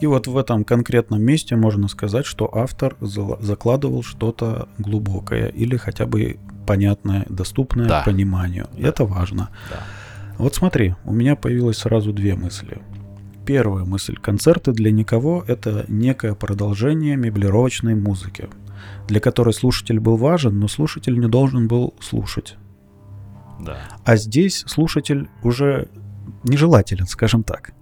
И 0.00 0.06
вот 0.06 0.26
в 0.26 0.36
этом 0.36 0.64
конкретном 0.64 1.22
месте 1.22 1.54
можно 1.54 1.86
сказать, 1.86 2.26
что 2.26 2.50
автор 2.52 2.96
закладывал 3.00 4.02
что-то 4.02 4.68
глубокое 4.78 5.46
или 5.46 5.76
хотя 5.76 6.06
бы 6.06 6.40
понятное, 6.66 7.26
доступное 7.28 7.88
да. 7.88 8.02
пониманию. 8.02 8.68
Да. 8.72 8.88
Это 8.88 9.04
важно. 9.04 9.50
Да. 9.70 9.80
Вот 10.38 10.54
смотри, 10.54 10.94
у 11.04 11.12
меня 11.12 11.36
появилось 11.36 11.78
сразу 11.78 12.12
две 12.12 12.34
мысли. 12.34 12.80
Первая 13.44 13.84
мысль. 13.84 14.16
Концерты 14.16 14.72
для 14.72 14.90
никого— 14.90 15.44
это 15.46 15.84
некое 15.88 16.34
продолжение 16.34 17.16
меблировочной 17.16 17.94
музыки, 17.94 18.48
для 19.08 19.20
которой 19.20 19.52
слушатель 19.52 20.00
был 20.00 20.16
важен, 20.16 20.58
но 20.58 20.68
слушатель 20.68 21.18
не 21.18 21.28
должен 21.28 21.68
был 21.68 21.94
слушать. 22.00 22.56
Да. 23.60 23.78
А 24.04 24.16
здесь 24.16 24.64
слушатель 24.66 25.28
уже 25.42 25.88
нежелателен, 26.44 27.06
скажем 27.06 27.42
так. 27.42 27.72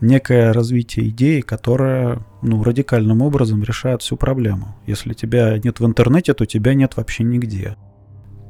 Некое 0.00 0.52
развитие 0.52 1.08
идеи, 1.08 1.40
которая 1.40 2.20
ну, 2.42 2.62
радикальным 2.62 3.20
образом 3.20 3.62
решает 3.62 4.02
всю 4.02 4.16
проблему. 4.16 4.76
Если 4.86 5.12
тебя 5.12 5.58
нет 5.58 5.78
в 5.78 5.86
интернете, 5.86 6.32
то 6.34 6.46
тебя 6.46 6.74
нет 6.74 6.96
вообще 6.96 7.22
нигде. 7.22 7.76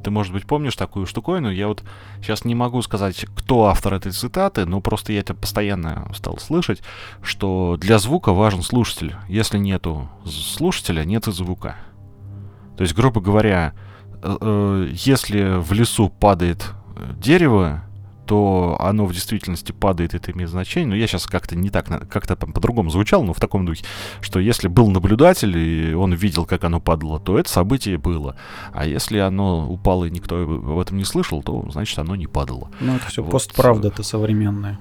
Ты, 0.03 0.11
может 0.11 0.33
быть, 0.33 0.45
помнишь 0.45 0.75
такую 0.75 1.05
штуковину? 1.05 1.51
Я 1.51 1.67
вот 1.67 1.83
сейчас 2.21 2.45
не 2.45 2.55
могу 2.55 2.81
сказать, 2.81 3.25
кто 3.35 3.65
автор 3.65 3.93
этой 3.93 4.11
цитаты, 4.11 4.65
но 4.65 4.81
просто 4.81 5.13
я 5.13 5.19
это 5.19 5.33
постоянно 5.33 6.11
стал 6.15 6.37
слышать, 6.37 6.81
что 7.21 7.77
для 7.79 7.99
звука 7.99 8.33
важен 8.33 8.61
слушатель. 8.61 9.15
Если 9.27 9.57
нету 9.57 10.09
слушателя, 10.25 11.03
нет 11.03 11.27
и 11.27 11.31
звука. 11.31 11.75
То 12.77 12.83
есть, 12.83 12.95
грубо 12.95 13.21
говоря, 13.21 13.73
э, 14.23 14.37
э, 14.41 14.89
если 14.93 15.59
в 15.59 15.71
лесу 15.73 16.09
падает 16.09 16.71
дерево, 17.17 17.83
то 18.25 18.77
оно 18.79 19.05
в 19.05 19.13
действительности 19.13 19.71
падает, 19.71 20.13
это 20.13 20.31
имеет 20.31 20.49
значение. 20.49 20.89
Но 20.89 20.95
я 20.95 21.07
сейчас 21.07 21.25
как-то 21.25 21.55
не 21.55 21.69
так, 21.69 21.87
как-то 22.09 22.35
по-другому 22.35 22.89
звучал, 22.89 23.23
но 23.23 23.33
в 23.33 23.39
таком 23.39 23.65
духе, 23.65 23.83
что 24.21 24.39
если 24.39 24.67
был 24.67 24.89
наблюдатель, 24.89 25.57
и 25.57 25.93
он 25.93 26.13
видел, 26.13 26.45
как 26.45 26.63
оно 26.63 26.79
падало, 26.79 27.19
то 27.19 27.37
это 27.37 27.49
событие 27.49 27.97
было. 27.97 28.35
А 28.73 28.85
если 28.85 29.17
оно 29.17 29.69
упало, 29.69 30.05
и 30.05 30.11
никто 30.11 30.41
об 30.41 30.79
этом 30.79 30.97
не 30.97 31.03
слышал, 31.03 31.43
то, 31.43 31.67
значит, 31.71 31.97
оно 31.99 32.15
не 32.15 32.27
падало. 32.27 32.69
Ну, 32.79 32.95
это 32.95 33.07
все 33.07 33.23
вот. 33.23 33.31
постправда-то 33.31 34.03
современная. 34.03 34.79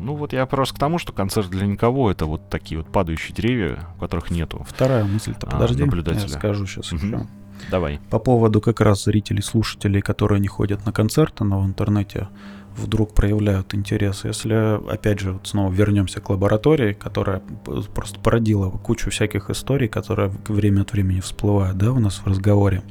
Ну 0.00 0.14
вот 0.14 0.32
я 0.32 0.46
просто 0.46 0.74
к 0.74 0.78
тому, 0.78 0.98
что 0.98 1.12
концерт 1.12 1.50
для 1.50 1.66
никого 1.66 2.10
это 2.10 2.24
вот 2.24 2.48
такие 2.48 2.78
вот 2.78 2.90
падающие 2.90 3.34
деревья, 3.34 3.86
у 3.96 4.00
которых 4.00 4.30
нету. 4.30 4.64
Вторая 4.66 5.04
мысль-то, 5.04 5.46
а, 5.46 5.50
подожди, 5.50 5.84
наблюдателя. 5.84 6.22
я 6.22 6.28
скажу 6.28 6.66
сейчас 6.66 6.90
угу. 6.92 7.06
еще. 7.06 7.26
Давай. 7.70 8.00
По 8.10 8.18
поводу 8.18 8.60
как 8.60 8.80
раз 8.80 9.04
зрителей, 9.04 9.42
слушателей, 9.42 10.00
которые 10.00 10.40
не 10.40 10.48
ходят 10.48 10.86
на 10.86 10.92
концерты, 10.92 11.44
но 11.44 11.60
в 11.60 11.66
интернете 11.66 12.28
вдруг 12.76 13.14
проявляют 13.14 13.74
интерес. 13.74 14.24
Если, 14.24 14.54
опять 14.90 15.20
же, 15.20 15.32
вот 15.32 15.46
снова 15.46 15.72
вернемся 15.72 16.20
к 16.20 16.30
лаборатории, 16.30 16.92
которая 16.92 17.42
просто 17.94 18.18
породила 18.20 18.70
кучу 18.70 19.10
всяких 19.10 19.50
историй, 19.50 19.88
которые 19.88 20.32
время 20.48 20.82
от 20.82 20.92
времени 20.92 21.20
всплывают, 21.20 21.76
да, 21.78 21.92
у 21.92 21.98
нас 21.98 22.18
в 22.18 22.26
разговоре. 22.26 22.82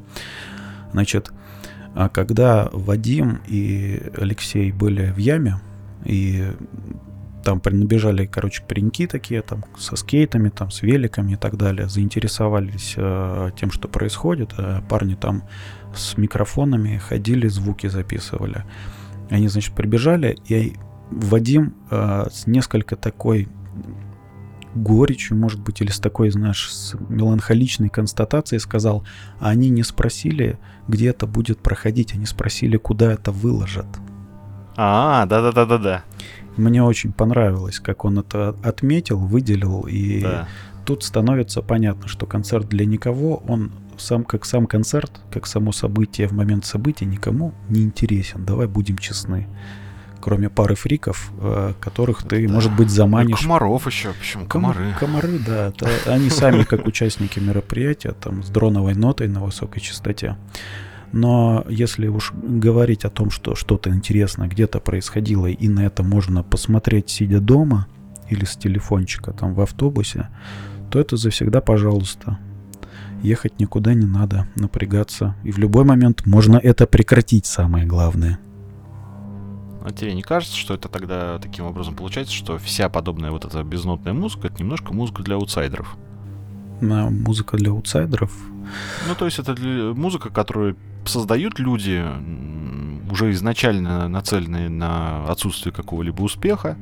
Значит, 0.92 1.32
а 1.94 2.08
когда 2.08 2.68
Вадим 2.72 3.40
и 3.48 4.02
Алексей 4.16 4.70
были 4.72 5.10
в 5.12 5.16
яме, 5.16 5.60
и 6.04 6.52
там 7.42 7.60
набежали, 7.64 8.26
короче, 8.26 8.62
пареньки 8.62 9.06
такие, 9.06 9.42
там, 9.42 9.64
со 9.78 9.96
скейтами, 9.96 10.48
там, 10.48 10.70
с 10.70 10.82
великами 10.82 11.32
и 11.32 11.36
так 11.36 11.56
далее, 11.56 11.88
заинтересовались 11.88 12.94
э, 12.96 13.50
тем, 13.58 13.70
что 13.70 13.88
происходит. 13.88 14.52
А 14.56 14.82
парни 14.82 15.14
там 15.14 15.42
с 15.94 16.16
микрофонами 16.16 16.98
ходили, 16.98 17.48
звуки 17.48 17.86
записывали. 17.88 18.64
Они, 19.30 19.48
значит, 19.48 19.74
прибежали, 19.74 20.36
и 20.48 20.74
Вадим 21.10 21.74
э, 21.90 22.26
с 22.30 22.46
несколько 22.46 22.96
такой 22.96 23.48
горечью, 24.74 25.36
может 25.36 25.60
быть, 25.60 25.80
или 25.80 25.90
с 25.90 25.98
такой, 25.98 26.30
знаешь, 26.30 26.72
с 26.72 26.94
меланхоличной 27.08 27.88
констатацией 27.88 28.60
сказал, 28.60 29.04
а 29.40 29.48
они 29.48 29.68
не 29.68 29.82
спросили, 29.82 30.58
где 30.86 31.08
это 31.08 31.26
будет 31.26 31.58
проходить, 31.60 32.14
они 32.14 32.26
спросили, 32.26 32.76
куда 32.76 33.12
это 33.12 33.32
выложат. 33.32 33.86
А, 34.76 35.26
да-да-да-да-да. 35.26 36.04
Мне 36.60 36.82
очень 36.82 37.12
понравилось, 37.12 37.80
как 37.80 38.04
он 38.04 38.18
это 38.18 38.54
отметил, 38.62 39.18
выделил, 39.18 39.86
и 39.88 40.20
да. 40.20 40.48
тут 40.84 41.04
становится 41.04 41.62
понятно, 41.62 42.06
что 42.06 42.26
концерт 42.26 42.68
для 42.68 42.84
никого, 42.84 43.42
он 43.48 43.72
сам 43.96 44.24
как 44.24 44.44
сам 44.44 44.66
концерт, 44.66 45.10
как 45.32 45.46
само 45.46 45.72
событие 45.72 46.28
в 46.28 46.32
момент 46.32 46.64
события 46.64 47.06
никому 47.06 47.52
не 47.68 47.82
интересен. 47.82 48.44
Давай 48.44 48.66
будем 48.66 48.98
честны 48.98 49.46
кроме 50.20 50.50
пары 50.50 50.74
фриков, 50.74 51.32
э, 51.40 51.72
которых 51.80 52.22
ты, 52.22 52.46
да. 52.46 52.52
может 52.52 52.76
быть, 52.76 52.90
заманишь. 52.90 53.40
И 53.40 53.42
комаров 53.42 53.86
еще, 53.86 54.12
почему 54.12 54.46
комары? 54.46 54.94
Комары, 54.98 55.38
да. 55.38 55.68
Это 55.68 56.12
они 56.12 56.30
сами 56.30 56.64
как 56.64 56.86
участники 56.86 57.38
мероприятия, 57.38 58.12
там, 58.12 58.42
с 58.42 58.50
дроновой 58.50 58.94
нотой 58.94 59.28
на 59.28 59.40
высокой 59.40 59.80
частоте. 59.80 60.36
Но 61.12 61.64
если 61.68 62.06
уж 62.06 62.32
говорить 62.32 63.04
о 63.04 63.10
том, 63.10 63.30
что 63.30 63.54
что-то 63.54 63.90
интересное 63.90 64.48
где-то 64.48 64.80
происходило, 64.80 65.46
и 65.46 65.68
на 65.68 65.80
это 65.80 66.02
можно 66.02 66.42
посмотреть, 66.42 67.10
сидя 67.10 67.40
дома 67.40 67.86
или 68.28 68.44
с 68.44 68.56
телефончика 68.56 69.32
там 69.32 69.54
в 69.54 69.60
автобусе, 69.60 70.28
то 70.90 71.00
это 71.00 71.16
завсегда 71.16 71.60
пожалуйста. 71.60 72.38
Ехать 73.22 73.58
никуда 73.60 73.92
не 73.92 74.06
надо, 74.06 74.46
напрягаться. 74.54 75.34
И 75.42 75.52
в 75.52 75.58
любой 75.58 75.84
момент 75.84 76.26
можно 76.26 76.56
это 76.56 76.86
прекратить, 76.86 77.46
самое 77.46 77.86
главное– 77.86 78.38
а 79.82 79.92
тебе 79.92 80.12
не 80.14 80.22
кажется, 80.22 80.56
что 80.56 80.74
это 80.74 80.88
тогда 80.88 81.38
таким 81.38 81.64
образом 81.64 81.94
получается, 81.94 82.34
что 82.34 82.58
вся 82.58 82.88
подобная 82.88 83.30
вот 83.30 83.44
эта 83.44 83.62
безнотная 83.62 84.12
музыка 84.12 84.48
это 84.48 84.62
немножко 84.62 84.92
музыка 84.92 85.22
для 85.22 85.36
аутсайдеров? 85.36 85.96
Музыка 86.80 87.56
для 87.56 87.70
аутсайдеров? 87.70 88.32
Ну, 89.08 89.14
то 89.14 89.24
есть 89.24 89.38
это 89.38 89.54
для... 89.54 89.92
музыка, 89.94 90.30
которую 90.30 90.76
создают 91.04 91.58
люди, 91.58 92.04
уже 93.10 93.32
изначально 93.32 94.08
нацеленные 94.08 94.68
на 94.68 95.24
отсутствие 95.26 95.72
какого-либо 95.72 96.22
успеха. 96.22 96.76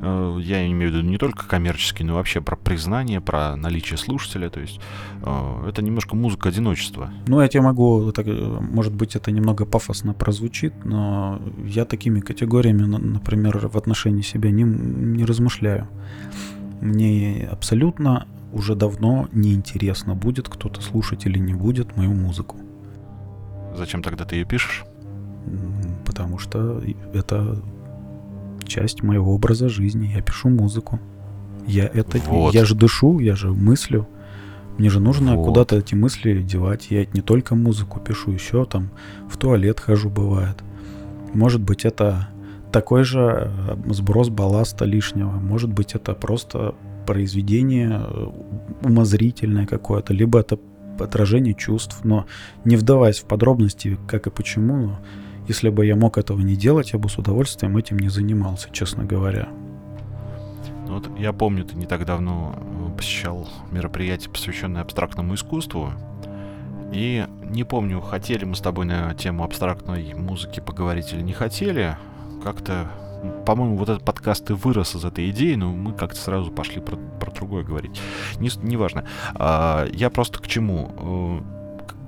Э, 0.00 0.38
я 0.40 0.66
имею 0.66 0.92
в 0.92 0.94
виду 0.94 1.06
не 1.06 1.18
только 1.18 1.46
коммерческий, 1.46 2.04
но 2.04 2.14
вообще 2.14 2.40
про 2.40 2.56
признание, 2.56 3.20
про 3.20 3.56
наличие 3.56 3.96
слушателя. 3.96 4.48
То 4.50 4.60
есть 4.60 4.80
э, 5.22 5.66
это 5.68 5.82
немножко 5.82 6.16
музыка 6.16 6.48
одиночества. 6.48 7.10
Ну, 7.26 7.40
я 7.40 7.48
тебе 7.48 7.62
могу, 7.62 8.12
так, 8.12 8.26
может 8.26 8.94
быть, 8.94 9.16
это 9.16 9.30
немного 9.30 9.64
пафосно 9.64 10.12
прозвучит, 10.12 10.84
но 10.84 11.40
я 11.64 11.84
такими 11.84 12.20
категориями, 12.20 12.82
например, 12.82 13.68
в 13.68 13.76
отношении 13.76 14.22
себя 14.22 14.50
не, 14.50 14.62
не 14.62 15.24
размышляю. 15.24 15.88
Мне 16.80 17.48
абсолютно 17.50 18.26
уже 18.52 18.74
давно 18.74 19.28
неинтересно, 19.32 20.14
будет 20.14 20.48
кто-то 20.48 20.80
слушать 20.80 21.26
или 21.26 21.38
не 21.38 21.54
будет 21.54 21.96
мою 21.96 22.12
музыку. 22.12 22.56
Зачем 23.76 24.02
тогда 24.02 24.24
ты 24.24 24.36
ее 24.36 24.44
пишешь? 24.44 24.84
Потому 26.04 26.38
что 26.38 26.82
это 27.12 27.58
часть 28.64 29.02
моего 29.02 29.34
образа 29.34 29.68
жизни. 29.68 30.12
Я 30.14 30.22
пишу 30.22 30.48
музыку. 30.48 31.00
Я 31.66 31.86
это, 31.86 32.18
вот. 32.28 32.54
я 32.54 32.64
же 32.64 32.74
дышу, 32.74 33.18
я 33.18 33.36
же 33.36 33.52
мыслю. 33.52 34.08
Мне 34.78 34.90
же 34.90 35.00
нужно 35.00 35.36
вот. 35.36 35.46
куда-то 35.46 35.76
эти 35.76 35.94
мысли 35.94 36.42
девать. 36.42 36.90
Я 36.90 37.06
не 37.12 37.20
только 37.20 37.54
музыку 37.54 38.00
пишу, 38.00 38.32
еще 38.32 38.64
там 38.64 38.90
в 39.28 39.36
туалет 39.36 39.80
хожу 39.80 40.10
бывает. 40.10 40.62
Может 41.34 41.60
быть, 41.60 41.84
это 41.84 42.28
такой 42.72 43.04
же 43.04 43.50
э, 43.50 43.92
сброс 43.92 44.28
балласта 44.28 44.84
лишнего. 44.84 45.30
Может 45.30 45.72
быть, 45.72 45.94
это 45.94 46.14
просто 46.14 46.74
произведение 47.06 48.00
э, 48.02 48.26
умозрительное 48.82 49.66
какое-то, 49.66 50.12
либо 50.14 50.40
это 50.40 50.58
отражение 50.98 51.54
чувств, 51.54 52.00
но 52.04 52.26
не 52.64 52.76
вдаваясь 52.76 53.20
в 53.20 53.24
подробности, 53.24 53.98
как 54.06 54.26
и 54.26 54.30
почему, 54.30 54.96
если 55.48 55.68
бы 55.68 55.86
я 55.86 55.96
мог 55.96 56.18
этого 56.18 56.40
не 56.40 56.56
делать, 56.56 56.92
я 56.92 56.98
бы 56.98 57.08
с 57.08 57.18
удовольствием 57.18 57.76
этим 57.76 57.98
не 57.98 58.08
занимался, 58.08 58.68
честно 58.70 59.04
говоря. 59.04 59.48
Ну 60.86 60.94
вот 60.94 61.10
я 61.18 61.32
помню, 61.32 61.64
ты 61.64 61.76
не 61.76 61.86
так 61.86 62.04
давно 62.04 62.54
э, 62.56 62.96
посещал 62.96 63.48
мероприятие, 63.70 64.30
посвященное 64.30 64.82
абстрактному 64.82 65.34
искусству. 65.34 65.92
И 66.92 67.26
не 67.44 67.64
помню, 67.64 68.00
хотели 68.00 68.44
мы 68.44 68.54
с 68.54 68.60
тобой 68.60 68.84
на 68.84 69.14
тему 69.14 69.44
абстрактной 69.44 70.14
музыки 70.14 70.60
поговорить 70.60 71.12
или 71.12 71.22
не 71.22 71.32
хотели. 71.32 71.96
Как-то 72.44 72.90
по-моему, 73.46 73.76
вот 73.76 73.88
этот 73.88 74.04
подкаст 74.04 74.50
и 74.50 74.54
вырос 74.54 74.94
из 74.94 75.04
этой 75.04 75.30
идеи, 75.30 75.54
но 75.54 75.72
мы 75.72 75.92
как-то 75.92 76.18
сразу 76.18 76.50
пошли 76.50 76.80
про, 76.80 76.96
про 76.96 77.30
другое 77.30 77.64
говорить. 77.64 78.00
Не, 78.38 78.50
неважно. 78.62 79.04
А, 79.34 79.86
я 79.92 80.10
просто 80.10 80.38
к 80.40 80.46
чему? 80.46 81.42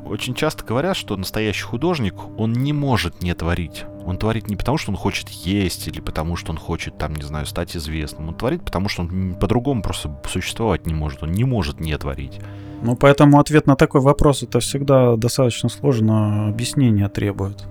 Э, 0.04 0.08
очень 0.08 0.34
часто 0.34 0.64
говорят, 0.64 0.96
что 0.96 1.16
настоящий 1.16 1.62
художник, 1.62 2.14
он 2.38 2.52
не 2.52 2.72
может 2.72 3.22
не 3.22 3.34
творить. 3.34 3.84
Он 4.04 4.18
творит 4.18 4.48
не 4.48 4.56
потому, 4.56 4.76
что 4.76 4.90
он 4.90 4.96
хочет 4.96 5.28
есть, 5.30 5.88
или 5.88 6.00
потому, 6.00 6.36
что 6.36 6.52
он 6.52 6.58
хочет, 6.58 6.98
там, 6.98 7.14
не 7.14 7.22
знаю, 7.22 7.46
стать 7.46 7.74
известным. 7.76 8.28
Он 8.28 8.34
творит, 8.34 8.62
потому 8.62 8.88
что 8.88 9.02
он 9.02 9.34
по-другому 9.34 9.82
просто 9.82 10.14
существовать 10.28 10.86
не 10.86 10.94
может. 10.94 11.22
Он 11.22 11.32
не 11.32 11.44
может 11.44 11.80
не 11.80 11.96
творить. 11.96 12.38
Ну, 12.82 12.96
поэтому 12.96 13.40
ответ 13.40 13.66
на 13.66 13.76
такой 13.76 14.02
вопрос 14.02 14.42
это 14.42 14.60
всегда 14.60 15.16
достаточно 15.16 15.70
сложно 15.70 16.48
объяснение 16.48 17.08
требует. 17.08 17.64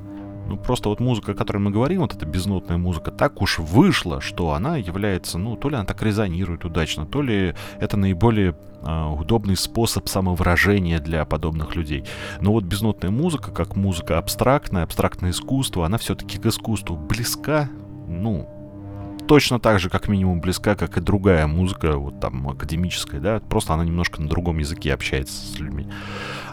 Ну, 0.53 0.59
просто 0.59 0.89
вот 0.89 0.99
музыка, 0.99 1.31
о 1.31 1.35
которой 1.35 1.57
мы 1.57 1.71
говорим, 1.71 2.01
вот 2.01 2.13
эта 2.13 2.27
безнотная 2.27 2.77
музыка, 2.77 3.09
так 3.09 3.41
уж 3.41 3.57
вышла, 3.57 4.21
что 4.21 4.53
она 4.53 4.77
является, 4.77 5.39
ну, 5.39 5.55
то 5.55 5.67
ли 5.67 5.75
она 5.75 5.85
так 5.85 6.03
резонирует 6.03 6.63
удачно, 6.63 7.07
то 7.07 7.23
ли 7.23 7.55
это 7.79 7.97
наиболее 7.97 8.55
э, 8.83 9.05
удобный 9.19 9.55
способ 9.55 10.07
самовыражения 10.07 10.99
для 10.99 11.25
подобных 11.25 11.75
людей. 11.75 12.03
Но 12.39 12.51
вот 12.51 12.65
безнотная 12.65 13.09
музыка, 13.09 13.49
как 13.49 13.75
музыка 13.75 14.19
абстрактная, 14.19 14.83
абстрактное 14.83 15.31
искусство, 15.31 15.87
она 15.87 15.97
все-таки 15.97 16.37
к 16.37 16.45
искусству 16.45 16.95
близка, 16.95 17.67
ну, 18.07 18.47
точно 19.27 19.59
так 19.59 19.79
же, 19.79 19.89
как 19.89 20.07
минимум, 20.07 20.39
близка, 20.39 20.75
как 20.75 20.99
и 20.99 21.01
другая 21.01 21.47
музыка, 21.47 21.97
вот 21.97 22.19
там, 22.19 22.47
академическая, 22.47 23.19
да, 23.19 23.39
просто 23.39 23.73
она 23.73 23.85
немножко 23.85 24.21
на 24.21 24.29
другом 24.29 24.59
языке 24.59 24.93
общается 24.93 25.33
с 25.33 25.57
людьми. 25.57 25.87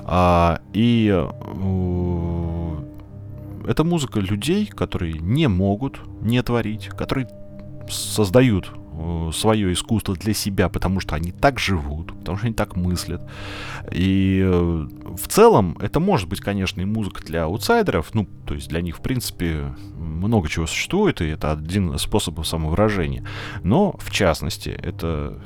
А, 0.06 0.62
и 0.72 1.10
э, 1.12 2.89
это 3.70 3.84
музыка 3.84 4.18
людей, 4.18 4.66
которые 4.66 5.12
не 5.12 5.46
могут 5.46 6.00
не 6.22 6.42
творить, 6.42 6.88
которые 6.88 7.28
создают 7.88 8.72
э, 8.98 9.30
свое 9.32 9.72
искусство 9.72 10.16
для 10.16 10.34
себя, 10.34 10.68
потому 10.68 10.98
что 10.98 11.14
они 11.14 11.30
так 11.30 11.60
живут, 11.60 12.18
потому 12.18 12.36
что 12.36 12.46
они 12.48 12.54
так 12.54 12.74
мыслят. 12.74 13.22
И 13.92 14.42
э, 14.44 14.88
в 15.16 15.28
целом 15.28 15.78
это 15.80 16.00
может 16.00 16.28
быть, 16.28 16.40
конечно, 16.40 16.80
и 16.80 16.84
музыка 16.84 17.22
для 17.22 17.44
аутсайдеров, 17.44 18.12
ну, 18.12 18.26
то 18.44 18.54
есть 18.54 18.68
для 18.68 18.80
них, 18.80 18.98
в 18.98 19.02
принципе, 19.02 19.72
много 19.96 20.48
чего 20.48 20.66
существует, 20.66 21.20
и 21.20 21.26
это 21.26 21.52
один 21.52 21.94
из 21.94 22.00
способов 22.00 22.48
самовыражения. 22.48 23.24
Но, 23.62 23.94
в 24.00 24.10
частности, 24.10 24.70
это 24.70 25.40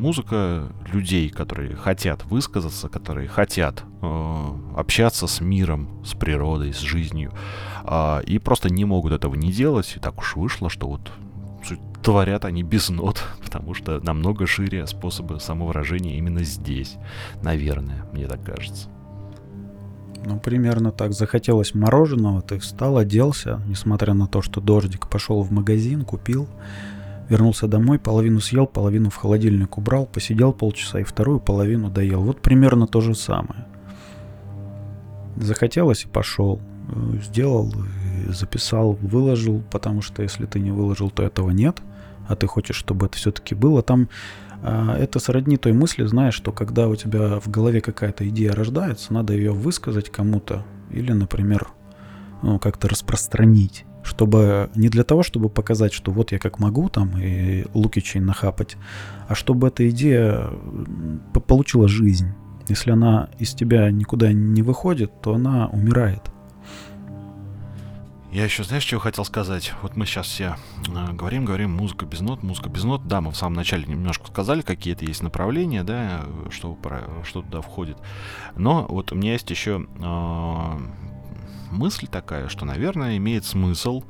музыка 0.00 0.72
людей, 0.92 1.28
которые 1.28 1.76
хотят 1.76 2.24
высказаться, 2.24 2.88
которые 2.88 3.28
хотят 3.28 3.84
э, 4.02 4.46
общаться 4.76 5.26
с 5.26 5.40
миром, 5.40 6.02
с 6.04 6.14
природой, 6.14 6.72
с 6.72 6.80
жизнью, 6.80 7.32
э, 7.84 8.22
и 8.24 8.38
просто 8.38 8.70
не 8.70 8.84
могут 8.84 9.12
этого 9.12 9.34
не 9.34 9.52
делать. 9.52 9.92
И 9.96 10.00
так 10.00 10.18
уж 10.18 10.36
вышло, 10.36 10.70
что 10.70 10.88
вот 10.88 11.12
творят 12.02 12.44
они 12.44 12.62
без 12.62 12.88
нот, 12.88 13.22
потому 13.44 13.74
что 13.74 14.00
намного 14.00 14.46
шире 14.46 14.86
способы 14.86 15.38
самовыражения 15.38 16.16
именно 16.16 16.42
здесь, 16.42 16.96
наверное, 17.42 18.06
мне 18.12 18.26
так 18.26 18.42
кажется. 18.42 18.88
Ну, 20.24 20.38
примерно 20.38 20.92
так. 20.92 21.12
Захотелось 21.14 21.74
мороженого, 21.74 22.42
ты 22.42 22.58
встал, 22.58 22.98
оделся, 22.98 23.62
несмотря 23.66 24.12
на 24.12 24.26
то, 24.26 24.42
что 24.42 24.60
дождик, 24.60 25.08
пошел 25.08 25.42
в 25.42 25.50
магазин, 25.50 26.04
купил, 26.04 26.46
Вернулся 27.30 27.68
домой, 27.68 28.00
половину 28.00 28.40
съел, 28.40 28.66
половину 28.66 29.08
в 29.08 29.14
холодильник 29.14 29.78
убрал, 29.78 30.04
посидел 30.04 30.52
полчаса 30.52 30.98
и 30.98 31.04
вторую 31.04 31.38
половину 31.38 31.88
доел. 31.88 32.22
Вот 32.22 32.42
примерно 32.42 32.88
то 32.88 33.00
же 33.00 33.14
самое. 33.14 33.66
Захотелось 35.36 36.04
и 36.04 36.08
пошел. 36.08 36.60
Сделал, 37.22 37.72
записал, 38.26 38.94
выложил, 39.00 39.62
потому 39.70 40.02
что 40.02 40.24
если 40.24 40.44
ты 40.44 40.58
не 40.58 40.72
выложил, 40.72 41.08
то 41.08 41.22
этого 41.22 41.50
нет, 41.50 41.80
а 42.26 42.34
ты 42.34 42.48
хочешь, 42.48 42.74
чтобы 42.74 43.06
это 43.06 43.16
все-таки 43.16 43.54
было. 43.54 43.80
Там 43.80 44.08
а, 44.64 44.96
это 44.96 45.20
сродни 45.20 45.56
той 45.56 45.72
мысли, 45.72 46.04
знаешь, 46.06 46.34
что 46.34 46.50
когда 46.50 46.88
у 46.88 46.96
тебя 46.96 47.38
в 47.38 47.48
голове 47.48 47.80
какая-то 47.80 48.28
идея 48.28 48.56
рождается, 48.56 49.12
надо 49.12 49.34
ее 49.34 49.52
высказать 49.52 50.10
кому-то 50.10 50.64
или, 50.90 51.12
например, 51.12 51.68
ну, 52.42 52.58
как-то 52.58 52.88
распространить. 52.88 53.84
Чтобы 54.02 54.70
не 54.74 54.88
для 54.88 55.04
того, 55.04 55.22
чтобы 55.22 55.48
показать, 55.48 55.92
что 55.92 56.10
вот 56.10 56.32
я 56.32 56.38
как 56.38 56.58
могу 56.58 56.88
там 56.88 57.18
и 57.18 57.66
Лукичей 57.74 58.20
нахапать, 58.20 58.76
а 59.28 59.34
чтобы 59.34 59.68
эта 59.68 59.88
идея 59.90 60.50
получила 61.46 61.86
жизнь. 61.86 62.28
Если 62.68 62.90
она 62.90 63.28
из 63.38 63.54
тебя 63.54 63.90
никуда 63.90 64.32
не 64.32 64.62
выходит, 64.62 65.20
то 65.20 65.34
она 65.34 65.68
умирает. 65.68 66.30
Я 68.32 68.44
еще, 68.44 68.62
знаешь, 68.62 68.84
что 68.84 69.00
хотел 69.00 69.24
сказать? 69.24 69.74
Вот 69.82 69.96
мы 69.96 70.06
сейчас 70.06 70.28
все 70.28 70.54
э, 70.86 71.12
говорим, 71.12 71.44
говорим, 71.44 71.72
музыка 71.72 72.06
без 72.06 72.20
нот, 72.20 72.44
музыка 72.44 72.68
без 72.68 72.84
нот. 72.84 73.08
Да, 73.08 73.20
мы 73.20 73.32
в 73.32 73.36
самом 73.36 73.56
начале 73.56 73.84
немножко 73.86 74.28
сказали, 74.28 74.60
какие 74.60 74.92
это 74.94 75.04
есть 75.04 75.20
направления, 75.20 75.82
да, 75.82 76.20
что, 76.48 76.78
что 77.24 77.42
туда 77.42 77.60
входит. 77.60 77.96
Но 78.54 78.86
вот 78.88 79.10
у 79.10 79.16
меня 79.16 79.32
есть 79.32 79.50
еще 79.50 79.84
э, 79.98 80.78
мысль 81.70 82.06
такая, 82.06 82.48
что, 82.48 82.64
наверное, 82.64 83.16
имеет 83.16 83.44
смысл 83.44 84.02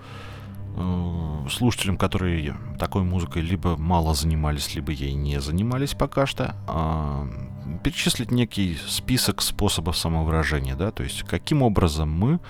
э, 0.76 1.46
слушателям, 1.50 1.96
которые 1.96 2.56
такой 2.78 3.02
музыкой 3.02 3.42
либо 3.42 3.76
мало 3.76 4.14
занимались, 4.14 4.74
либо 4.74 4.92
ей 4.92 5.14
не 5.14 5.40
занимались 5.40 5.94
пока 5.94 6.26
что, 6.26 6.54
э, 6.68 7.78
перечислить 7.82 8.30
некий 8.30 8.76
список 8.86 9.42
способов 9.42 9.96
самовыражения, 9.96 10.76
да, 10.76 10.90
то 10.90 11.02
есть 11.02 11.22
каким 11.24 11.62
образом 11.62 12.10
мы 12.10 12.40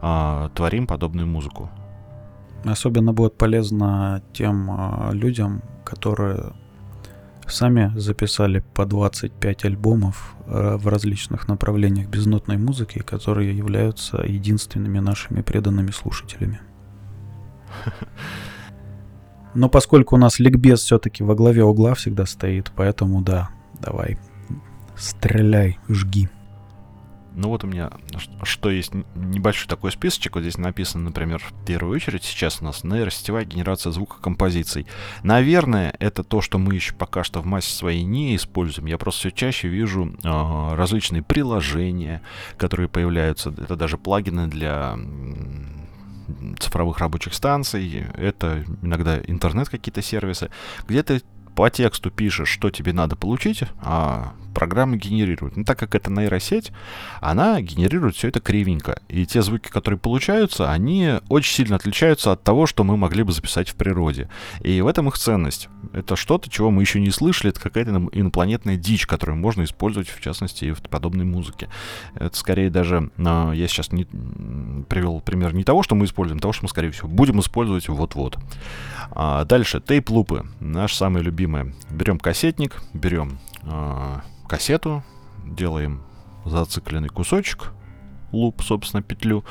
э, 0.00 0.48
творим 0.54 0.86
подобную 0.86 1.26
музыку. 1.26 1.70
Особенно 2.64 3.12
будет 3.12 3.38
полезно 3.38 4.22
тем 4.32 4.70
э, 4.70 5.14
людям, 5.14 5.62
которые 5.84 6.52
сами 7.52 7.92
записали 7.96 8.64
по 8.74 8.86
25 8.86 9.64
альбомов 9.64 10.34
э, 10.46 10.76
в 10.76 10.86
различных 10.88 11.48
направлениях 11.48 12.08
безнотной 12.08 12.56
музыки, 12.56 13.00
которые 13.00 13.56
являются 13.56 14.22
единственными 14.26 14.98
нашими 14.98 15.42
преданными 15.42 15.90
слушателями. 15.90 16.60
Но 19.54 19.68
поскольку 19.68 20.14
у 20.14 20.18
нас 20.18 20.38
ликбез 20.38 20.80
все-таки 20.80 21.24
во 21.24 21.34
главе 21.34 21.64
угла 21.64 21.94
всегда 21.94 22.24
стоит, 22.26 22.72
поэтому 22.74 23.20
да, 23.20 23.50
давай, 23.80 24.18
стреляй, 24.96 25.78
жги. 25.88 26.28
Ну 27.34 27.48
вот 27.48 27.64
у 27.64 27.66
меня, 27.66 27.90
что 28.42 28.70
есть 28.70 28.92
небольшой 29.14 29.68
такой 29.68 29.92
списочек, 29.92 30.34
вот 30.34 30.42
здесь 30.42 30.58
написано, 30.58 31.04
например, 31.04 31.38
в 31.40 31.64
первую 31.64 31.96
очередь 31.96 32.24
сейчас 32.24 32.60
у 32.60 32.64
нас 32.64 32.84
нейросетевая 32.84 33.44
генерация 33.44 33.92
звука 33.92 34.20
композиций. 34.20 34.86
Наверное, 35.22 35.94
это 36.00 36.24
то, 36.24 36.40
что 36.40 36.58
мы 36.58 36.74
еще 36.74 36.94
пока 36.94 37.24
что 37.24 37.40
в 37.40 37.46
массе 37.46 37.72
своей 37.72 38.02
не 38.04 38.36
используем. 38.36 38.86
Я 38.86 38.98
просто 38.98 39.20
все 39.20 39.30
чаще 39.30 39.68
вижу 39.68 40.14
э, 40.22 40.74
различные 40.74 41.22
приложения, 41.22 42.22
которые 42.56 42.88
появляются. 42.88 43.50
Это 43.50 43.76
даже 43.76 43.96
плагины 43.96 44.48
для 44.48 44.96
цифровых 46.58 46.98
рабочих 46.98 47.34
станций, 47.34 48.06
это 48.14 48.64
иногда 48.82 49.18
интернет 49.18 49.68
какие-то 49.68 50.02
сервисы, 50.02 50.50
где 50.86 51.02
ты 51.02 51.22
по 51.60 51.68
тексту 51.68 52.10
пишешь, 52.10 52.48
что 52.48 52.70
тебе 52.70 52.94
надо 52.94 53.16
получить, 53.16 53.64
а 53.82 54.32
программа 54.54 54.96
генерирует. 54.96 55.58
Но 55.58 55.64
так 55.64 55.78
как 55.78 55.94
это 55.94 56.10
нейросеть, 56.10 56.72
она 57.20 57.60
генерирует 57.60 58.16
все 58.16 58.28
это 58.28 58.40
кривенько. 58.40 58.98
И 59.08 59.26
те 59.26 59.42
звуки, 59.42 59.68
которые 59.68 59.98
получаются, 59.98 60.72
они 60.72 61.16
очень 61.28 61.54
сильно 61.54 61.76
отличаются 61.76 62.32
от 62.32 62.42
того, 62.42 62.64
что 62.64 62.82
мы 62.82 62.96
могли 62.96 63.24
бы 63.24 63.32
записать 63.32 63.68
в 63.68 63.74
природе. 63.74 64.30
И 64.62 64.80
в 64.80 64.86
этом 64.86 65.08
их 65.08 65.18
ценность. 65.18 65.68
Это 65.92 66.16
что-то, 66.16 66.48
чего 66.48 66.70
мы 66.70 66.80
еще 66.80 66.98
не 66.98 67.10
слышали, 67.10 67.50
это 67.50 67.60
какая-то 67.60 68.08
инопланетная 68.12 68.76
дичь, 68.76 69.06
которую 69.06 69.36
можно 69.36 69.62
использовать, 69.64 70.08
в 70.08 70.18
частности, 70.22 70.72
в 70.72 70.80
подобной 70.80 71.26
музыке. 71.26 71.68
Это 72.14 72.34
скорее 72.38 72.70
даже, 72.70 73.10
а, 73.18 73.52
я 73.52 73.68
сейчас 73.68 73.92
не, 73.92 74.04
привел 74.88 75.20
пример 75.20 75.52
не 75.52 75.64
того, 75.64 75.82
что 75.82 75.94
мы 75.94 76.06
используем, 76.06 76.38
а 76.38 76.40
того, 76.40 76.54
что 76.54 76.64
мы, 76.64 76.70
скорее 76.70 76.90
всего, 76.90 77.08
будем 77.08 77.38
использовать 77.40 77.86
вот-вот. 77.90 78.38
А 79.12 79.44
дальше, 79.44 79.80
тейп-лупы, 79.80 80.46
наш 80.60 80.94
самый 80.94 81.22
любимый. 81.22 81.74
Берем 81.90 82.18
кассетник, 82.18 82.80
берем 82.94 83.38
а, 83.64 84.22
кассету, 84.48 85.02
делаем 85.44 86.02
зацикленный 86.44 87.08
кусочек, 87.08 87.72
луп, 88.32 88.62
собственно, 88.62 89.02
петлю. 89.02 89.44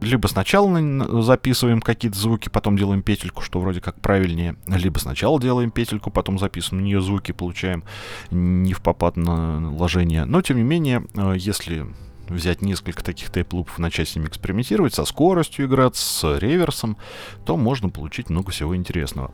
Либо 0.00 0.28
сначала 0.28 1.22
записываем 1.22 1.80
какие-то 1.80 2.16
звуки, 2.16 2.48
потом 2.48 2.76
делаем 2.76 3.02
петельку, 3.02 3.42
что 3.42 3.58
вроде 3.58 3.80
как 3.80 4.00
правильнее. 4.00 4.54
Либо 4.68 4.98
сначала 4.98 5.40
делаем 5.40 5.72
петельку, 5.72 6.10
потом 6.10 6.38
записываем 6.38 6.82
на 6.82 6.86
нее 6.86 7.00
звуки, 7.00 7.32
получаем 7.32 7.82
не 8.30 8.74
в 8.74 8.80
попад 8.80 9.16
на 9.16 9.58
наложение. 9.58 10.24
Но, 10.24 10.40
тем 10.40 10.58
не 10.58 10.62
менее, 10.62 11.04
э, 11.14 11.34
если 11.36 11.86
взять 12.28 12.62
несколько 12.62 13.04
таких 13.04 13.30
тейп-лупов, 13.30 13.78
начать 13.78 14.08
с 14.08 14.16
ними 14.16 14.26
экспериментировать, 14.26 14.94
со 14.94 15.04
скоростью 15.04 15.66
играть, 15.66 15.96
с 15.96 16.38
реверсом, 16.38 16.96
то 17.44 17.56
можно 17.56 17.88
получить 17.88 18.30
много 18.30 18.50
всего 18.50 18.76
интересного. 18.76 19.32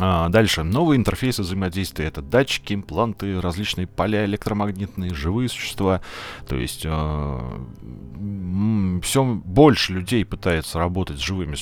А, 0.00 0.28
дальше. 0.28 0.62
Новые 0.62 0.98
интерфейсы 0.98 1.42
взаимодействия. 1.42 2.06
Это 2.06 2.22
датчики, 2.22 2.74
импланты, 2.74 3.40
различные 3.40 3.86
поля 3.86 4.24
электромагнитные, 4.24 5.14
живые 5.14 5.48
существа. 5.48 6.00
То 6.46 6.56
есть 6.56 6.82
э, 6.84 7.60
все 9.02 9.24
больше 9.24 9.92
людей 9.92 10.24
пытается 10.24 10.78
работать 10.78 11.18
с 11.18 11.22
живыми 11.22 11.56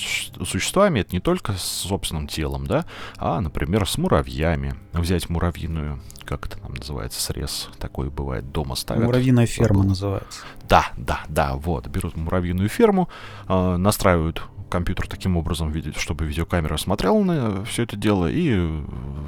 существами. 0.45 1.01
Это 1.01 1.15
не 1.15 1.21
только 1.21 1.53
с 1.55 1.63
собственным 1.63 2.27
телом, 2.27 2.67
да, 2.67 2.85
а, 3.17 3.41
например, 3.41 3.89
с 3.89 3.97
муравьями. 3.99 4.75
Взять 4.93 5.29
муравьиную, 5.29 6.01
как 6.25 6.47
это 6.47 6.59
там 6.59 6.75
называется, 6.75 7.21
срез 7.21 7.69
такой 7.79 8.11
бывает, 8.11 8.51
дома 8.53 8.75
ставят. 8.75 9.05
Муравьиная 9.05 9.47
ферма 9.47 9.85
называется. 9.85 10.41
Да, 10.69 10.87
да, 10.97 11.21
да, 11.29 11.55
вот. 11.55 11.87
Берут 11.87 12.17
муравьиную 12.17 12.69
ферму, 12.69 13.09
э, 13.49 13.77
настраивают 13.77 14.43
компьютер 14.71 15.07
таким 15.09 15.37
образом, 15.37 15.73
чтобы 15.97 16.25
видеокамера 16.25 16.77
смотрела 16.77 17.23
на 17.23 17.65
все 17.65 17.85
это 17.85 17.97
дело, 17.97 18.27
и 18.27 18.53
э, 18.55 18.85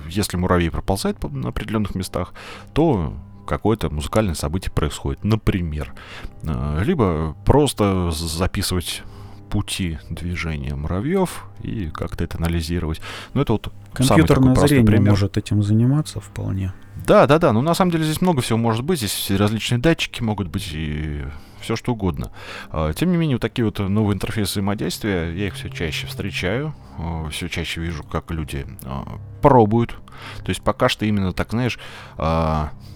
если 0.08 0.36
муравей 0.36 0.70
проползает 0.70 1.22
на 1.22 1.48
определенных 1.48 1.94
местах, 1.94 2.34
то 2.72 3.14
какое-то 3.46 3.90
музыкальное 3.90 4.34
событие 4.34 4.72
происходит, 4.72 5.24
например. 5.24 5.94
Э, 6.42 6.82
либо 6.84 7.36
просто 7.44 8.10
записывать 8.10 9.02
пути 9.48 9.98
движения 10.10 10.74
муравьев 10.74 11.46
и 11.62 11.88
как-то 11.88 12.24
это 12.24 12.36
анализировать. 12.38 13.00
Ну, 13.34 13.40
это 13.40 13.52
вот 13.54 13.72
Компьютерное 13.94 14.54
зрение 14.54 14.86
пример. 14.86 15.10
может 15.10 15.36
этим 15.36 15.62
заниматься 15.62 16.20
вполне. 16.20 16.72
Да, 17.06 17.26
да, 17.26 17.38
да. 17.38 17.52
Ну, 17.52 17.62
на 17.62 17.74
самом 17.74 17.90
деле 17.90 18.04
здесь 18.04 18.20
много 18.20 18.42
всего 18.42 18.58
может 18.58 18.84
быть. 18.84 18.98
Здесь 18.98 19.30
различные 19.30 19.78
датчики 19.78 20.22
могут 20.22 20.48
быть 20.48 20.70
и 20.72 21.24
все 21.60 21.76
что 21.76 21.92
угодно. 21.92 22.30
А, 22.70 22.92
тем 22.92 23.10
не 23.10 23.16
менее, 23.16 23.36
вот 23.36 23.42
такие 23.42 23.64
вот 23.64 23.78
новые 23.78 24.14
интерфейсы 24.14 24.52
взаимодействия, 24.52 25.32
я 25.32 25.46
их 25.46 25.54
все 25.54 25.68
чаще 25.68 26.06
встречаю, 26.06 26.74
а, 26.98 27.28
все 27.30 27.48
чаще 27.48 27.80
вижу, 27.80 28.02
как 28.04 28.30
люди 28.30 28.66
а, 28.84 29.18
пробуют. 29.42 29.96
То 30.44 30.50
есть 30.50 30.62
пока 30.62 30.88
что 30.88 31.04
именно 31.04 31.32
так, 31.32 31.50
знаешь, 31.50 31.78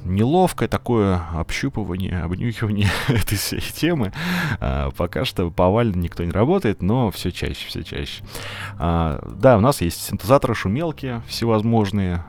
неловкое 0.04 0.68
такое 0.68 1.22
общупывание, 1.34 2.22
обнюхивание 2.22 2.88
этой 3.08 3.36
всей 3.36 3.60
темы. 3.60 4.12
Пока 4.96 5.24
что 5.24 5.50
повально 5.50 5.96
никто 5.96 6.24
не 6.24 6.30
работает, 6.30 6.82
но 6.82 7.10
все 7.10 7.30
чаще, 7.30 7.66
все 7.66 7.82
чаще. 7.82 8.22
Да, 8.78 9.56
у 9.56 9.60
нас 9.60 9.80
есть 9.80 10.02
синтезаторы, 10.02 10.54
шумелки 10.54 11.22
всевозможные. 11.28 12.24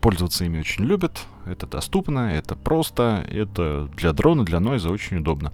Пользоваться 0.00 0.44
ими 0.44 0.60
очень 0.60 0.84
любят 0.84 1.26
это 1.46 1.66
доступно, 1.66 2.32
это 2.32 2.54
просто, 2.54 3.24
это 3.28 3.88
для 3.96 4.12
дрона, 4.12 4.44
для 4.44 4.60
нойза 4.60 4.90
очень 4.90 5.18
удобно. 5.18 5.52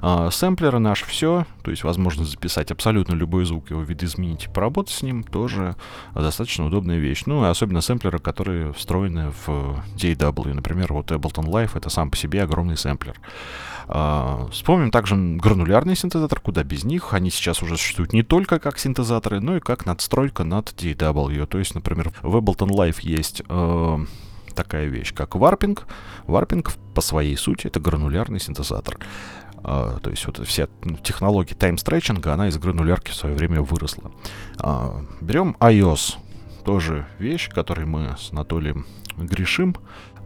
А, 0.00 0.30
сэмплеры 0.30 0.78
наши 0.78 1.06
все, 1.06 1.46
то 1.62 1.70
есть 1.70 1.84
возможность 1.84 2.30
записать 2.30 2.70
абсолютно 2.70 3.14
любой 3.14 3.44
звук, 3.44 3.70
его 3.70 3.82
видоизменить 3.82 4.44
и 4.44 4.48
поработать 4.48 4.94
с 4.94 5.02
ним, 5.02 5.22
тоже 5.22 5.76
достаточно 6.14 6.66
удобная 6.66 6.98
вещь. 6.98 7.22
Ну, 7.26 7.44
и 7.44 7.48
особенно 7.48 7.80
сэмплеры, 7.80 8.18
которые 8.22 8.72
встроены 8.72 9.32
в 9.44 9.82
DAW. 9.96 10.54
Например, 10.54 10.92
вот 10.92 11.10
Ableton 11.10 11.46
Live— 11.46 11.70
это 11.74 11.90
сам 11.90 12.10
по 12.10 12.16
себе 12.16 12.42
огромный 12.42 12.76
сэмплер. 12.76 13.16
Uh, 13.88 14.48
вспомним 14.52 14.90
также 14.90 15.16
гранулярный 15.16 15.96
синтезатор, 15.96 16.40
куда 16.40 16.62
без 16.62 16.84
них. 16.84 17.12
Они 17.14 17.30
сейчас 17.30 17.62
уже 17.62 17.76
существуют 17.76 18.12
не 18.12 18.22
только 18.22 18.58
как 18.58 18.78
синтезаторы, 18.78 19.40
но 19.40 19.56
и 19.56 19.60
как 19.60 19.86
надстройка 19.86 20.44
над 20.44 20.68
DAW. 20.68 21.46
То 21.46 21.58
есть, 21.58 21.74
например, 21.74 22.12
в 22.22 22.36
Ableton 22.36 22.70
Live 22.70 22.98
есть 23.00 23.40
uh, 23.42 24.06
такая 24.54 24.86
вещь, 24.86 25.12
как 25.12 25.34
варпинг. 25.34 25.86
Варпинг 26.26 26.72
по 26.94 27.00
своей 27.00 27.36
сути 27.36 27.66
это 27.66 27.80
гранулярный 27.80 28.40
синтезатор. 28.40 28.98
Uh, 29.56 30.00
то 30.00 30.10
есть 30.10 30.26
вот 30.26 30.44
вся 30.46 30.68
технология 31.02 31.54
тайм-стретчинга, 31.54 32.32
она 32.32 32.48
из 32.48 32.58
гранулярки 32.58 33.10
в 33.10 33.14
свое 33.14 33.34
время 33.34 33.62
выросла. 33.62 34.10
Uh, 34.58 35.06
берем 35.20 35.56
iOS, 35.60 36.16
тоже 36.64 37.06
вещь, 37.18 37.48
которой 37.48 37.86
мы 37.86 38.16
с 38.18 38.32
Анатолием 38.32 38.86
грешим 39.16 39.76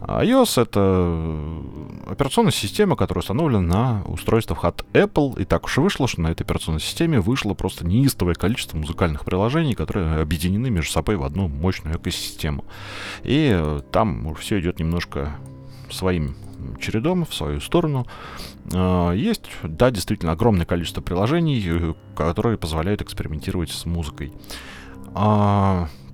iOS— 0.01 0.61
это 0.61 0.79
э, 0.79 2.11
операционная 2.11 2.51
система, 2.51 2.95
которая 2.95 3.21
установлена 3.21 3.61
на 3.61 4.03
устройствах 4.05 4.63
от 4.63 4.85
Apple. 4.93 5.41
И 5.41 5.45
так 5.45 5.65
уж 5.65 5.77
и 5.77 5.81
вышло, 5.81 6.07
что 6.07 6.21
на 6.21 6.27
этой 6.27 6.43
операционной 6.43 6.81
системе 6.81 7.19
вышло 7.19 7.55
просто 7.55 7.85
неистовое 7.85 8.35
количество 8.35 8.77
музыкальных 8.77 9.25
приложений, 9.25 9.73
которые 9.73 10.21
объединены 10.21 10.69
между 10.69 10.91
собой 10.91 11.15
в 11.15 11.23
одну 11.23 11.47
мощную 11.47 11.97
экосистему. 11.97 12.63
И 13.23 13.49
э, 13.51 13.81
там 13.91 14.35
все 14.35 14.59
идет 14.59 14.79
немножко 14.79 15.35
своим 15.89 16.35
чередом 16.79 17.25
в 17.25 17.33
свою 17.33 17.59
сторону. 17.59 18.05
А, 18.73 19.11
есть, 19.13 19.49
да, 19.63 19.89
действительно 19.89 20.33
огромное 20.33 20.65
количество 20.67 21.01
приложений, 21.01 21.63
э, 21.65 21.93
которые 22.15 22.57
позволяют 22.59 23.01
экспериментировать 23.01 23.71
с 23.71 23.85
музыкой. 23.85 24.31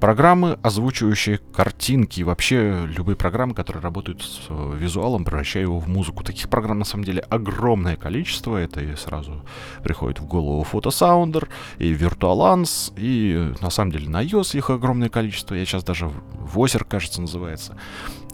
Программы, 0.03 0.59
озвучивающие 0.61 1.37
картинки, 1.37 2.19
и 2.19 2.23
вообще 2.25 2.85
любые 2.87 3.15
программы, 3.15 3.53
которые 3.53 3.81
работают 3.81 4.21
с 4.21 4.47
э, 4.49 4.73
визуалом, 4.77 5.23
превращая 5.23 5.63
его 5.63 5.79
в 5.79 5.87
музыку. 5.87 6.25
Таких 6.25 6.49
программ 6.49 6.79
на 6.79 6.83
самом 6.83 7.05
деле 7.05 7.21
огромное 7.21 7.95
количество. 7.95 8.57
Это 8.57 8.81
и 8.81 8.97
сразу 8.97 9.45
приходит 9.81 10.19
в 10.19 10.25
голову 10.25 10.61
фотосаундер 10.63 11.47
и 11.77 11.93
Virtualance, 11.93 12.91
и 12.97 13.53
на 13.61 13.69
самом 13.69 13.93
деле 13.93 14.09
на 14.09 14.25
iOS 14.25 14.57
их 14.57 14.71
огромное 14.71 15.07
количество. 15.07 15.55
Я 15.55 15.63
сейчас 15.63 15.85
даже 15.85 16.11
Восер, 16.33 16.83
кажется, 16.83 17.21
называется. 17.21 17.77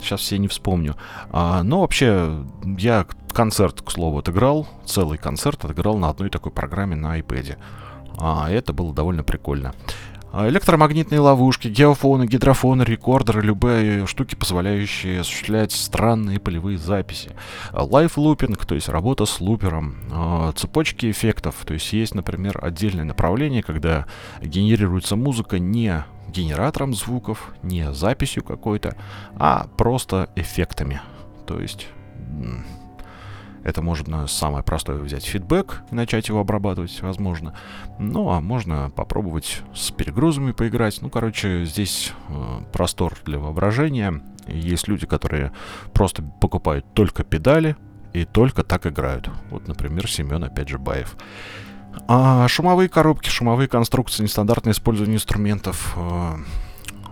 Сейчас 0.01 0.21
все 0.21 0.39
не 0.39 0.47
вспомню. 0.47 0.95
А, 1.29 1.61
но 1.61 1.81
вообще, 1.81 2.47
я 2.79 3.05
концерт, 3.31 3.83
к 3.83 3.91
слову, 3.91 4.17
отыграл, 4.17 4.67
целый 4.85 5.19
концерт 5.19 5.63
отыграл 5.65 5.99
на 5.99 6.09
одной 6.09 6.31
такой 6.31 6.51
программе 6.51 6.95
на 6.95 7.19
iPad. 7.19 7.59
А, 8.17 8.49
это 8.49 8.73
было 8.73 8.91
довольно 8.91 9.23
прикольно. 9.23 9.75
А, 10.31 10.47
электромагнитные 10.47 11.19
ловушки, 11.19 11.67
геофоны, 11.67 12.25
гидрофоны, 12.25 12.83
рекордеры, 12.83 13.41
любые 13.41 14.05
штуки, 14.05 14.35
позволяющие 14.35 15.21
осуществлять 15.21 15.71
странные 15.71 16.39
полевые 16.39 16.77
записи. 16.77 17.31
Live 17.71 18.03
looping, 18.03 18.65
то 18.65 18.75
есть 18.75 18.89
работа 18.89 19.25
с 19.25 19.41
лупером. 19.41 19.95
А, 20.11 20.51
цепочки 20.51 21.09
эффектов, 21.09 21.55
то 21.65 21.73
есть 21.73 21.91
есть, 21.93 22.13
например, 22.13 22.59
отдельное 22.63 23.05
направление, 23.05 23.63
когда 23.63 24.05
генерируется 24.41 25.15
музыка 25.15 25.57
не 25.57 26.03
генератором 26.27 26.93
звуков, 26.93 27.51
не 27.63 27.91
записью 27.91 28.43
какой-то, 28.43 28.95
а 29.35 29.67
просто 29.77 30.29
эффектами. 30.35 31.01
То 31.47 31.59
есть 31.59 31.87
это 33.63 33.81
можно 33.81 34.27
самое 34.27 34.63
простое 34.63 34.97
взять 34.99 35.25
фидбэк 35.25 35.83
и 35.91 35.95
начать 35.95 36.27
его 36.29 36.39
обрабатывать, 36.39 37.01
возможно. 37.01 37.53
Ну, 37.97 38.29
а 38.29 38.41
можно 38.41 38.89
попробовать 38.95 39.61
с 39.73 39.91
перегрузами 39.91 40.51
поиграть. 40.51 41.01
Ну, 41.01 41.09
короче, 41.09 41.65
здесь 41.65 42.13
э, 42.29 42.59
простор 42.71 43.17
для 43.25 43.39
воображения. 43.39 44.21
Есть 44.47 44.87
люди, 44.87 45.05
которые 45.05 45.51
просто 45.93 46.23
покупают 46.23 46.85
только 46.93 47.23
педали 47.23 47.75
и 48.13 48.25
только 48.25 48.63
так 48.63 48.87
играют. 48.87 49.29
Вот, 49.51 49.67
например, 49.67 50.09
Семен, 50.09 50.43
опять 50.43 50.69
же, 50.69 50.79
Баев. 50.79 51.15
А 52.07 52.47
шумовые 52.47 52.89
коробки, 52.89 53.29
шумовые 53.29 53.67
конструкции, 53.67 54.23
нестандартное 54.23 54.73
использование 54.73 55.17
инструментов. 55.17 55.93
Э, 55.97 56.37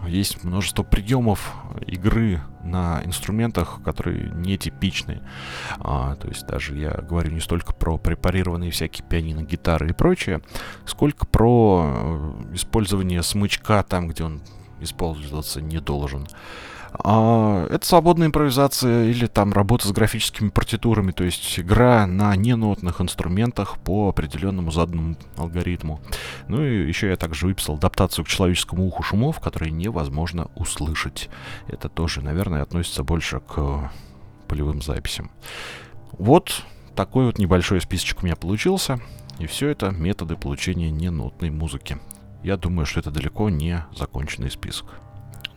есть 0.08 0.44
множество 0.44 0.84
приемов 0.84 1.54
игры 1.86 2.42
на 2.64 3.02
инструментах, 3.06 3.80
которые 3.84 4.32
нетипичны. 4.32 5.22
А, 5.80 6.16
то 6.16 6.28
есть 6.28 6.46
даже 6.48 6.76
я 6.78 6.92
говорю 6.92 7.32
не 7.32 7.40
столько 7.40 7.74
про 7.74 7.98
препарированные 7.98 8.72
всякие 8.72 9.08
пианино, 9.08 9.44
гитары 9.44 9.90
и 9.90 9.94
прочее, 9.94 10.42
сколько 10.86 11.26
про 11.26 11.86
э, 11.86 12.56
использование 12.56 13.24
смычка 13.24 13.84
там, 13.88 14.08
где 14.08 14.24
он 14.24 14.42
использоваться 14.80 15.62
не 15.62 15.80
должен. 15.80 16.28
А, 17.00 17.68
это 17.70 17.86
свободная 17.86 18.28
импровизация 18.28 19.06
или 19.06 19.28
там 19.28 19.54
работа 19.54 19.88
с 19.88 19.92
графическими 19.92 20.50
партитурами, 20.50 21.12
то 21.12 21.24
есть 21.24 21.60
игра 21.60 22.08
на 22.08 22.36
ненотных 22.36 23.02
инструментах 23.02 23.78
по 23.80 24.10
определенному 24.10 24.72
заданному 24.72 25.16
алгоритму. 25.38 26.02
Ну 26.48 26.64
и 26.64 26.88
еще 26.88 27.10
я 27.10 27.16
также 27.16 27.46
выписал 27.46 27.76
адаптацию 27.76 28.26
к 28.26 28.28
человеческому 28.28 28.86
уху 28.86 29.04
шумов, 29.04 29.40
которые 29.40 29.72
невозможно 29.72 30.50
услышать. 30.56 31.30
Это 31.68 31.90
тоже, 31.90 32.22
наверное, 32.22 32.64
относится 32.64 33.04
больше 33.04 33.40
к 33.40 33.92
полевым 34.48 34.82
записям. 34.82 35.32
Вот 36.14 36.64
такой 36.96 37.26
вот 37.26 37.38
небольшой 37.38 37.80
списочек 37.82 38.24
у 38.24 38.26
меня 38.26 38.36
получился. 38.36 39.00
И 39.40 39.46
все 39.46 39.70
это 39.70 39.92
методы 39.92 40.36
получения 40.36 40.90
ненотной 40.90 41.52
музыки. 41.52 42.00
Я 42.44 42.58
думаю, 42.58 42.88
что 42.88 43.02
это 43.02 43.12
далеко 43.12 43.50
не 43.50 43.86
законченный 43.96 44.50
список. 44.50 45.00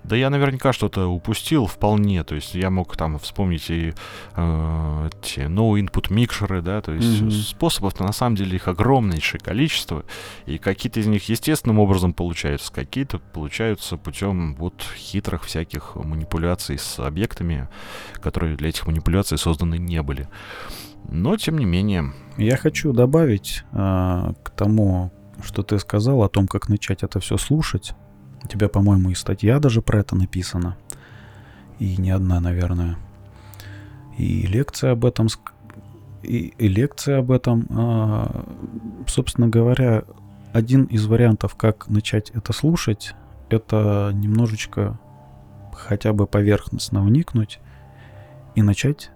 Да 0.05 0.17
я 0.17 0.31
наверняка 0.31 0.73
что-то 0.73 1.07
упустил 1.07 1.67
вполне, 1.67 2.25
то 2.25 2.35
есть 2.35 2.55
я 2.55 2.71
мог 2.71 2.97
там 2.97 3.19
вспомнить 3.19 3.71
и 3.71 3.93
э, 4.35 5.09
эти 5.23 5.41
no-input 5.41 6.13
микшеры, 6.13 6.63
да, 6.63 6.81
то 6.81 6.93
есть 6.93 7.23
mm-hmm. 7.23 7.31
способов-то 7.31 8.05
на 8.05 8.13
самом 8.13 8.37
деле 8.37 8.57
их 8.57 8.67
огромнейшее 8.67 9.41
количество, 9.41 10.05
и 10.47 10.59
какие-то 10.59 11.01
из 11.01 11.07
них 11.07 11.29
естественным 11.29 11.79
образом 11.79 12.13
получаются, 12.15 12.73
какие-то 12.73 13.19
получаются 13.19 13.97
путем 13.97 14.55
вот 14.57 14.83
хитрых 14.97 15.45
всяких 15.45 15.97
манипуляций 15.97 16.79
с 16.79 16.99
объектами, 16.99 17.69
которые 18.23 18.57
для 18.57 18.71
этих 18.71 18.87
манипуляций 18.87 19.39
созданы 19.39 19.79
не 19.79 20.03
были. 20.03 20.29
Но, 21.09 21.37
тем 21.37 21.59
не 21.59 21.65
менее... 21.65 22.13
Я 22.37 22.57
хочу 22.57 22.93
добавить 22.93 23.65
э, 23.73 24.33
к 24.43 24.51
тому, 24.51 25.13
что 25.43 25.63
ты 25.63 25.79
сказал 25.79 26.23
о 26.23 26.29
том, 26.29 26.47
как 26.47 26.69
начать 26.69 27.03
это 27.03 27.21
все 27.21 27.37
слушать. 27.37 27.95
У 28.43 28.47
тебя, 28.47 28.68
по-моему, 28.68 29.11
и 29.11 29.14
статья 29.14 29.59
даже 29.59 29.82
про 29.82 30.01
это 30.01 30.16
написана. 30.16 30.76
И 31.78 31.97
не 31.97 32.11
одна, 32.11 32.41
наверное. 32.41 32.97
И 34.18 34.47
лекция 34.47 34.93
об 34.93 35.05
этом... 35.05 35.28
И, 36.22 36.53
и 36.59 36.68
лекция 36.68 37.20
об 37.20 37.30
этом, 37.30 37.66
а, 37.70 38.45
собственно 39.07 39.49
говоря, 39.49 40.05
один 40.53 40.84
из 40.84 41.07
вариантов, 41.07 41.55
как 41.55 41.88
начать 41.88 42.28
это 42.30 42.53
слушать, 42.53 43.14
это 43.49 44.11
немножечко 44.12 44.99
хотя 45.72 46.12
бы 46.12 46.26
поверхностно 46.26 47.03
вникнуть 47.03 47.59
и 48.55 48.61
начать 48.61 49.11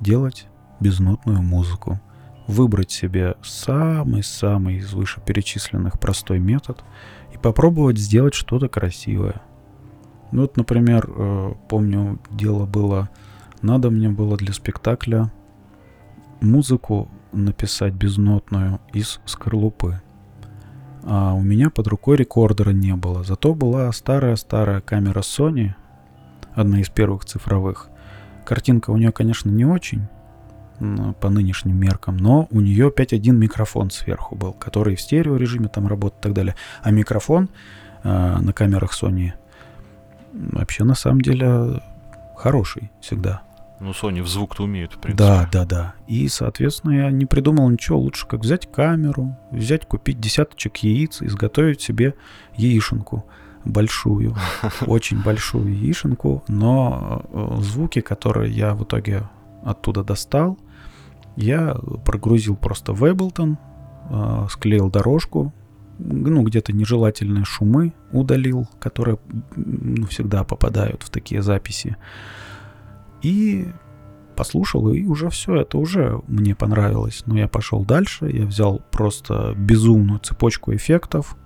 делать 0.00 0.46
безнотную 0.80 1.42
музыку. 1.42 2.00
Выбрать 2.46 2.90
себе 2.90 3.34
самый-самый 3.42 4.76
из 4.76 4.94
вышеперечисленных 4.94 6.00
простой 6.00 6.38
метод— 6.38 6.82
и 7.38 7.42
попробовать 7.42 7.98
сделать 7.98 8.34
что-то 8.34 8.68
красивое. 8.68 9.40
Ну 10.30 10.42
вот, 10.42 10.56
например, 10.56 11.08
э, 11.08 11.54
помню, 11.68 12.18
дело 12.30 12.66
было, 12.66 13.08
надо 13.62 13.90
мне 13.90 14.08
было 14.08 14.36
для 14.36 14.52
спектакля 14.52 15.32
музыку 16.40 17.08
написать 17.32 17.94
безнотную 17.94 18.80
из 18.92 19.20
скорлупы. 19.24 20.00
А 21.04 21.32
у 21.34 21.40
меня 21.40 21.70
под 21.70 21.88
рукой 21.88 22.16
рекордера 22.16 22.70
не 22.70 22.94
было. 22.94 23.24
Зато 23.24 23.54
была 23.54 23.90
старая-старая 23.92 24.80
камера 24.80 25.20
Sony, 25.20 25.70
одна 26.54 26.80
из 26.80 26.90
первых 26.90 27.24
цифровых. 27.24 27.88
Картинка 28.44 28.90
у 28.90 28.96
нее, 28.96 29.12
конечно, 29.12 29.50
не 29.50 29.64
очень, 29.64 30.08
по 31.20 31.30
нынешним 31.30 31.76
меркам, 31.76 32.16
но 32.16 32.46
у 32.50 32.60
нее 32.60 32.92
5.1 32.96 33.32
микрофон 33.32 33.90
сверху 33.90 34.36
был, 34.36 34.52
который 34.52 34.96
в 34.96 35.00
стерео 35.00 35.36
режиме 35.36 35.68
там 35.68 35.86
работает 35.86 36.20
и 36.20 36.22
так 36.22 36.32
далее. 36.34 36.54
А 36.82 36.90
микрофон 36.90 37.48
э, 38.04 38.38
на 38.38 38.52
камерах 38.52 38.92
Sony 38.92 39.32
вообще 40.32 40.84
на 40.84 40.94
самом 40.94 41.20
деле 41.20 41.82
хороший 42.36 42.90
всегда. 43.00 43.42
Ну, 43.80 43.90
Sony 43.90 44.22
в 44.22 44.28
звук-то 44.28 44.64
умеет, 44.64 44.92
в 44.92 44.98
принципе. 44.98 45.24
Да, 45.24 45.48
да, 45.52 45.64
да. 45.64 45.94
И, 46.08 46.28
соответственно, 46.28 46.92
я 46.92 47.10
не 47.10 47.26
придумал 47.26 47.68
ничего 47.70 47.98
лучше, 47.98 48.26
как 48.26 48.40
взять 48.40 48.70
камеру, 48.70 49.36
взять, 49.52 49.86
купить 49.86 50.18
десяточек 50.18 50.78
яиц, 50.78 51.22
изготовить 51.22 51.80
себе 51.80 52.14
яишенку 52.56 53.24
большую, 53.64 54.34
очень 54.86 55.22
большую 55.22 55.72
яишенку, 55.72 56.42
но 56.48 57.22
э, 57.30 57.60
звуки, 57.60 58.00
которые 58.00 58.52
я 58.52 58.74
в 58.74 58.82
итоге 58.82 59.28
оттуда 59.64 60.02
достал, 60.02 60.58
я 61.38 61.76
прогрузил 62.04 62.56
просто 62.56 62.92
в 62.92 63.04
Ableton, 63.04 63.56
э, 64.10 64.46
склеил 64.50 64.90
дорожку, 64.90 65.52
ну, 65.98 66.42
где-то 66.42 66.72
нежелательные 66.72 67.44
шумы 67.44 67.92
удалил, 68.12 68.68
которые 68.80 69.18
ну, 69.56 70.06
всегда 70.06 70.44
попадают 70.44 71.02
в 71.02 71.10
такие 71.10 71.42
записи. 71.42 71.96
И 73.22 73.68
послушал, 74.36 74.90
и 74.92 75.04
уже 75.04 75.30
все, 75.30 75.56
это 75.56 75.78
уже 75.78 76.20
мне 76.26 76.54
понравилось. 76.54 77.22
Но 77.26 77.38
я 77.38 77.48
пошел 77.48 77.84
дальше, 77.84 78.30
я 78.30 78.44
взял 78.44 78.80
просто 78.90 79.54
безумную 79.56 80.20
цепочку 80.20 80.74
эффектов, 80.74 81.36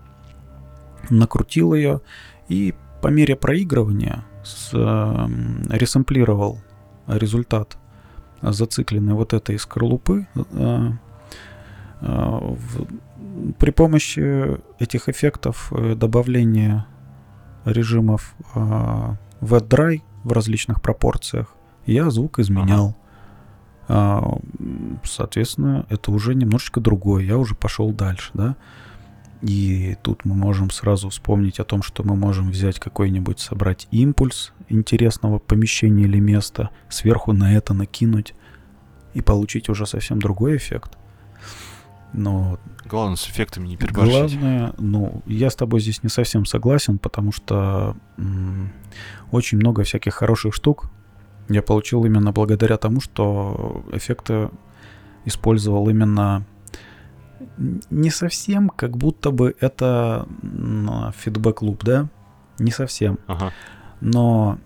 накрутил 1.10 1.74
ее, 1.74 2.00
и 2.48 2.74
по 3.02 3.08
мере 3.08 3.36
проигрывания 3.36 4.24
с, 4.42 4.70
э, 4.72 5.28
ресэмплировал 5.70 6.60
результат 7.06 7.78
зациклены 8.42 9.14
вот 9.14 9.32
этой 9.32 9.58
скорлупы. 9.58 10.26
Э, 10.34 10.90
э, 12.00 12.54
при 13.58 13.70
помощи 13.70 14.58
этих 14.82 15.08
эффектов 15.08 15.72
э, 15.72 15.94
добавления 15.94 16.86
режимов 17.64 18.34
wet-dry 19.40 20.02
в 20.24 20.32
различных 20.32 20.82
пропорциях 20.82 21.54
я 21.86 22.10
звук 22.10 22.40
изменял. 22.40 22.96
Ага. 23.86 24.40
Соответственно, 25.04 25.86
это 25.90 26.10
уже 26.10 26.34
немножечко 26.34 26.80
другое. 26.80 27.24
Я 27.24 27.38
уже 27.38 27.54
пошел 27.54 27.92
дальше, 27.92 28.30
да. 28.34 28.56
И 29.42 29.96
тут 30.02 30.24
мы 30.24 30.34
можем 30.36 30.70
сразу 30.70 31.08
вспомнить 31.10 31.58
о 31.58 31.64
том, 31.64 31.82
что 31.82 32.04
мы 32.04 32.14
можем 32.14 32.50
взять 32.50 32.78
какой-нибудь, 32.78 33.40
собрать 33.40 33.88
импульс 33.90 34.52
интересного 34.68 35.38
помещения 35.38 36.04
или 36.04 36.20
места, 36.20 36.70
сверху 36.88 37.32
на 37.32 37.52
это 37.54 37.74
накинуть 37.74 38.34
и 39.14 39.20
получить 39.20 39.68
уже 39.68 39.84
совсем 39.84 40.20
другой 40.20 40.56
эффект. 40.56 40.96
Но 42.12 42.58
Главное, 42.84 43.16
с 43.16 43.26
эффектами 43.28 43.68
не 43.68 43.76
переборщить. 43.76 44.38
Главное, 44.38 44.74
ну, 44.78 45.22
я 45.26 45.50
с 45.50 45.56
тобой 45.56 45.80
здесь 45.80 46.02
не 46.02 46.08
совсем 46.08 46.44
согласен, 46.44 46.98
потому 46.98 47.32
что 47.32 47.96
м- 48.18 48.70
очень 49.30 49.58
много 49.58 49.82
всяких 49.82 50.14
хороших 50.14 50.54
штук 50.54 50.90
я 51.48 51.62
получил 51.62 52.04
именно 52.04 52.30
благодаря 52.32 52.76
тому, 52.76 53.00
что 53.00 53.84
эффекты 53.92 54.50
использовал 55.24 55.88
именно 55.88 56.44
не 57.90 58.10
совсем, 58.10 58.68
как 58.68 58.96
будто 58.96 59.30
бы 59.30 59.54
это 59.60 60.26
фидбэк-луп, 61.16 61.84
да? 61.84 62.08
Не 62.58 62.70
совсем. 62.70 63.18
Ага. 63.26 63.52
Но, 64.00 64.58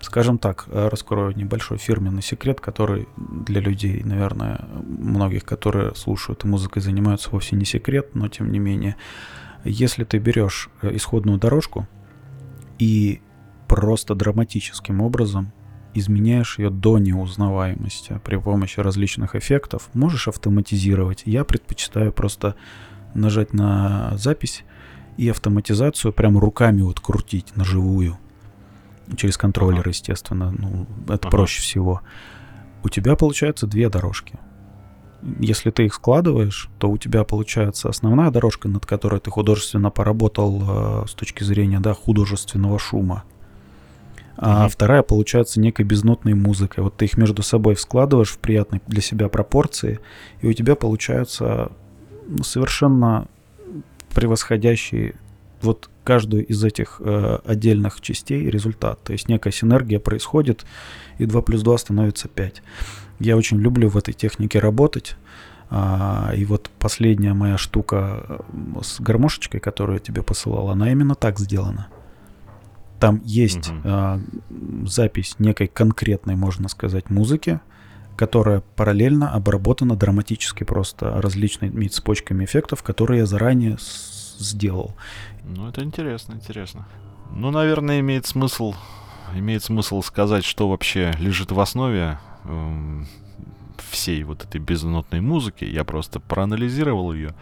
скажем 0.00 0.38
так, 0.38 0.68
раскрою 0.72 1.36
небольшой 1.36 1.76
фирменный 1.76 2.22
секрет, 2.22 2.60
который 2.60 3.08
для 3.16 3.60
людей, 3.60 4.02
наверное, 4.04 4.64
многих, 4.84 5.44
которые 5.44 5.94
слушают 5.96 6.44
и 6.44 6.48
музыкой 6.48 6.82
занимаются, 6.82 7.30
вовсе 7.30 7.56
не 7.56 7.64
секрет, 7.64 8.14
но 8.14 8.28
тем 8.28 8.52
не 8.52 8.60
менее, 8.60 8.94
если 9.64 10.04
ты 10.04 10.18
берешь 10.18 10.70
э, 10.82 10.94
исходную 10.94 11.38
дорожку 11.38 11.88
и 12.78 13.20
просто 13.66 14.14
драматическим 14.14 15.00
образом 15.00 15.52
изменяешь 15.98 16.58
ее 16.58 16.70
до 16.70 16.98
неузнаваемости 16.98 18.20
при 18.24 18.36
помощи 18.36 18.80
различных 18.80 19.34
эффектов, 19.34 19.88
можешь 19.94 20.28
автоматизировать. 20.28 21.22
Я 21.24 21.44
предпочитаю 21.44 22.12
просто 22.12 22.54
нажать 23.14 23.52
на 23.52 24.12
запись 24.16 24.64
и 25.16 25.28
автоматизацию 25.28 26.12
прям 26.12 26.38
руками 26.38 26.82
вот 26.82 27.00
крутить 27.00 27.56
на 27.56 27.64
живую. 27.64 28.18
Через 29.16 29.36
контроллер, 29.38 29.80
ага. 29.80 29.90
естественно. 29.90 30.54
Ну, 30.56 30.86
это 31.04 31.28
ага. 31.28 31.30
проще 31.30 31.62
всего. 31.62 32.02
У 32.82 32.88
тебя 32.88 33.16
получается 33.16 33.66
две 33.66 33.88
дорожки. 33.88 34.38
Если 35.40 35.70
ты 35.70 35.86
их 35.86 35.94
складываешь, 35.94 36.68
то 36.78 36.90
у 36.90 36.98
тебя 36.98 37.24
получается 37.24 37.88
основная 37.88 38.30
дорожка, 38.30 38.68
над 38.68 38.84
которой 38.84 39.18
ты 39.20 39.30
художественно 39.30 39.90
поработал 39.90 40.62
э, 41.04 41.04
с 41.08 41.14
точки 41.14 41.42
зрения 41.42 41.80
да, 41.80 41.94
художественного 41.94 42.78
шума 42.78 43.24
а 44.36 44.68
вторая 44.68 45.02
получается 45.02 45.60
некой 45.60 45.84
безнотной 45.84 46.34
музыкой. 46.34 46.84
Вот 46.84 46.96
ты 46.96 47.06
их 47.06 47.16
между 47.16 47.42
собой 47.42 47.76
складываешь 47.76 48.30
в 48.30 48.38
приятной 48.38 48.82
для 48.86 49.00
себя 49.00 49.28
пропорции, 49.28 50.00
и 50.40 50.48
у 50.48 50.52
тебя 50.52 50.74
получаются 50.74 51.72
совершенно 52.42 53.28
превосходящие 54.14 55.14
вот 55.62 55.90
каждую 56.04 56.46
из 56.46 56.62
этих 56.62 57.00
э, 57.04 57.38
отдельных 57.44 58.00
частей 58.00 58.48
результат. 58.48 59.02
То 59.02 59.12
есть 59.12 59.28
некая 59.28 59.52
синергия 59.52 59.98
происходит, 59.98 60.64
и 61.18 61.26
2 61.26 61.42
плюс 61.42 61.62
2 61.62 61.78
становится 61.78 62.28
5. 62.28 62.62
Я 63.18 63.36
очень 63.36 63.58
люблю 63.58 63.88
в 63.88 63.96
этой 63.96 64.14
технике 64.14 64.58
работать. 64.58 65.16
А, 65.68 66.32
и 66.36 66.44
вот 66.44 66.70
последняя 66.78 67.34
моя 67.34 67.58
штука 67.58 68.24
э, 68.28 68.38
с 68.82 69.00
гармошечкой, 69.00 69.60
которую 69.60 69.96
я 69.96 70.00
тебе 70.00 70.22
посылал, 70.22 70.70
она 70.70 70.92
именно 70.92 71.14
так 71.14 71.38
сделана. 71.38 71.88
Там 73.06 73.22
есть 73.24 73.70
угу. 73.70 73.78
э, 73.84 74.18
запись 74.84 75.36
некой 75.38 75.68
конкретной, 75.68 76.34
можно 76.34 76.68
сказать, 76.68 77.08
музыки, 77.08 77.60
которая 78.16 78.62
параллельно 78.74 79.30
обработана 79.30 79.94
драматически 79.94 80.64
просто 80.64 81.22
различными 81.22 81.86
цепочками 81.86 82.44
эффектов, 82.44 82.82
которые 82.82 83.20
я 83.20 83.26
заранее 83.26 83.76
сделал. 83.78 84.96
Ну, 85.44 85.68
это 85.68 85.84
интересно, 85.84 86.34
интересно. 86.34 86.88
Ну, 87.30 87.52
наверное, 87.52 88.00
имеет 88.00 88.26
смысл, 88.26 88.74
имеет 89.36 89.62
смысл 89.62 90.02
сказать, 90.02 90.44
что 90.44 90.68
вообще 90.68 91.12
лежит 91.20 91.52
в 91.52 91.60
основе 91.60 92.18
э, 92.42 93.02
всей 93.80 94.22
вот 94.24 94.44
этой 94.44 94.60
безнотной 94.60 95.20
музыки. 95.20 95.64
Я 95.64 95.84
просто 95.84 96.20
проанализировал 96.20 97.12
ее. 97.12 97.34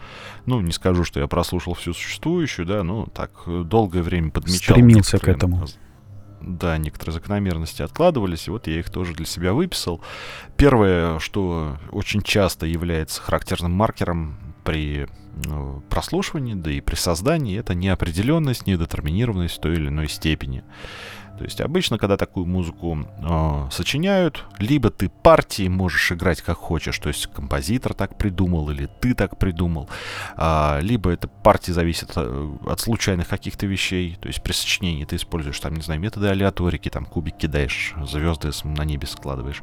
Ну, 0.45 0.61
не 0.61 0.71
скажу, 0.71 1.03
что 1.03 1.19
я 1.19 1.27
прослушал 1.27 1.73
всю 1.73 1.93
существующую, 1.93 2.65
да, 2.65 2.83
ну, 2.83 3.05
так, 3.07 3.31
долгое 3.45 4.01
время 4.01 4.31
подмечал. 4.31 4.75
Стремился 4.75 5.19
к 5.19 5.27
этому. 5.27 5.65
Да, 6.41 6.77
некоторые 6.77 7.13
закономерности 7.13 7.81
откладывались, 7.81 8.47
и 8.47 8.51
вот 8.51 8.67
я 8.67 8.79
их 8.79 8.89
тоже 8.91 9.13
для 9.13 9.25
себя 9.25 9.53
выписал. 9.53 10.01
Первое, 10.57 11.17
что 11.19 11.77
очень 11.91 12.21
часто 12.21 12.67
является 12.67 13.21
характерным 13.21 13.71
маркером 13.71 14.37
при 14.63 15.07
ну, 15.43 15.83
прослушивании, 15.89 16.53
да 16.53 16.71
и 16.71 16.81
при 16.81 16.95
создании, 16.95 17.57
это 17.57 17.73
неопределенность, 17.73 18.67
недетерминированность 18.67 19.57
в 19.57 19.59
той 19.59 19.73
или 19.73 19.87
иной 19.87 20.07
степени. 20.07 20.63
То 21.37 21.43
есть 21.43 21.59
обычно, 21.61 21.97
когда 21.97 22.17
такую 22.17 22.45
музыку 22.45 22.97
э, 23.19 23.67
сочиняют, 23.71 24.45
либо 24.59 24.89
ты 24.89 25.09
партии 25.09 25.67
можешь 25.67 26.11
играть 26.11 26.41
как 26.41 26.57
хочешь, 26.57 26.97
то 26.99 27.09
есть 27.09 27.27
композитор 27.27 27.93
так 27.93 28.17
придумал 28.17 28.69
или 28.69 28.89
ты 29.01 29.13
так 29.13 29.37
придумал, 29.37 29.89
э, 30.37 30.79
либо 30.81 31.11
эта 31.11 31.27
партия 31.27 31.73
зависит 31.73 32.11
э, 32.15 32.57
от 32.67 32.79
случайных 32.79 33.27
каких-то 33.27 33.65
вещей, 33.65 34.17
то 34.21 34.27
есть 34.27 34.41
при 34.43 34.53
сочинении 34.53 35.03
ты 35.03 35.17
используешь 35.17 35.59
там, 35.59 35.73
не 35.73 35.81
знаю, 35.81 35.99
методы 35.99 36.27
алиаторики, 36.27 36.89
там 36.89 37.05
кубик 37.05 37.37
кидаешь, 37.37 37.93
звезды 38.05 38.51
на 38.63 38.83
небе 38.83 39.07
складываешь, 39.07 39.61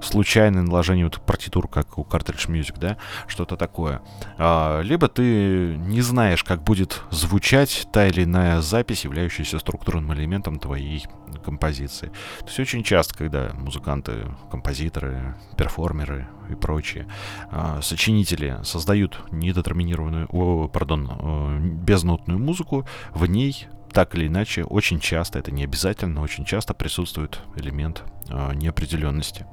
случайное 0.00 0.62
наложение 0.62 1.04
вот 1.04 1.20
партитур, 1.20 1.68
как 1.68 1.98
у 1.98 2.02
Cartridge 2.02 2.48
Music, 2.48 2.78
да, 2.78 2.96
что-то 3.28 3.56
такое. 3.56 4.02
Э, 4.38 4.82
либо 4.82 5.08
ты 5.08 5.76
не 5.76 6.00
знаешь, 6.00 6.42
как 6.42 6.64
будет 6.64 7.02
звучать 7.10 7.86
та 7.92 8.08
или 8.08 8.24
иная 8.24 8.60
запись, 8.60 9.04
являющаяся 9.04 9.58
структурным 9.58 10.12
элементом 10.14 10.58
твоей 10.58 11.06
композиции. 11.42 12.06
То 12.40 12.46
есть 12.46 12.60
очень 12.60 12.82
часто, 12.82 13.14
когда 13.14 13.52
музыканты, 13.54 14.28
композиторы, 14.50 15.34
перформеры 15.56 16.28
и 16.50 16.54
прочие 16.54 17.06
э, 17.50 17.80
сочинители 17.82 18.58
создают 18.62 19.20
недетерминированную, 19.30 20.28
о, 20.30 20.68
пардон, 20.68 21.10
э, 21.10 21.58
безнотную 21.60 22.38
музыку, 22.38 22.86
в 23.14 23.26
ней 23.26 23.68
так 23.92 24.14
или 24.14 24.26
иначе, 24.26 24.64
очень 24.64 25.00
часто, 25.00 25.38
это 25.38 25.50
не 25.50 25.64
обязательно, 25.64 26.14
но 26.14 26.22
очень 26.22 26.44
часто 26.44 26.74
присутствует 26.74 27.40
элемент 27.56 28.02
э, 28.28 28.54
неопределенности. 28.54 29.46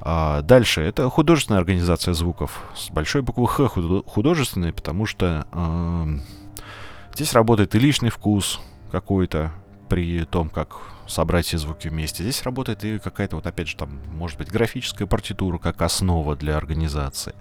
А 0.00 0.42
дальше, 0.42 0.80
это 0.80 1.08
художественная 1.08 1.60
организация 1.60 2.14
звуков. 2.14 2.62
С 2.74 2.90
большой 2.90 3.22
буквы 3.22 3.46
Х 3.46 3.68
художественная, 3.68 4.72
потому 4.72 5.06
что 5.06 5.46
э, 5.52 6.06
здесь 7.14 7.32
работает 7.32 7.74
и 7.74 7.78
личный 7.78 8.10
вкус 8.10 8.60
какой-то 8.90 9.52
при 9.88 10.24
том, 10.24 10.48
как 10.48 10.80
собрать 11.10 11.46
все 11.46 11.58
звуки 11.58 11.88
вместе. 11.88 12.22
Здесь 12.22 12.42
работает 12.42 12.84
и 12.84 12.98
какая-то 12.98 13.36
вот, 13.36 13.46
опять 13.46 13.68
же, 13.68 13.76
там, 13.76 14.00
может 14.12 14.38
быть, 14.38 14.50
графическая 14.50 15.06
партитура 15.06 15.58
как 15.58 15.82
основа 15.82 16.36
для 16.36 16.56
организации. 16.56 17.34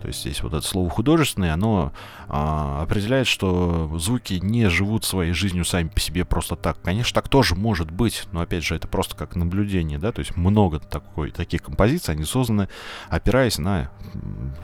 То 0.00 0.08
есть 0.08 0.20
здесь 0.20 0.42
вот 0.42 0.54
это 0.54 0.66
слово 0.66 0.88
художественное, 0.88 1.52
оно 1.52 1.92
а, 2.28 2.82
определяет, 2.82 3.26
что 3.26 3.90
звуки 3.98 4.34
не 4.42 4.68
живут 4.68 5.04
своей 5.04 5.32
жизнью 5.32 5.64
сами 5.64 5.88
по 5.88 6.00
себе 6.00 6.24
просто 6.24 6.56
так. 6.56 6.80
Конечно, 6.82 7.14
так 7.14 7.28
тоже 7.28 7.54
может 7.54 7.90
быть, 7.90 8.24
но, 8.32 8.40
опять 8.40 8.64
же, 8.64 8.74
это 8.74 8.88
просто 8.88 9.16
как 9.16 9.36
наблюдение, 9.36 9.98
да, 9.98 10.12
то 10.12 10.20
есть 10.20 10.36
много 10.36 10.78
такой, 10.78 11.30
таких 11.30 11.62
композиций, 11.62 12.14
они 12.14 12.24
созданы, 12.24 12.68
опираясь 13.08 13.58
на 13.58 13.90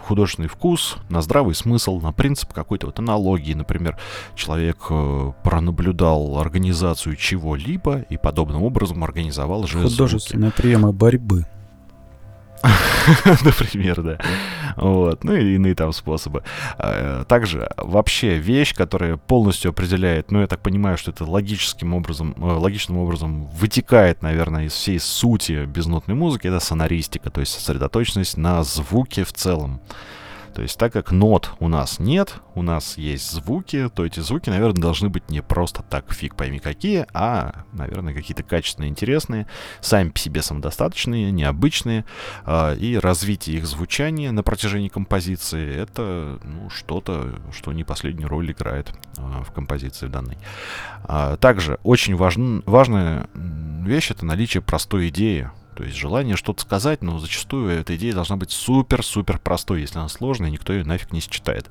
художественный 0.07 0.49
вкус, 0.49 0.97
на 1.09 1.23
здравый 1.23 1.55
смысл, 1.55 2.01
на 2.01 2.13
принцип 2.13 2.53
какой-то 2.53 2.87
вот 2.87 2.99
аналогии. 2.99 3.55
Например, 3.55 3.99
человек 4.35 4.79
э, 4.91 5.33
пронаблюдал 5.43 6.39
организацию 6.39 7.17
чего-либо 7.17 8.01
и 8.09 8.17
подобное 8.17 8.52
подобным 8.53 8.63
образом 8.65 9.03
организовал 9.05 9.67
же 9.67 9.81
Художественные 9.81 10.51
звуки. 10.51 10.63
приемы 10.63 10.93
борьбы. 10.93 11.47
Например, 13.45 14.01
да. 14.03 14.19
Вот. 14.77 15.25
Ну 15.25 15.35
и 15.35 15.57
иные 15.57 15.75
там 15.75 15.93
способы. 15.93 16.45
А, 16.79 17.25
также 17.25 17.69
вообще 17.77 18.39
вещь, 18.39 18.75
которая 18.75 19.17
полностью 19.17 19.71
определяет, 19.71 20.31
ну 20.31 20.41
я 20.41 20.47
так 20.47 20.61
понимаю, 20.61 20.97
что 20.97 21.11
это 21.11 21.25
логическим 21.25 21.93
образом, 21.95 22.37
э, 22.39 22.41
логичным 22.41 22.99
образом 22.99 23.47
вытекает, 23.47 24.23
наверное, 24.23 24.67
из 24.67 24.73
всей 24.73 25.01
сути 25.01 25.65
безнотной 25.65 26.15
музыки, 26.15 26.47
это 26.47 26.61
сонористика, 26.61 27.31
то 27.31 27.41
есть 27.41 27.53
сосредоточенность 27.53 28.37
на 28.37 28.63
звуке 28.63 29.25
в 29.25 29.33
целом. 29.33 29.81
То 30.55 30.63
есть 30.63 30.79
так 30.79 30.93
как 30.93 31.13
нот 31.13 31.53
у 31.61 31.69
нас 31.69 31.99
нет, 31.99 32.35
у 32.55 32.63
нас 32.63 32.99
есть 32.99 33.31
звуки, 33.31 33.89
то 33.95 34.05
эти 34.05 34.21
звуки, 34.21 34.51
наверное, 34.51 34.83
должны 34.83 35.09
быть 35.09 35.31
не 35.31 35.43
просто 35.43 35.83
так 35.83 36.13
фиг 36.13 36.35
пойми 36.35 36.59
какие, 36.59 37.07
а, 37.15 37.65
наверное, 37.73 38.15
какие-то 38.15 38.43
качественные, 38.43 38.91
интересные, 38.91 39.47
сами 39.81 40.11
по 40.11 40.19
себе 40.19 40.43
самодостаточные, 40.43 41.31
необычные, 41.31 42.05
э, 42.45 42.77
и 42.77 42.99
развитие 42.99 43.57
их 43.57 43.67
звучания 43.67 44.33
на 44.33 44.43
протяжении 44.43 44.89
композиции, 44.89 45.75
это 45.75 46.39
ну, 46.45 46.69
что-то, 46.71 47.35
что 47.53 47.73
не 47.73 47.85
последнюю 47.85 48.29
роль 48.29 48.53
играет 48.53 48.93
э, 49.17 49.21
в 49.21 49.53
композиции 49.53 50.09
данной. 50.09 50.39
А, 51.05 51.37
также 51.37 51.79
очень 51.83 52.17
важн, 52.17 52.61
важная 52.67 53.29
вещь— 53.35 54.11
это 54.11 54.27
наличие 54.27 54.63
простой 54.63 55.09
идеи, 55.09 55.51
То 55.75 55.85
есть 55.85 55.97
желание 55.97 56.37
что-то 56.37 56.63
сказать, 56.63 57.03
но 57.03 57.19
зачастую 57.19 57.71
эта 57.71 57.97
идея 57.97 58.13
должна 58.15 58.37
быть 58.37 58.51
супер-супер 58.51 59.39
простой. 59.39 59.81
Если 59.81 59.99
она 59.99 60.09
сложная, 60.09 60.51
никто 60.51 60.73
ее 60.73 60.85
нафиг 60.85 61.13
не 61.13 61.21
считает. 61.21 61.71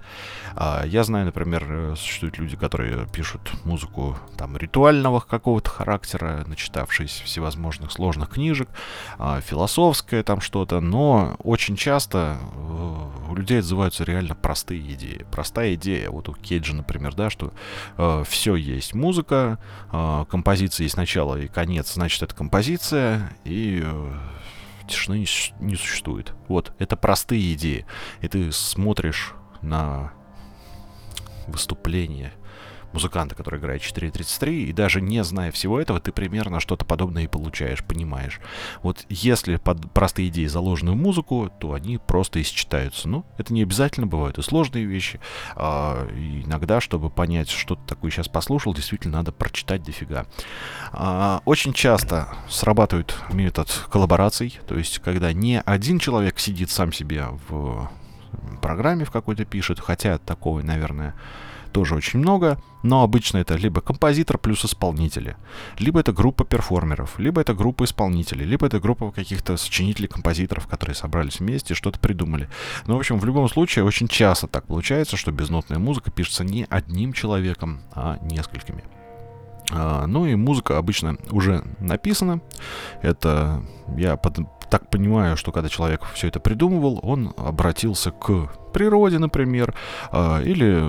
А, 0.55 0.83
я 0.85 1.03
знаю, 1.03 1.25
например, 1.25 1.65
э, 1.67 1.95
существуют 1.97 2.37
люди, 2.37 2.55
которые 2.57 3.07
пишут 3.07 3.41
музыку 3.63 4.17
там 4.37 4.57
ритуального 4.57 5.19
какого-то 5.19 5.69
характера, 5.69 6.43
начитавшись 6.47 7.21
всевозможных 7.25 7.91
сложных 7.91 8.29
книжек, 8.29 8.69
а, 9.17 9.41
философское 9.41 10.23
там 10.23 10.41
что-то, 10.41 10.79
но 10.79 11.35
очень 11.43 11.75
часто 11.75 12.37
э, 12.41 13.29
у 13.29 13.35
людей 13.35 13.59
отзываются 13.59 14.03
реально 14.03 14.35
простые 14.35 14.81
идеи. 14.93 15.25
Простая 15.31 15.75
идея, 15.75 16.09
вот 16.09 16.27
у 16.27 16.33
Кейджа, 16.33 16.73
например, 16.73 17.13
да, 17.13 17.29
что 17.29 17.53
э, 17.97 18.23
все 18.27 18.55
есть 18.55 18.93
музыка, 18.93 19.59
композиция 19.91 20.85
есть 20.85 20.97
начало 20.97 21.35
и 21.35 21.47
конец, 21.47 21.93
значит, 21.93 22.21
это 22.23 22.33
композиция, 22.33 23.33
и 23.43 23.83
тишины 24.87 25.25
не, 25.59 25.75
существует. 25.75 26.33
Вот, 26.47 26.73
это 26.79 26.95
простые 26.95 27.53
идеи. 27.53 27.85
И 28.21 28.27
ты 28.27 28.51
смотришь 28.51 29.33
на 29.61 30.13
выступление 31.47 32.33
музыканта, 32.93 33.35
который 33.35 33.59
играет 33.59 33.81
4.33, 33.81 34.63
и 34.63 34.73
даже 34.73 35.01
не 35.01 35.23
зная 35.23 35.51
всего 35.51 35.79
этого, 35.79 35.99
ты 35.99 36.11
примерно 36.11 36.59
что-то 36.59 36.85
подобное 36.85 37.23
и 37.23 37.27
получаешь, 37.27 37.83
понимаешь. 37.83 38.39
Вот 38.81 39.05
если 39.09 39.57
под 39.57 39.91
простые 39.91 40.29
идеи 40.29 40.45
заложены 40.45 40.91
в 40.91 40.95
музыку, 40.95 41.51
то 41.59 41.73
они 41.73 41.97
просто 41.97 42.41
исчитаются. 42.41 43.07
Ну, 43.07 43.25
это 43.37 43.53
не 43.53 43.63
обязательно, 43.63 44.07
бывают 44.07 44.37
и 44.37 44.41
сложные 44.41 44.85
вещи. 44.85 45.19
А, 45.55 46.07
иногда, 46.15 46.81
чтобы 46.81 47.09
понять, 47.09 47.49
что 47.49 47.75
ты 47.75 47.81
такое 47.87 48.11
сейчас 48.11 48.27
послушал, 48.27 48.73
действительно 48.73 49.17
надо 49.17 49.31
прочитать 49.31 49.83
дофига. 49.83 50.25
А, 50.91 51.41
очень 51.45 51.73
часто 51.73 52.27
срабатывает 52.49 53.15
метод 53.31 53.69
коллабораций, 53.91 54.59
то 54.67 54.77
есть 54.77 54.99
когда 54.99 55.33
не 55.33 55.61
один 55.61 55.99
человек 55.99 56.39
сидит 56.39 56.69
сам 56.69 56.91
себе 56.91 57.25
в 57.47 57.89
программе 58.61 59.05
в 59.05 59.11
какой-то 59.11 59.45
пишет, 59.45 59.79
хотя 59.79 60.17
такого, 60.17 60.61
наверное, 60.61 61.15
тоже 61.71 61.95
очень 61.95 62.19
много, 62.19 62.61
но 62.83 63.03
обычно 63.03 63.37
это 63.37 63.55
либо 63.55 63.81
композитор 63.81 64.37
плюс 64.37 64.65
исполнители, 64.65 65.35
либо 65.79 65.99
это 65.99 66.13
группа 66.13 66.43
перформеров, 66.43 67.19
либо 67.19 67.41
это 67.41 67.53
группа 67.53 67.83
исполнителей, 67.83 68.45
либо 68.45 68.65
это 68.65 68.79
группа 68.79 69.11
каких-то 69.11 69.57
сочинителей, 69.57 70.07
композиторов, 70.07 70.67
которые 70.67 70.95
собрались 70.95 71.39
вместе, 71.39 71.73
что-то 71.73 71.99
придумали. 71.99 72.49
Но, 72.87 72.95
в 72.95 72.99
общем, 72.99 73.19
в 73.19 73.25
любом 73.25 73.49
случае, 73.49 73.85
очень 73.85 74.07
часто 74.07 74.47
так 74.47 74.65
получается, 74.65 75.17
что 75.17 75.31
безнотная 75.31 75.79
музыка 75.79 76.11
пишется 76.11 76.43
не 76.43 76.65
одним 76.69 77.13
человеком, 77.13 77.81
а 77.93 78.17
несколькими. 78.21 78.83
А, 79.71 80.05
ну 80.05 80.25
и 80.25 80.35
музыка 80.35 80.77
обычно 80.77 81.17
уже 81.29 81.63
написана. 81.79 82.41
Это 83.01 83.63
я 83.95 84.17
под, 84.17 84.39
так 84.71 84.87
понимаю, 84.89 85.35
что 85.35 85.51
когда 85.51 85.67
человек 85.67 86.01
все 86.13 86.29
это 86.29 86.39
придумывал, 86.39 86.99
он 87.03 87.33
обратился 87.35 88.11
к 88.11 88.47
природе, 88.71 89.19
например, 89.19 89.75
а, 90.11 90.41
или 90.41 90.81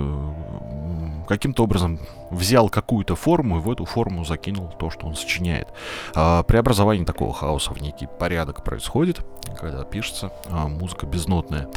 каким-то 1.27 1.63
образом 1.63 1.99
взял 2.33 2.69
какую-то 2.69 3.15
форму 3.15 3.57
и 3.57 3.61
в 3.61 3.69
эту 3.69 3.85
форму 3.85 4.25
закинул 4.25 4.69
то, 4.77 4.89
что 4.89 5.07
он 5.07 5.15
сочиняет. 5.15 5.69
А, 6.15 6.43
преобразование 6.43 7.05
такого 7.05 7.33
хаоса 7.33 7.73
в 7.73 7.81
некий 7.81 8.07
порядок 8.07 8.63
происходит, 8.63 9.21
когда 9.59 9.83
пишется 9.83 10.31
а, 10.49 10.67
музыка 10.67 11.05
безнотная. 11.05 11.67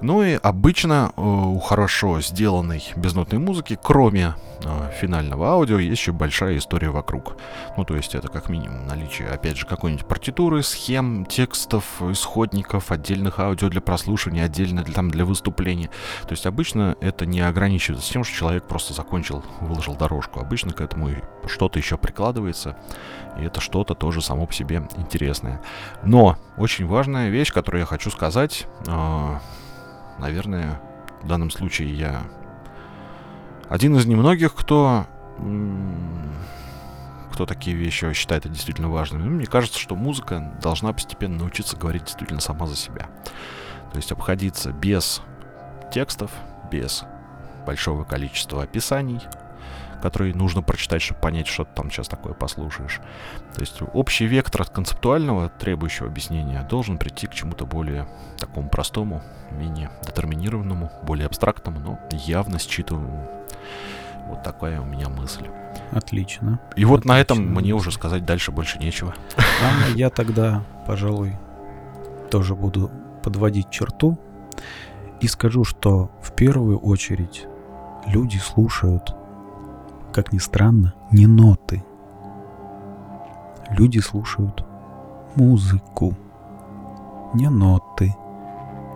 Ну 0.00 0.22
и 0.22 0.38
обычно 0.42 1.12
а, 1.16 1.20
у 1.20 1.58
хорошо 1.58 2.20
сделанной 2.20 2.82
безнотной 2.96 3.38
музыки, 3.38 3.78
кроме 3.80 4.34
а, 4.64 4.90
финального 4.90 5.48
аудио, 5.48 5.78
есть 5.78 6.00
еще 6.00 6.12
большая 6.12 6.58
история 6.58 6.90
вокруг. 6.90 7.36
Ну, 7.76 7.84
то 7.84 7.96
есть 7.96 8.14
это 8.14 8.28
как 8.28 8.48
минимум 8.48 8.86
наличие, 8.86 9.28
опять 9.28 9.56
же, 9.56 9.66
какой-нибудь 9.66 10.06
партитуры, 10.06 10.62
схем, 10.62 11.24
текстов, 11.26 11.84
исходников, 12.02 12.90
отдельных 12.90 13.38
аудио 13.38 13.68
для 13.68 13.80
прослушивания, 13.80 14.44
отдельно 14.44 14.82
для, 14.82 14.94
там, 14.94 15.10
для 15.10 15.24
выступления. 15.24 15.90
То 16.22 16.32
есть 16.32 16.46
обычно 16.46 16.96
это 17.00 17.26
не 17.26 17.40
ограничивается 17.40 18.12
тем, 18.12 18.24
что 18.24 18.34
человек 18.36 18.64
просто 18.64 18.92
закончил, 18.92 19.42
выложил 19.60 19.94
дорожку. 20.02 20.40
Обычно 20.40 20.72
к 20.72 20.80
этому 20.80 21.10
что-то 21.46 21.78
еще 21.78 21.96
прикладывается, 21.96 22.76
и 23.38 23.44
это 23.44 23.60
что-то 23.60 23.94
тоже 23.94 24.20
само 24.20 24.46
по 24.46 24.52
себе 24.52 24.88
интересное. 24.96 25.62
Но 26.02 26.36
очень 26.56 26.86
важная 26.86 27.28
вещь, 27.28 27.52
которую 27.52 27.80
я 27.80 27.86
хочу 27.86 28.10
сказать, 28.10 28.66
э, 28.86 29.38
наверное, 30.18 30.80
в 31.22 31.28
данном 31.28 31.50
случае 31.50 31.96
я 31.96 32.22
один 33.68 33.96
из 33.96 34.06
немногих, 34.06 34.54
кто 34.54 35.06
кто 37.32 37.46
такие 37.46 37.74
вещи 37.74 38.12
считает 38.12 38.50
действительно 38.50 38.90
важными. 38.90 39.26
Мне 39.26 39.46
кажется, 39.46 39.78
что 39.78 39.96
музыка 39.96 40.52
должна 40.60 40.92
постепенно 40.92 41.38
научиться 41.38 41.76
говорить 41.76 42.04
действительно 42.04 42.40
сама 42.40 42.66
за 42.66 42.76
себя. 42.76 43.08
То 43.92 43.96
есть 43.96 44.12
обходиться 44.12 44.72
без 44.72 45.22
текстов, 45.90 46.30
без 46.70 47.04
большого 47.66 48.04
количества 48.04 48.62
описаний, 48.62 49.20
которые 50.02 50.34
нужно 50.34 50.62
прочитать, 50.62 51.00
чтобы 51.00 51.20
понять, 51.20 51.46
что 51.46 51.64
ты 51.64 51.70
там 51.74 51.90
сейчас 51.90 52.08
такое 52.08 52.34
послушаешь. 52.34 53.00
То 53.54 53.60
есть 53.60 53.80
общий 53.94 54.26
вектор 54.26 54.62
от 54.62 54.70
концептуального, 54.70 55.48
требующего 55.48 56.08
объяснения, 56.08 56.66
должен 56.68 56.98
прийти 56.98 57.28
к 57.28 57.34
чему-то 57.34 57.64
более 57.64 58.08
такому 58.38 58.68
простому, 58.68 59.22
менее 59.52 59.90
детерминированному, 60.04 60.90
более 61.04 61.26
абстрактному, 61.26 61.78
но 61.80 61.98
явно 62.10 62.58
считываемому. 62.58 63.30
Вот 64.26 64.42
такая 64.42 64.80
у 64.80 64.84
меня 64.84 65.08
мысль. 65.08 65.46
Отлично. 65.92 66.58
И 66.74 66.84
вот 66.84 67.00
Отлично. 67.00 67.14
на 67.14 67.20
этом 67.20 67.38
мне 67.38 67.72
уже 67.72 67.92
сказать 67.92 68.24
дальше 68.24 68.50
больше 68.50 68.78
нечего. 68.78 69.14
А 69.36 69.88
я 69.94 70.10
тогда, 70.10 70.64
пожалуй, 70.86 71.36
тоже 72.30 72.54
буду 72.54 72.90
подводить 73.22 73.70
черту 73.70 74.18
и 75.20 75.28
скажу, 75.28 75.64
что 75.64 76.10
в 76.20 76.34
первую 76.34 76.78
очередь 76.78 77.46
люди 78.06 78.38
слушают 78.38 79.14
как 80.12 80.32
ни 80.32 80.38
странно, 80.38 80.94
не 81.10 81.26
ноты. 81.26 81.82
Люди 83.70 83.98
слушают 83.98 84.64
музыку, 85.34 86.14
не 87.34 87.48
ноты. 87.48 88.14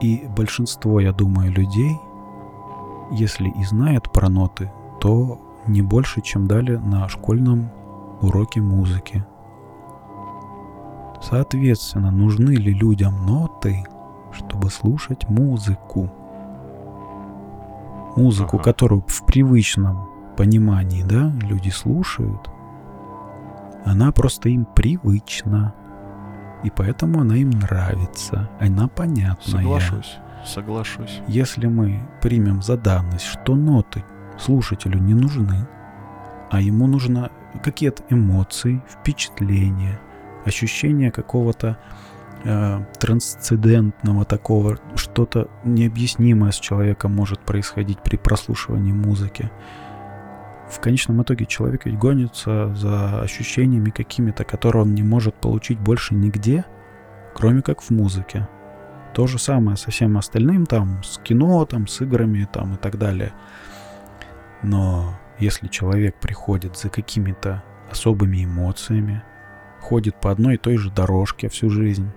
И 0.00 0.28
большинство, 0.36 1.00
я 1.00 1.12
думаю, 1.12 1.50
людей, 1.50 1.98
если 3.10 3.48
и 3.48 3.64
знают 3.64 4.12
про 4.12 4.28
ноты, 4.28 4.70
то 5.00 5.40
не 5.66 5.82
больше, 5.82 6.20
чем 6.20 6.46
дали 6.46 6.76
на 6.76 7.08
школьном 7.08 7.70
уроке 8.20 8.60
музыки. 8.60 9.24
Соответственно, 11.22 12.10
нужны 12.10 12.50
ли 12.50 12.72
людям 12.72 13.24
ноты, 13.24 13.84
чтобы 14.32 14.70
слушать 14.70 15.28
музыку? 15.28 16.10
Музыку, 18.16 18.56
ага. 18.56 18.64
которую 18.64 19.04
в 19.06 19.24
привычном 19.26 20.05
понимании, 20.36 21.02
да, 21.02 21.32
люди 21.42 21.70
слушают, 21.70 22.50
она 23.86 24.10
просто 24.12 24.48
им 24.48 24.64
привычна. 24.64 25.74
И 26.64 26.70
поэтому 26.70 27.20
она 27.20 27.36
им 27.36 27.50
нравится. 27.50 28.50
Она 28.58 28.88
понятная. 28.88 29.62
Соглашусь. 29.62 30.16
Соглашусь. 30.44 31.20
Если 31.28 31.66
мы 31.66 32.00
примем 32.20 32.62
за 32.62 32.76
данность, 32.76 33.24
что 33.24 33.54
ноты 33.54 34.04
слушателю 34.38 34.98
не 34.98 35.14
нужны, 35.14 35.68
а 36.50 36.60
ему 36.60 36.86
нужны 36.86 37.30
какие-то 37.62 38.02
эмоции, 38.10 38.82
впечатления, 38.88 40.00
ощущение 40.44 41.10
какого-то 41.10 41.78
э, 42.44 42.84
трансцендентного 42.98 44.24
такого, 44.24 44.78
что-то 44.96 45.48
необъяснимое 45.64 46.50
с 46.50 46.58
человеком 46.58 47.14
может 47.14 47.40
происходить 47.40 48.00
при 48.00 48.16
прослушивании 48.16 48.92
музыки 48.92 49.50
в 50.68 50.80
конечном 50.80 51.22
итоге 51.22 51.46
человек 51.46 51.86
ведь 51.86 51.98
гонится 51.98 52.74
за 52.74 53.20
ощущениями 53.20 53.90
какими-то, 53.90 54.44
которые 54.44 54.82
он 54.82 54.94
не 54.94 55.02
может 55.02 55.34
получить 55.34 55.78
больше 55.78 56.14
нигде, 56.14 56.64
кроме 57.34 57.62
как 57.62 57.80
в 57.80 57.90
музыке. 57.90 58.48
То 59.14 59.26
же 59.26 59.38
самое 59.38 59.76
со 59.76 59.90
всем 59.90 60.18
остальным, 60.18 60.66
там, 60.66 61.02
с 61.02 61.18
кино, 61.18 61.64
там, 61.64 61.86
с 61.86 62.00
играми, 62.02 62.48
там, 62.52 62.74
и 62.74 62.76
так 62.76 62.98
далее. 62.98 63.32
Но 64.62 65.14
если 65.38 65.68
человек 65.68 66.16
приходит 66.16 66.76
за 66.76 66.88
какими-то 66.88 67.62
особыми 67.90 68.44
эмоциями, 68.44 69.22
ходит 69.80 70.20
по 70.20 70.30
одной 70.30 70.54
и 70.54 70.58
той 70.58 70.76
же 70.76 70.90
дорожке 70.90 71.48
всю 71.48 71.70
жизнь, 71.70 72.10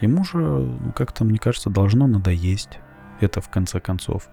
ему 0.00 0.24
же, 0.24 0.38
ну, 0.38 0.92
как-то, 0.92 1.24
мне 1.24 1.38
кажется, 1.38 1.70
должно 1.70 2.06
надоесть 2.06 2.78
это 3.20 3.40
в 3.40 3.48
конце 3.48 3.80
концов. 3.80 4.28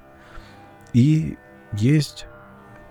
И 0.94 1.38
есть 1.74 2.28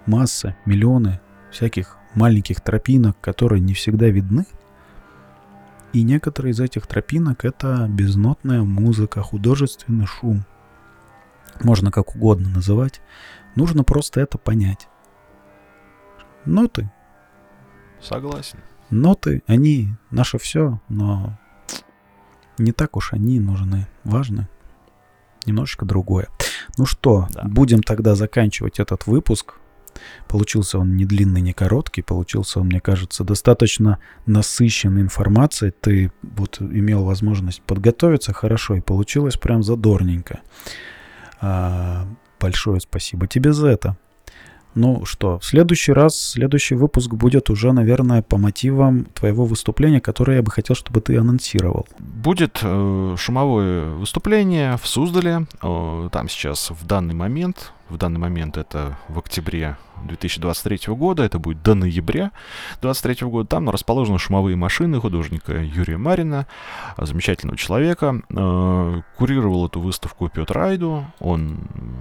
масса, 0.07 0.57
миллионы 0.65 1.21
всяких 1.51 1.97
маленьких 2.15 2.61
тропинок, 2.61 3.21
которые 3.21 3.61
не 3.61 3.75
всегда 3.75 4.07
видны. 4.09 4.47
И 5.93 6.03
некоторые 6.03 6.53
из 6.53 6.61
этих 6.61 6.87
тропинок 6.87 7.45
это 7.45 7.87
безнотная 7.89 8.63
музыка, 8.63 9.23
художественный 9.23 10.07
шум. 10.07 10.45
Можно 11.63 11.93
как 11.93 12.17
угодно 12.17 12.49
называть. 12.49 13.01
Нужно 13.55 13.85
просто 13.85 14.21
это 14.21 14.39
понять. 14.39 14.89
Ноты. 16.45 16.91
Согласен. 18.01 18.59
Ноты, 18.91 19.43
они 19.47 19.95
наше 20.11 20.39
все, 20.39 20.81
но 20.89 21.39
не 22.59 22.73
так 22.73 22.97
уж 22.97 23.13
они 23.13 23.39
нужны. 23.39 23.87
Важны 24.03 24.49
немножечко 25.47 25.85
другое. 25.85 26.29
Ну 26.79 26.87
что, 26.87 27.27
Да. 27.31 27.43
будем 27.45 27.83
тогда 27.83 28.15
заканчивать 28.15 28.81
этот 28.81 29.07
выпуск. 29.07 29.55
Получился 30.29 30.79
он 30.79 30.97
не 30.97 31.05
длинный, 31.05 31.41
не 31.41 31.53
короткий. 31.53 32.03
Получился 32.03 32.61
он, 32.61 32.67
мне 32.67 32.81
кажется, 32.81 33.25
достаточно 33.25 33.99
насыщенной 34.27 35.03
информацией. 35.03 35.73
Ты 35.81 36.13
вот 36.23 36.61
имел 36.61 37.05
возможность 37.05 37.63
подготовиться 37.63 38.33
хорошо, 38.33 38.77
и 38.77 38.81
получилось 38.81 39.37
прям 39.37 39.63
задорненько. 39.63 40.41
А, 41.41 42.07
большое 42.41 42.81
спасибо 42.81 43.27
тебе 43.27 43.53
за 43.53 43.69
это. 43.69 43.97
Ну 44.75 45.05
что, 45.05 45.39
в 45.39 45.45
следующий 45.45 45.93
раз, 45.93 46.19
следующий 46.19 46.75
выпуск 46.75 47.13
будет 47.13 47.49
уже, 47.49 47.73
наверное, 47.73 48.23
по 48.23 48.39
мотивам 48.39 49.05
твоего 49.05 49.45
выступления, 49.45 50.01
которое 50.01 50.39
я 50.39 50.43
бы 50.43 50.51
хотел, 50.51 50.75
чтобы 50.75 51.01
ты 51.01 51.17
анонсировал. 51.17 51.87
Будет 52.01 52.59
э, 52.63 53.15
шумовое 53.17 53.91
выступление 53.91 54.77
в 54.77 54.87
Суздале. 54.87 55.47
Э, 55.63 56.09
там 56.11 56.29
сейчас 56.29 56.71
в 56.71 56.85
данный 56.87 57.15
момент, 57.15 57.73
в 57.89 57.97
данный 57.97 58.19
момент 58.19 58.57
это 58.57 58.99
в 59.09 59.19
октябре 59.19 59.77
2023 60.03 60.93
года, 60.95 61.23
это 61.23 61.39
будет 61.39 61.63
до 61.63 61.75
ноября 61.75 62.33
2023 62.81 63.29
года. 63.29 63.49
Там 63.49 63.71
расположены 63.71 64.19
шумовые 64.19 64.57
машины 64.57 65.01
художника 65.01 65.53
Юрия 65.53 65.97
Марина, 65.97 66.47
э, 66.97 67.05
замечательного 67.05 67.57
человека. 67.57 68.21
Э, 68.31 69.03
курировал 69.17 69.67
эту 69.67 69.81
выставку 69.81 70.29
Петр 70.29 70.59
Айду. 70.59 71.05
Он, 71.21 71.61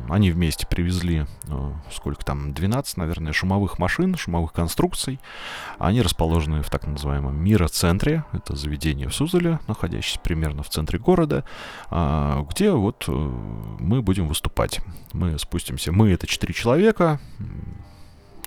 они 0.10 0.32
вместе 0.32 0.68
привезли, 0.68 1.26
э, 1.48 1.72
сколько 1.92 2.26
там, 2.26 2.54
12, 2.54 2.98
наверное, 2.98 3.34
шумовых 3.34 3.80
машин, 3.80 4.16
шумовых 4.16 4.54
конструкций. 4.54 5.20
Они 5.80 6.02
расположены 6.02 6.62
в 6.62 6.70
так 6.70 6.88
называемом 6.88 7.36
Мира-центре. 7.36 8.26
Это 8.32 8.56
заведение 8.56 9.08
в 9.08 9.16
Суздале, 9.16 9.60
находящееся 9.68 10.20
примерно 10.20 10.64
в 10.64 10.70
центре 10.70 11.00
города, 11.00 11.44
а, 11.90 12.46
где 12.50 12.72
вот 12.72 13.06
мы 13.08 14.02
будем 14.02 14.28
выступать. 14.28 14.82
Мы 15.14 15.38
спустимся, 15.74 15.92
мы 15.92 16.12
это 16.12 16.28
четыре 16.28 16.54
человека, 16.54 17.20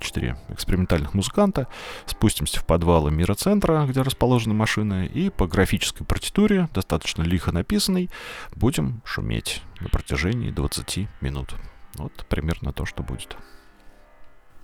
четыре 0.00 0.36
экспериментальных 0.48 1.14
музыканта, 1.14 1.66
спустимся 2.06 2.60
в 2.60 2.66
подвалы 2.66 3.10
Мира-центра, 3.10 3.84
где 3.88 4.02
расположены 4.02 4.54
машины, 4.54 5.06
и 5.06 5.30
по 5.30 5.46
графической 5.46 6.06
партитуре, 6.06 6.68
достаточно 6.72 7.22
лихо 7.22 7.52
написанной, 7.52 8.10
будем 8.54 9.02
шуметь 9.04 9.62
на 9.80 9.88
протяжении 9.88 10.50
20 10.50 11.08
минут. 11.20 11.54
Вот 11.96 12.12
примерно 12.28 12.72
то, 12.72 12.84
что 12.84 13.02
будет. 13.02 13.36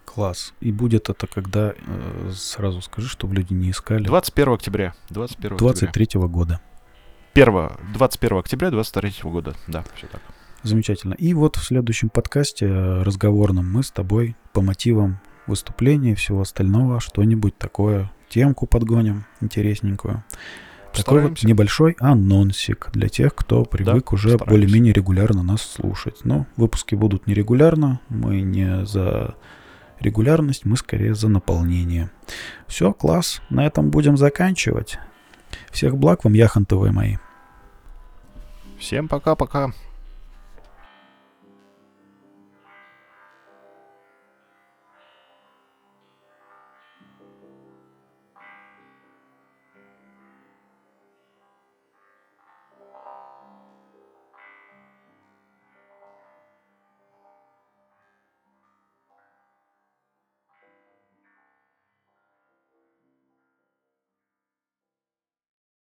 Класс. 0.04 0.52
И 0.60 0.70
будет 0.70 1.08
это 1.08 1.26
когда, 1.26 1.74
э, 1.74 2.32
сразу 2.34 2.82
скажи, 2.82 3.08
чтобы 3.08 3.34
люди 3.34 3.54
не 3.54 3.70
искали, 3.70 4.04
21 4.04 4.54
октября. 4.54 4.94
21 5.08 5.54
октября. 5.54 5.58
23 5.58 6.20
года. 6.28 6.60
1, 7.34 7.70
21 7.94 8.38
октября 8.38 8.70
23 8.70 9.12
года. 9.22 9.54
Да, 9.66 9.84
все 9.96 10.06
так. 10.06 10.20
Замечательно. 10.62 11.14
И 11.14 11.34
вот 11.34 11.56
в 11.56 11.64
следующем 11.64 12.08
подкасте 12.08 12.66
э, 12.66 13.02
разговорном 13.02 13.70
мы 13.70 13.82
с 13.82 13.90
тобой 13.90 14.36
по 14.52 14.60
мотивам 14.60 15.18
выступления 15.46 16.12
и 16.12 16.14
всего 16.14 16.40
остального 16.42 17.00
что-нибудь 17.00 17.58
такое, 17.58 18.12
темку 18.28 18.66
подгоним 18.66 19.24
интересненькую. 19.40 20.22
Такой 20.92 21.28
вот 21.28 21.42
небольшой 21.42 21.96
анонсик 21.98 22.90
для 22.92 23.08
тех, 23.08 23.34
кто 23.34 23.64
привык 23.64 24.12
уже 24.12 24.32
постараемся. 24.32 24.50
более-менее 24.50 24.92
регулярно 24.92 25.42
нас 25.42 25.62
слушать. 25.62 26.24
Но 26.24 26.46
выпуски 26.56 26.94
будут 26.94 27.26
нерегулярно, 27.26 28.00
мы 28.08 28.42
не 28.42 28.84
за 28.84 29.34
регулярность, 30.00 30.66
мы 30.66 30.76
скорее 30.76 31.14
за 31.14 31.28
наполнение. 31.28 32.10
Все, 32.66 32.92
класс, 32.92 33.40
на 33.48 33.66
этом 33.66 33.90
будем 33.90 34.16
заканчивать. 34.16 34.98
Всех 35.70 35.96
благ 35.96 36.24
вам, 36.24 36.34
яхонтовые 36.34 36.92
мои. 36.92 37.16
Всем 38.78 39.08
пока-пока. 39.08 39.72